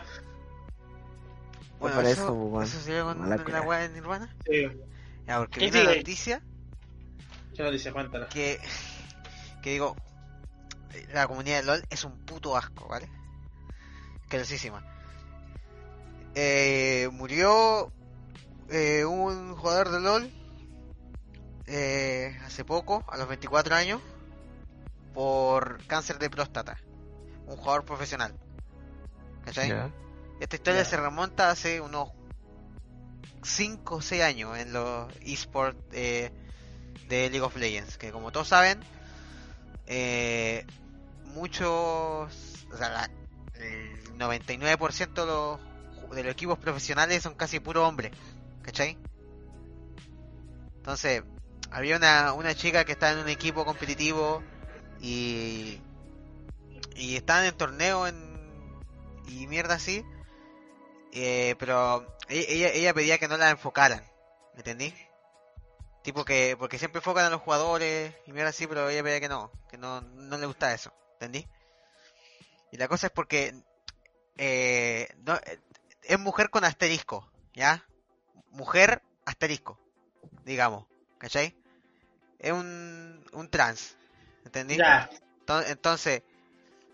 [1.80, 3.62] bueno, por eso, eso, eso sería con la cueva.
[3.62, 4.36] weá de Nirvana.
[4.46, 4.68] Sí.
[5.28, 5.98] Ya, porque ¿Qué vi una sigue?
[5.98, 6.42] noticia
[7.56, 7.92] ¿Qué dice?
[7.92, 8.28] Cuéntala.
[8.30, 8.60] que,
[9.62, 9.96] que digo,
[11.14, 13.10] la comunidad de LOL es un puto asco, ¿vale?
[14.30, 14.84] Calosísima.
[16.36, 17.92] Eh, murió
[18.70, 20.32] eh, un jugador de LOL
[21.68, 24.02] eh, hace poco, a los 24 años,
[25.14, 26.78] por cáncer de próstata.
[27.46, 28.34] Un jugador profesional.
[29.46, 29.70] ¿Cachai?
[30.40, 32.10] Esta historia se remonta hace unos
[33.44, 36.32] 5 o 6 años en los esports eh,
[37.08, 37.98] de League of Legends.
[37.98, 38.80] Que como todos saben,
[39.88, 40.66] eh,
[41.26, 41.68] muchos,
[42.72, 43.10] o sea, la-
[43.56, 45.60] el 99% de los,
[46.16, 48.12] de los equipos profesionales son casi puro hombres.
[48.70, 48.96] ¿Cachai?
[50.78, 51.24] Entonces,
[51.72, 54.44] había una, una chica que estaba en un equipo competitivo
[55.02, 55.82] y
[56.96, 58.16] y estaban en torneo en
[59.28, 60.06] y mierda así
[61.14, 64.04] eh, pero e- ella, ella pedía que no la enfocaran
[64.54, 64.94] ¿me entendí?
[66.04, 69.30] tipo que porque siempre enfocan a los jugadores y mierda así pero ella pedía que
[69.30, 71.48] no que no, no le gusta eso ¿entendí?
[72.72, 73.56] y la cosa es porque
[74.38, 75.08] eh,
[76.04, 77.89] es mujer con asterisco ¿ya?
[78.52, 79.80] Mujer asterisco
[80.46, 80.86] digamos
[81.18, 81.56] ¿cachai?
[82.40, 83.96] es un, un trans
[84.46, 84.78] ¿entendí?
[84.78, 85.10] Ya.
[85.46, 86.24] Ento- Entonces,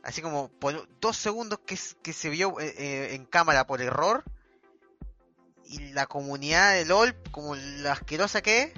[0.03, 4.23] así como por dos segundos que, que se vio eh, eh, en cámara por error,
[5.68, 8.73] y la comunidad de LOL, como la asquerosa que es,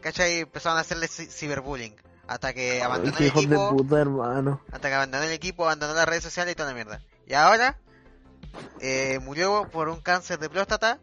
[0.00, 0.40] ¿cachai?
[0.40, 1.96] Empezaron a hacerle ci- ciberbullying.
[2.28, 4.62] Hasta que abandonó Qué el equipo, puta, hermano.
[4.70, 7.02] hasta que abandonó el equipo, abandonó las redes sociales y toda la mierda.
[7.26, 7.78] Y ahora,
[8.80, 11.00] eh, murió por un cáncer de próstata.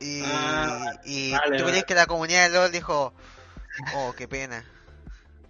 [0.00, 1.72] Y, Ah, y vale, tú vale.
[1.72, 3.12] crees que la comunidad de LOL dijo,
[3.96, 4.64] oh, qué pena.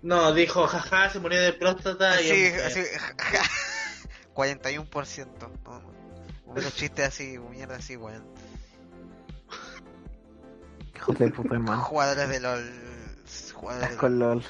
[0.03, 2.29] No, dijo, jaja, se murió de próstata y...
[2.29, 2.67] Sí, mujer.
[2.67, 2.81] así,
[4.35, 5.29] 41%.
[5.65, 5.83] No,
[6.47, 8.25] unos chistes así, mierda así, weón.
[11.19, 11.83] De puta, hermano.
[11.83, 12.71] Jugadores de LOL.
[13.55, 14.39] Jugadores Con LOL.
[14.39, 14.45] LOL.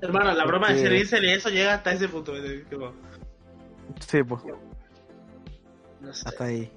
[0.00, 2.32] Hermano, la broma de Porque- Servicel y eso llega hasta ese punto.
[2.70, 2.92] como,
[4.06, 4.42] Sí, pues,
[6.00, 6.28] no sé.
[6.28, 6.70] hasta ahí.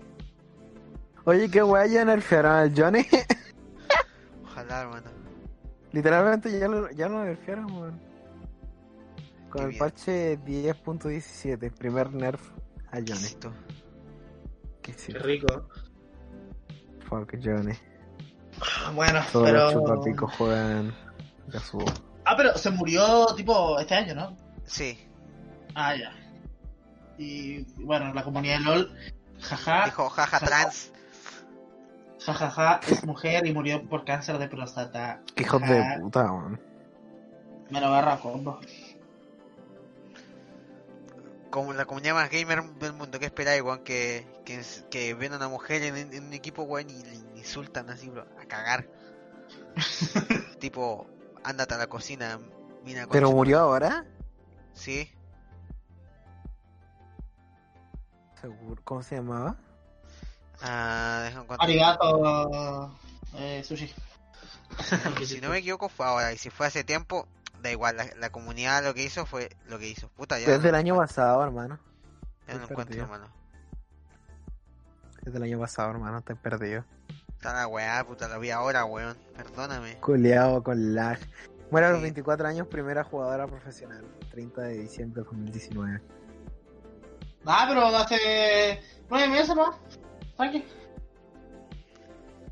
[1.28, 3.06] Oye, qué guay ya nerfearon al Johnny.
[4.46, 5.12] Ojalá, hermano.
[5.92, 8.00] Literalmente ya lo, ya lo nerfearon, weón.
[9.50, 9.80] Con Qué el bien.
[9.80, 12.42] parche 10.17, primer nerf
[12.92, 13.28] a Johnny.
[14.96, 15.68] Sí, Qué rico.
[17.10, 17.74] fuck Johnny.
[18.96, 19.82] Bueno, Todos los pero...
[19.86, 20.96] chupapicos juegan
[21.52, 21.84] Yasuo.
[22.24, 24.38] Ah, pero se murió tipo este año, ¿no?
[24.64, 24.98] Sí.
[25.76, 26.14] Ah, ya.
[27.18, 28.98] Y bueno, la comunidad de LOL,
[29.42, 30.94] jaja, Dijo, jaja, trans.
[32.34, 35.22] Jajaja, es mujer y murió por cáncer de próstata.
[35.36, 36.60] Qué hijos de puta, weón.
[37.70, 38.60] Me lo agarra a combo.
[41.50, 43.84] Como la comunidad más gamer del mundo, ¿qué esperáis, weón?
[43.84, 47.90] Que, que, que ven a una mujer en, en un equipo, weón, y le insultan
[47.90, 48.88] así, bro, a cagar.
[50.60, 51.08] tipo,
[51.44, 52.40] ándate a la cocina,
[52.84, 54.06] mina Pero murió ahora.
[54.74, 55.10] Sí.
[58.42, 58.82] Seguro.
[58.84, 59.58] ¿Cómo se llamaba?
[60.62, 61.30] Ah.
[61.60, 62.94] Arigato,
[63.36, 63.94] eh, sushi.
[65.26, 67.28] Si no me equivoco fue ahora, y si fue hace tiempo,
[67.62, 70.10] da igual, la, la comunidad lo que hizo fue lo que hizo.
[70.10, 71.80] Puta, ya, Desde el no, año pasado, hermano.
[72.48, 73.04] ya no encuentro, perdido.
[73.06, 73.28] hermano.
[75.24, 76.22] Desde el año pasado, hermano.
[76.22, 76.86] Te perdido.
[77.30, 79.18] Está la weá, puta, la vi ahora, weón.
[79.36, 79.98] Perdóname.
[80.00, 81.20] Culeado con lag.
[81.72, 82.04] Muere a los Sí.
[82.04, 84.06] 24 años, primera jugadora profesional.
[84.32, 86.02] 30 de diciembre de 2019.
[87.46, 89.76] Ah, pero hace nueve meses más.
[90.38, 90.64] Tranqui.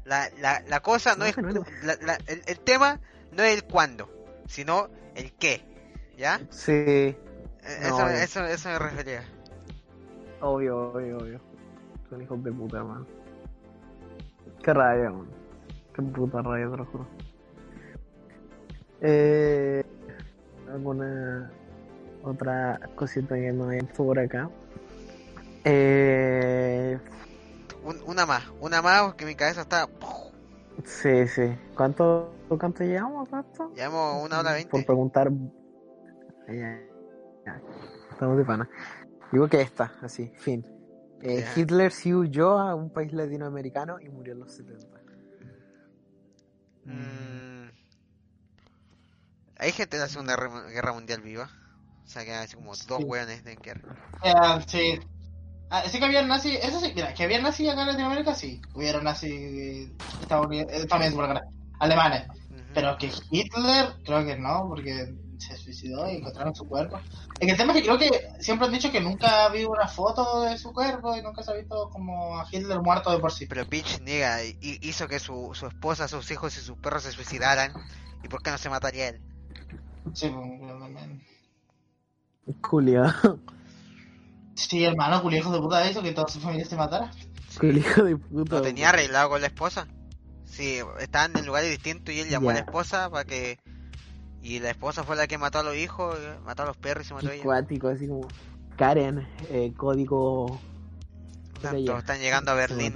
[0.06, 1.38] La, la, la cosa no No, es.
[1.38, 1.64] no, no.
[1.84, 3.00] la- la- el, el tema
[3.32, 4.10] no es el cuándo,
[4.48, 5.64] sino el qué.
[6.18, 6.40] ¿Ya?
[6.50, 7.16] Sí, Eh,
[7.82, 9.24] No, eso, eso, eso me refería.
[10.42, 11.42] obvio, obvio, obvio.
[12.10, 13.06] Son hijos de puta, hermano.
[14.64, 15.28] Qué rabia, man.
[15.94, 17.08] Qué puta rabia, te lo juro.
[19.02, 19.84] Eh,
[20.72, 21.52] alguna
[22.24, 24.50] otra cosita que no hay por acá.
[25.64, 26.98] Eh,
[27.86, 29.88] Un- una más, una más, porque mi cabeza está.
[30.84, 31.56] sí, sí.
[31.76, 33.72] ¿Cuánto, cuánto llevamos, Rato?
[33.76, 34.84] Llevamos una hora Por veinte.
[34.84, 35.32] preguntar.
[36.48, 36.80] Ya,
[37.46, 37.62] ya.
[38.12, 38.70] Estamos de pana.
[39.32, 40.66] Digo que esta, así, fin.
[41.22, 41.62] Eh, Ya.
[41.62, 45.00] Hitler sí huyó a un país latinoamericano y murió en los 70.
[46.86, 47.70] Mm.
[49.58, 51.50] Hay gente de la Segunda Guerra Mundial viva.
[52.04, 53.04] O sea, que hay así como dos Sí.
[53.04, 53.96] hueones de guerra.
[54.24, 54.34] Eh,
[54.68, 55.00] sí.
[55.70, 58.62] Ah, sí que había nazi, eso sí, mira, que había nazi acá en Latinoamérica, sí.
[58.74, 61.42] Hubieron nazi eh, estadounidenses, por acá,
[61.80, 62.28] alemanes.
[62.50, 62.62] Ujú.
[62.74, 67.00] Pero que Hitler, creo que no, porque se suicidó y encontraron su cuerpo.
[67.40, 68.10] Es que el tema es que creo que
[68.40, 71.52] siempre han dicho que nunca ha habido una foto de su cuerpo y nunca se
[71.52, 73.46] ha visto como a Hitler muerto de por sí.
[73.46, 77.12] Pero Peach niega, y hizo que su, su esposa, sus hijos y sus perros se
[77.12, 77.74] suicidaran.
[78.24, 79.22] ¿Y por qué no se mataría él?
[80.14, 81.22] Sí, pues, también.
[82.62, 83.14] Julio.
[84.56, 87.12] Sí, hermano, culo hijo de puta hizo que toda su familia se matara.
[87.60, 88.56] Julio hijo de puta.
[88.56, 89.88] ¿Lo tenía arreglado con la esposa?
[90.46, 93.60] Sí, estaban en lugares distintos y él llamó a la esposa para que...
[94.42, 97.06] Y la esposa fue la que mató a los hijos, eh, mató a los perros
[97.06, 97.42] y se mató a ella.
[97.42, 98.28] Acuático, así como.
[98.78, 100.62] Karen, eh, código.
[101.62, 102.94] Tanto, están llegando a Berlín.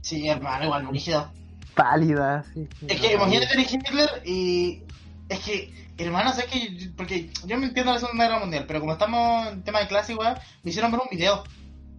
[0.00, 1.30] Sí, hermano, igual, rígido.
[1.74, 2.66] Pálida, sí.
[2.88, 4.84] Es que imagínate a Hitler y.
[5.28, 6.90] Es que, hermano, sé que.
[6.96, 10.12] Porque yo me entiendo la Segunda Guerra Mundial, pero como estamos en tema de clase,
[10.12, 11.42] igual, me hicieron ver un video.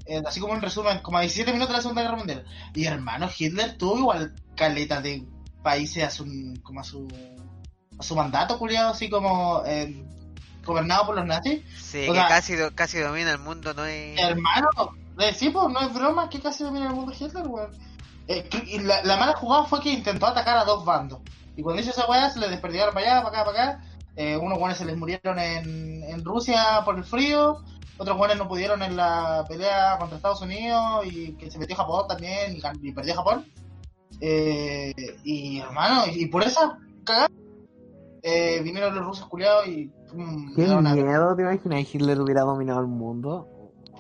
[0.05, 2.45] eh, así como un resumen, como a 17 minutos de la Segunda Guerra Mundial.
[2.73, 5.25] Y hermano, Hitler tuvo igual caleta de
[5.61, 6.25] países a su,
[6.63, 7.07] como a su,
[7.99, 10.01] a su mandato, culiado, así como eh,
[10.63, 11.61] gobernado por los nazis.
[11.77, 14.17] Sí, O que sea- casi, casi domina el mundo, no es...
[14.17, 14.69] Hermano,
[15.19, 17.71] eh, sí, pues no es broma que casi domina el mundo Hitler, weón.
[18.29, 21.19] Eh, y la, la mala jugada fue que intentó atacar a dos bandos.
[21.57, 23.83] Y cuando hizo esa weá, se le desperdigaron para allá, para acá, para acá.
[24.15, 27.57] Eh, unos buenos se les murieron en, en Rusia por el frío.
[27.97, 31.05] Otros buenos no pudieron en la pelea contra Estados Unidos.
[31.11, 33.45] Y que se metió Japón también y, y perdió Japón.
[34.21, 34.93] Eh,
[35.23, 37.27] y hermano, y, y por esa cagada
[38.23, 39.91] eh, vinieron los rusos culiados y.
[40.55, 41.93] Qué a- miedo, ¿te imaginas?
[41.93, 43.47] Hitler hubiera dominado el mundo.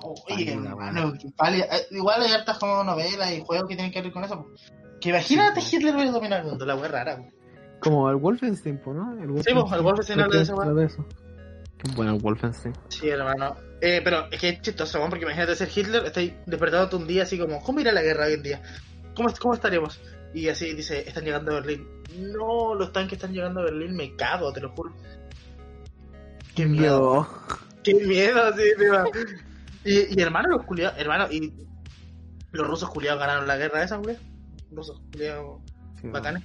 [0.01, 1.13] Oye, Ay, hermano.
[1.15, 4.45] Eh, Igual hay hartas como novelas y juegos que tienen que ver con eso.
[5.01, 7.21] Que imagínate Hitler hubiera dominado el mundo, la wea rara.
[7.79, 9.13] Como el Wolfenstein, ¿no?
[9.21, 11.05] El Sí, pues, el Wolfenstein habla de eso, eso.
[11.77, 12.73] Qué bueno el Wolfenstein.
[12.89, 13.55] Sí, hermano.
[13.81, 17.23] Eh, pero es que es chistoso, weón, porque imagínate ser Hitler, estáis despertándote un día
[17.23, 18.61] así como, ¿cómo irá la guerra hoy en día?
[19.15, 20.01] ¿Cómo, cómo estaríamos?
[20.33, 21.87] Y así dice, están llegando a Berlín.
[22.17, 24.95] No, los tanques están llegando a Berlín, me cago, te lo juro.
[26.55, 27.27] Qué miedo.
[27.83, 29.03] Qué miedo, sí, tío.
[29.85, 31.53] Y, y hermano, los culiados, hermano, y
[32.51, 34.17] los rusos culiados ganaron la guerra esa, güey.
[34.71, 35.61] Rusos culiados
[36.01, 36.43] Sí, bacanes.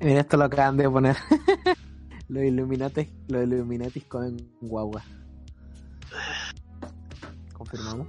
[0.00, 1.16] Mira, esto lo acaban de poner.
[2.28, 5.02] los Illuminati, los Illuminatis comen guagua.
[7.52, 8.06] ¿Confirmamos?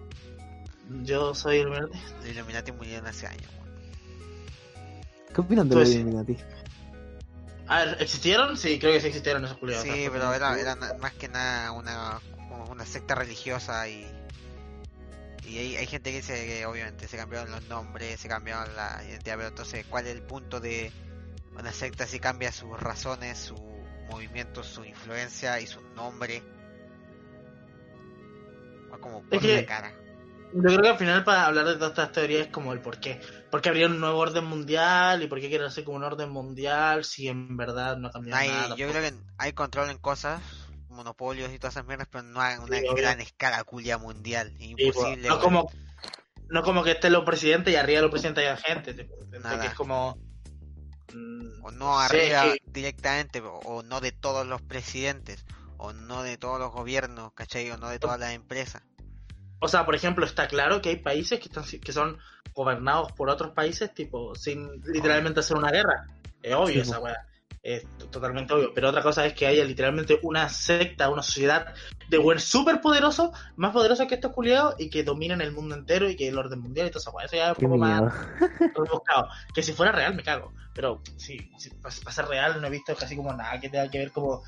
[1.04, 2.00] Yo soy el verde.
[2.18, 3.50] Los Illuminati murieron hace años.
[5.34, 5.98] ¿Qué opinan de Pues los.
[5.98, 6.38] Illuminati?
[7.68, 8.58] A ver, ¿existieron?
[8.58, 9.84] Sí, creo que sí existieron esos culiados.
[9.84, 12.20] Sí, pero era, era más que nada una,
[12.70, 14.08] una secta religiosa y...
[15.48, 19.04] Y hay, hay gente que dice que obviamente se cambiaron los nombres, se cambiaron la
[19.08, 20.92] identidad, pero entonces, ¿cuál es el punto de
[21.60, 23.56] una secta si cambia sus razones, su
[24.10, 26.42] movimiento, su influencia y su nombre?
[28.92, 29.94] O como Es por que- la cara.
[30.52, 33.00] Yo creo que al final para hablar de todas estas teorías es como el por
[33.00, 33.22] qué.
[33.52, 35.22] ¿Por qué habría un nuevo orden mundial?
[35.22, 38.40] ¿Y por qué quieren hacer como un orden mundial si en verdad no ha cambiado
[38.42, 38.76] Hay- nada?
[38.76, 40.42] yo creo que hay control en cosas,
[40.90, 44.52] monopolios y todas esas mierdas, pero no hay una Sí, gran escala culia mundial.
[44.58, 45.28] Sí, pues, Imposible.
[45.30, 45.72] no como
[46.50, 48.96] no como que estén los presidentes y arriba los presidentes haya gente.
[48.96, 50.18] que es como...
[51.14, 55.46] mm, o no arriba directamente, o, o no de todos los presidentes,
[55.78, 57.70] o no de todos los gobiernos, ¿cachai?
[57.72, 58.84] O no de todas las empresas.
[59.60, 62.18] O sea, por ejemplo, está claro que hay países que, están, que son
[62.54, 66.08] gobernados por otros países, tipo, sin literalmente hacer una guerra.
[66.42, 67.29] Es obvio Sí, esa weá.
[67.62, 68.74] Es totalmente obvio.
[68.74, 71.74] Pero otra cosa es que haya literalmente una secta, una sociedad
[72.10, 76.10] de buen súper poderoso, más poderoso que estos culiados, y que dominen el mundo entero
[76.10, 77.26] y que el orden mundial y toda esa weá.
[77.26, 78.02] Eso ya es un poco miedo.
[78.02, 79.28] más rebuscado.
[79.54, 80.54] Que si fuera real me cago.
[80.74, 81.70] Pero sí, si
[82.10, 84.44] ser real no he visto casi como nada que tenga que ver como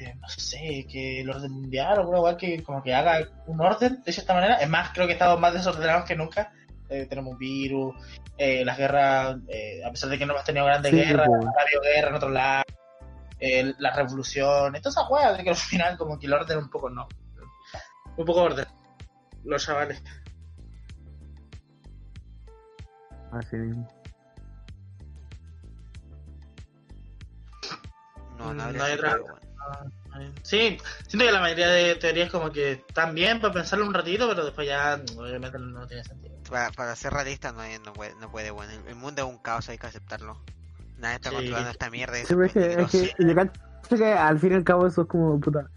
[0.00, 3.60] eh, no sé, que el orden mundial o alguna weá que como que haga un
[3.60, 4.56] orden de cierta manera.
[4.56, 6.52] Es más, creo que estamos más desordenados que nunca.
[6.88, 7.94] Eh, tenemos un virus,
[8.38, 11.46] eh, las guerras, eh, a pesar de que no hemos tenido grandes Sí, guerras, pues.
[11.46, 12.64] ha habido guerra en otro lado,
[13.40, 16.70] eh, la revolución, todas esas weas de que al final como que el orden un
[16.70, 17.08] poco no.
[18.16, 18.66] Un poco orden.
[19.44, 20.02] Los chavales.
[23.32, 23.86] Así mismo.
[28.38, 29.18] No, no Mm, no hay otra-.
[30.42, 34.28] Sí, siento que la mayoría de teorías como que están bien para pensarlo un ratito,
[34.28, 36.25] pero después ya obviamente no, no tiene sentido.
[36.50, 38.72] Para, para ser realista no, hay- no puede, no puede, bueno.
[38.72, 40.40] El, el mundo es un caos, hay que aceptarlo.
[40.98, 41.36] Nadie está Sí.
[41.36, 42.18] controlando esta mierda.
[42.20, 45.02] y Sí, es que, es que yo cacho que al fin y al cabo eso
[45.02, 45.68] es como, puta,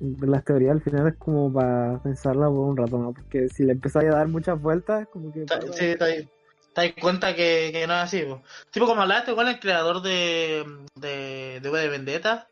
[0.00, 3.12] las teorías al final es como para pensarla por un rato, ¿no?
[3.12, 5.40] Porque si le empezáis a dar muchas vueltas, como que...
[5.40, 6.26] Puta, Sí, te das-
[6.74, 8.22] te das cuenta que, que no es así.
[8.22, 8.42] po.
[8.70, 10.64] Tipo como hablaste con el creador de,
[10.94, 12.48] de, de V de Vendetta.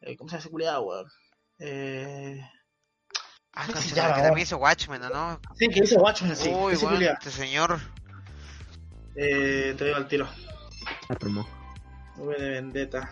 [0.00, 1.06] Eh, ¿Cómo se llama ese culiado, weón?
[1.58, 2.40] Eh,
[3.54, 5.40] Ah, ¿cómo se llama, que también hizo Watchmen, ¿o ¿no?
[5.56, 6.48] sí, que hizo Watchmen, sí.
[6.48, 7.14] Uy, culiao.
[7.14, 7.78] este señor.
[9.14, 10.26] Eh, te digo al tiro.
[11.08, 11.46] armó.
[12.16, 13.10] V de Vendetta.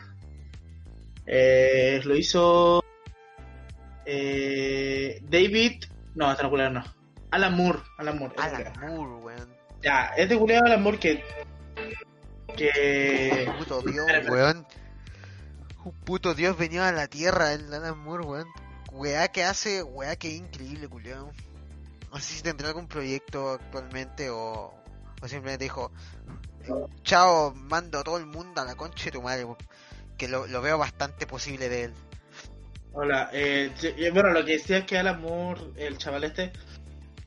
[1.27, 2.83] Eh, lo hizo
[4.07, 5.85] eh, David.
[6.15, 6.85] No, este no no.
[7.31, 7.79] Alan Moore.
[7.99, 8.35] Alan Moore.
[8.39, 8.73] Alan.
[8.81, 9.57] Moore, weón.
[9.83, 11.25] Ya, este culiado Alan Moore que.
[12.57, 13.53] Que.
[13.59, 14.67] Puto Dios, weón.
[15.85, 18.49] Un puto Dios venido a la tierra, el Alan Moore, weón.
[18.93, 21.33] Weá que hace, weá que increíble, culiao.
[22.13, 24.75] No sé si tendrá algún proyecto actualmente o,
[25.23, 25.93] o simplemente dijo,
[27.05, 29.47] chao, mando a todo el mundo a la concha de tu madre.
[30.19, 31.95] Que lo, lo veo bastante posible de él.
[32.93, 36.53] Hola, eh, yo- bueno, lo que decía es que Alan Moore, el chaval este,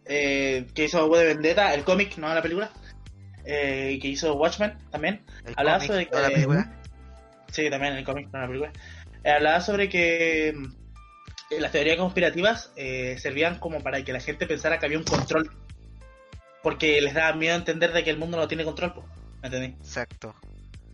[0.06, 2.69] eh, que hizo V de Vendetta, el cómic, no la película,
[3.45, 6.81] eh, que hizo Watchmen también, El Hablaba cómic, sobre no la que- película.
[7.49, 8.73] sí, también el cómic, no la película,
[9.23, 10.53] eh, hablaba sobre que
[11.60, 15.52] las teorías conspirativas eh, servían como para que la gente pensara que había un control,
[16.62, 19.04] porque les daba miedo entender de que el mundo no tiene control, po,
[19.42, 19.76] ¿me entendí?
[19.80, 20.36] Exacto.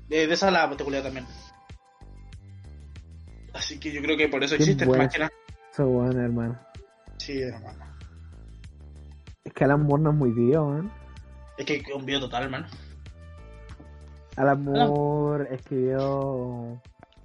[0.07, 1.25] De, de esa la peculiar también.
[3.53, 5.03] Así que yo creo que por eso Qué existe buena.
[5.03, 5.31] más que nada.
[5.71, 6.59] Eso bueno, hermano.
[7.17, 7.85] Sí, hermano.
[9.43, 10.91] Es que Alan Moore no es muy tío, man.
[11.57, 12.67] Es que un video total, hermano.
[14.35, 16.81] Alan Moore escribió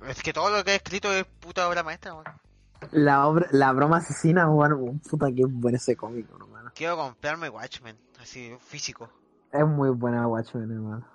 [0.09, 2.25] Es que todo lo que he escrito es puta obra maestra, weón.
[2.93, 5.01] La, obra, la broma asesina, weón.
[5.01, 6.71] Puta que bueno ese cómico, hermano.
[6.75, 9.09] Quiero comprarme Watchmen, así, físico.
[9.53, 11.07] Es muy buena Watchmen, hermano.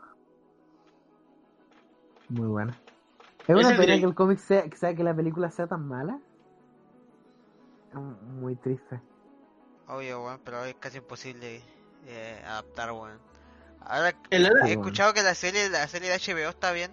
[2.29, 2.77] Muy buena.
[3.47, 6.19] Es una pena que el cómic sea, que sea que la película sea tan mala.
[7.91, 9.01] Es muy triste.
[9.87, 11.61] Obvio, weón, pero es casi imposible
[12.05, 13.17] eh, adaptar, weón.
[13.81, 14.65] Ahora El- he bueno.
[14.67, 16.91] escuchado que la serie, la serie de HBO está bien.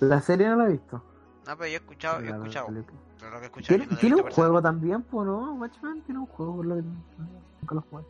[0.00, 1.02] La serie no la he visto.
[1.46, 2.68] No, pero yo he escuchado, he La escuchado.
[3.20, 5.54] Lo escuchado Tiene, no lo tiene un juego también, pues, ¿no?
[5.54, 8.04] Watchmen tiene un juego, por lo que nunca lo jugué.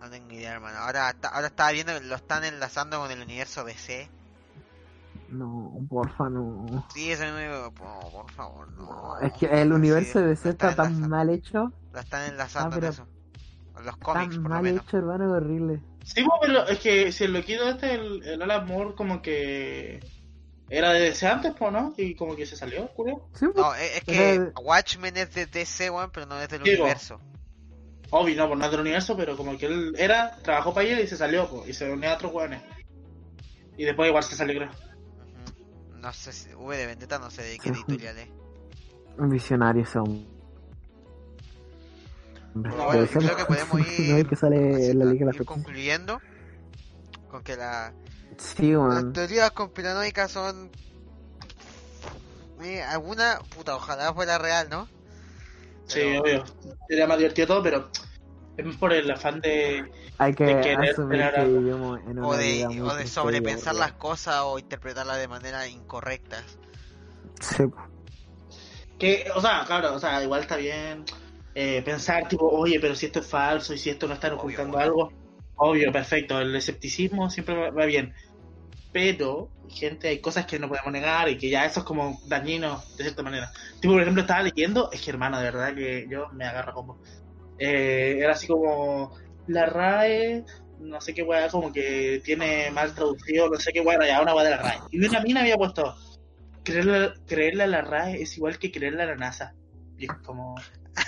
[0.00, 0.78] No tengo idea, hermano.
[0.78, 4.10] Ahora, está- ahora estaba viendo que lo están enlazando con el universo DC.
[5.30, 6.86] No, porfa, no.
[6.92, 8.84] Sí, eso me digo, po- por favor, no.
[8.84, 11.08] No, es que el universo Sí, de lo DC está tan enlazando.
[11.16, 11.72] mal hecho.
[11.92, 13.06] Lo están enlazando Ah, pero- en eso.
[13.84, 14.82] Los cómics, Tan por lo mal menos.
[14.84, 15.80] hecho, hermano, es horrible.
[16.04, 20.00] Sí, pues, pero es que si el loquito este, el, el Alan Moore, como que
[20.68, 21.94] era de DC antes, pues, ¿no?
[21.96, 23.28] Y como que se salió, curioso.
[23.34, 23.56] Sí, pues.
[23.56, 27.20] No, es, es que Watchmen es de DC, weón, pero no es del Sí, universo.
[28.10, 31.00] Obvio, no, pues no es del universo, pero como que él era, trabajó para ella
[31.00, 32.62] y se salió, pues, y se unió a otros hueones.
[33.76, 34.70] Y después igual se salió, creo.
[36.00, 37.74] No sé si V de Vendetta, no sé de qué Sí.
[37.74, 38.28] editorial es.
[39.18, 39.84] Un visionario
[42.54, 46.20] bueno, creo que podemos ir, que sale la Liga concluyendo
[47.30, 47.92] con que la,
[48.38, 49.12] Sí, las weón.
[49.12, 50.70] teorías conspiranoicas son...
[52.62, 54.86] Eh, alguna, puta, ojalá fuera real, ¿no?
[55.86, 56.44] Sí, Pero- obvio.
[56.88, 57.90] Sería más divertido todo, pero
[58.56, 59.90] es por el afán de.
[60.18, 61.58] Hay que de querer asumir tener que algo.
[61.58, 66.44] vivimos en una O de, o de sobrepensar las cosas o interpretarlas de manera incorrectas.
[67.40, 67.64] Sí,
[68.98, 71.04] que O sea, claro, o sea, igual está bien
[71.56, 74.76] eh, pensar, tipo, oye, pero si esto es falso y si esto no están ocultando
[74.76, 74.86] obvio.
[74.86, 75.12] algo.
[75.64, 76.40] Obvio, perfecto.
[76.40, 78.12] El escepticismo siempre va, va bien.
[78.92, 82.82] Pero, gente, hay cosas que no podemos negar y que ya eso es como dañino
[82.98, 83.50] de cierta manera.
[83.80, 86.98] Tipo, por ejemplo, estaba leyendo, es que hermano, de verdad que yo me agarro como.
[87.58, 89.16] Eh, era así como.
[89.48, 90.44] La RAE,
[90.80, 94.34] no sé qué weá, como que tiene mal traducido, no sé qué weá, ya una
[94.34, 94.78] weá de la RAE.
[94.90, 95.94] Y una mina había puesto.
[96.64, 99.54] Creerle, creerle a la RAE es igual que creerle a la NASA.
[99.98, 100.54] Y es como.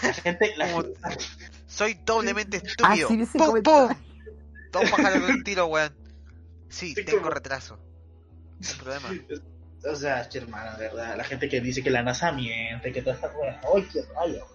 [0.03, 0.55] La gente.
[0.57, 1.25] La Como- gente-
[1.67, 3.09] Soy doblemente Ah, estúpido.
[3.35, 3.89] ¡Pum, pum!
[4.81, 5.95] Dos pájaros de un tiro, weón.
[6.69, 7.79] Sí, Sí, tengo como- retraso.
[8.61, 9.09] No problema.
[9.87, 13.17] O sea, hermano, de verdad, la gente que dice que la NASA miente, que toda
[13.17, 14.47] esta weá, ¡ay, qué rayo!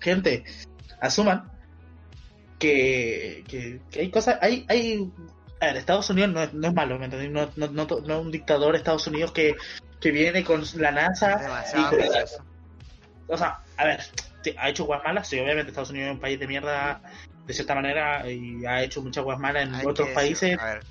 [0.00, 0.42] Gente,
[1.00, 1.52] asuman
[2.58, 5.08] que, que, que hay cosas, hay, hay,
[5.60, 7.30] a ver, Estados Unidos no es, no es malo, ¿me entendés?
[7.30, 9.54] No, no, no, no es un dictador Estados Unidos que,
[10.00, 12.02] que viene con la NASA Demasiado y,
[13.28, 14.00] o sea, a ver,
[14.58, 17.00] ha hecho guas malas, sí, obviamente Estados Unidos es un país de mierda
[17.46, 20.58] de cierta manera y ha hecho muchas guas malas en Hay otros países.
[20.58, 20.84] a ver,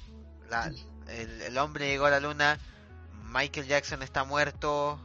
[0.50, 0.72] la-
[1.10, 2.60] el, el hombre llegó a la luna.
[3.26, 5.00] Michael Jackson está muerto.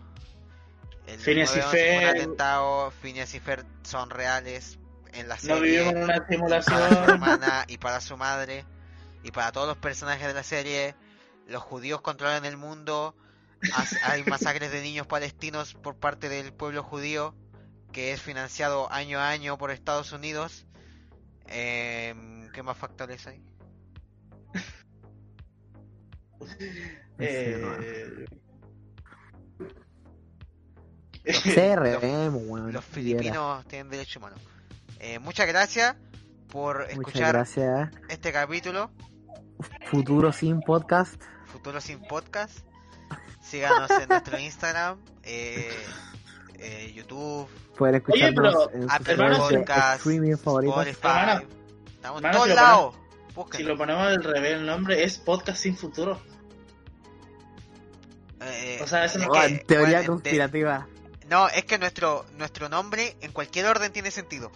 [1.06, 2.90] El Phineas y 9/11 fue un atentado.
[3.02, 4.78] Phineas y Ferb son reales
[5.14, 5.60] en la No serie.
[5.80, 7.04] vivimos en una para su simulación.
[7.10, 8.64] hermana y para su madre
[9.24, 10.94] y para todos los personajes de la serie.
[11.46, 13.14] Los judíos controlan el mundo.
[14.04, 17.34] Hay masacres de niños palestinos por parte del pueblo judío
[17.90, 20.66] que es financiado año a año por Estados Unidos.
[21.48, 23.42] Em, ¿Qué más factores hay?
[27.20, 28.24] Eh...
[31.24, 32.72] CRM, weón.
[32.72, 34.36] Los filipinos tienen derecho humano.
[35.00, 35.96] Eh, muchas gracias
[36.48, 37.90] por escuchar gracias.
[38.08, 38.90] este capítulo.
[39.90, 41.20] Futuro sin podcast.
[41.46, 42.60] Futuro sin podcast.
[43.42, 45.70] Síganos en nuestro Instagram, eh,
[46.58, 50.06] eh, YouTube, Pueden escucharnos pero, en Apple Podcast.
[50.06, 50.98] Spotify.
[51.02, 51.42] Hermano,
[51.94, 52.94] Estamos en todos lados.
[53.52, 56.20] Si lo ponemos al revés, el nombre es Podcast Sin Futuro.
[58.40, 60.86] Eh, o sea, eso es no- Oh, que, teoría bueno, de- conspirativa.
[61.28, 64.50] no, es que nuestro nuestro nombre en cualquier orden tiene sentido.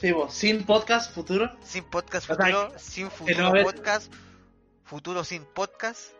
[0.00, 1.50] Sí, vos, sin Podcast Futuro.
[1.64, 4.12] Sin podcast O sea, futuro, sin futuro no ves- podcast,
[4.84, 6.10] futuro sin podcast,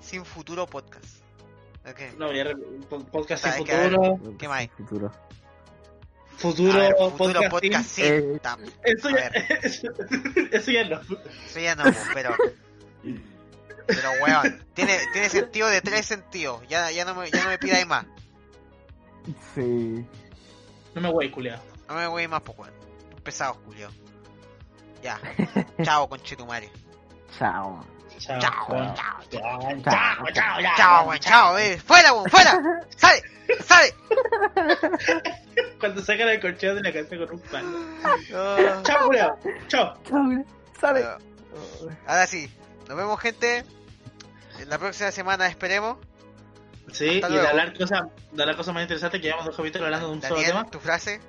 [0.00, 1.21] sin futuro podcast.
[1.88, 2.16] Ok.
[2.18, 2.44] No, ya
[3.10, 3.92] Podcast que ver.
[3.92, 4.36] Futuro.
[4.38, 4.68] ¿Qué más hay?
[4.68, 5.12] Futuro.
[6.36, 7.40] Futuro, ver, futuro.
[7.98, 8.38] Eh,
[8.84, 9.26] Eso ya,
[9.62, 9.88] eso,
[10.50, 11.00] eso ya no.
[11.00, 12.34] Eso ya no, pues, pero.
[13.86, 16.60] Pero weón, tiene, tiene sentido de tres sentidos.
[16.68, 18.06] Ya, ya no me, ya no me pidáis más.
[19.54, 20.04] Sí.
[20.94, 21.62] No me voy, culiado.
[21.88, 22.72] No me voy más, pues weón.
[23.22, 23.88] Pesados, Julio.
[25.02, 25.20] Ya.
[25.82, 26.70] Chao, conchetumare.
[27.38, 27.84] Chao.
[28.18, 28.38] Chao.
[28.40, 28.94] Chao,
[29.30, 31.18] chao, Chao, chao.
[31.18, 31.78] Chao, eh.
[31.78, 32.60] Fuera, fuera.
[32.96, 33.22] Sale,
[33.64, 33.94] sale.
[35.80, 37.78] Cuando sacan el corcheo de la casa con un palo.
[38.04, 38.80] Ah.
[38.84, 39.36] Chao, Julio.
[39.68, 39.94] Chao.
[40.08, 40.44] Chao,
[40.80, 41.04] sale.
[41.04, 41.18] Ah,
[42.06, 42.50] Ahora sí,
[42.88, 43.64] nos vemos gente.
[44.60, 45.98] En la próxima semana esperemos.
[46.92, 47.48] Sí, y Hasta de luego.
[47.48, 48.02] hablar cosas,
[48.32, 50.70] de hablar cosas más interesantes que llevamos dos capítulos hablando de un solo Daniel, tema.
[50.70, 51.20] tu frase.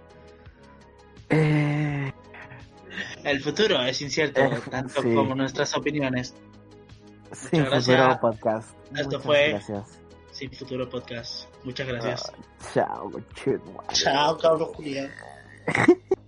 [1.30, 2.12] Eh,
[3.24, 5.14] El futuro es incierto, Eh, tanto sí.
[5.16, 6.34] como nuestras opiniones.
[7.34, 7.86] Sin gracias.
[7.86, 8.70] futuro podcast.
[8.92, 10.00] Esto Muchas fue- Gracias.
[10.32, 11.48] Sin futuro podcast.
[11.64, 12.24] Muchas gracias.
[12.34, 12.38] Ah,
[12.74, 13.88] chao, conchetumare.
[13.94, 15.12] Chao, cabrón Julián.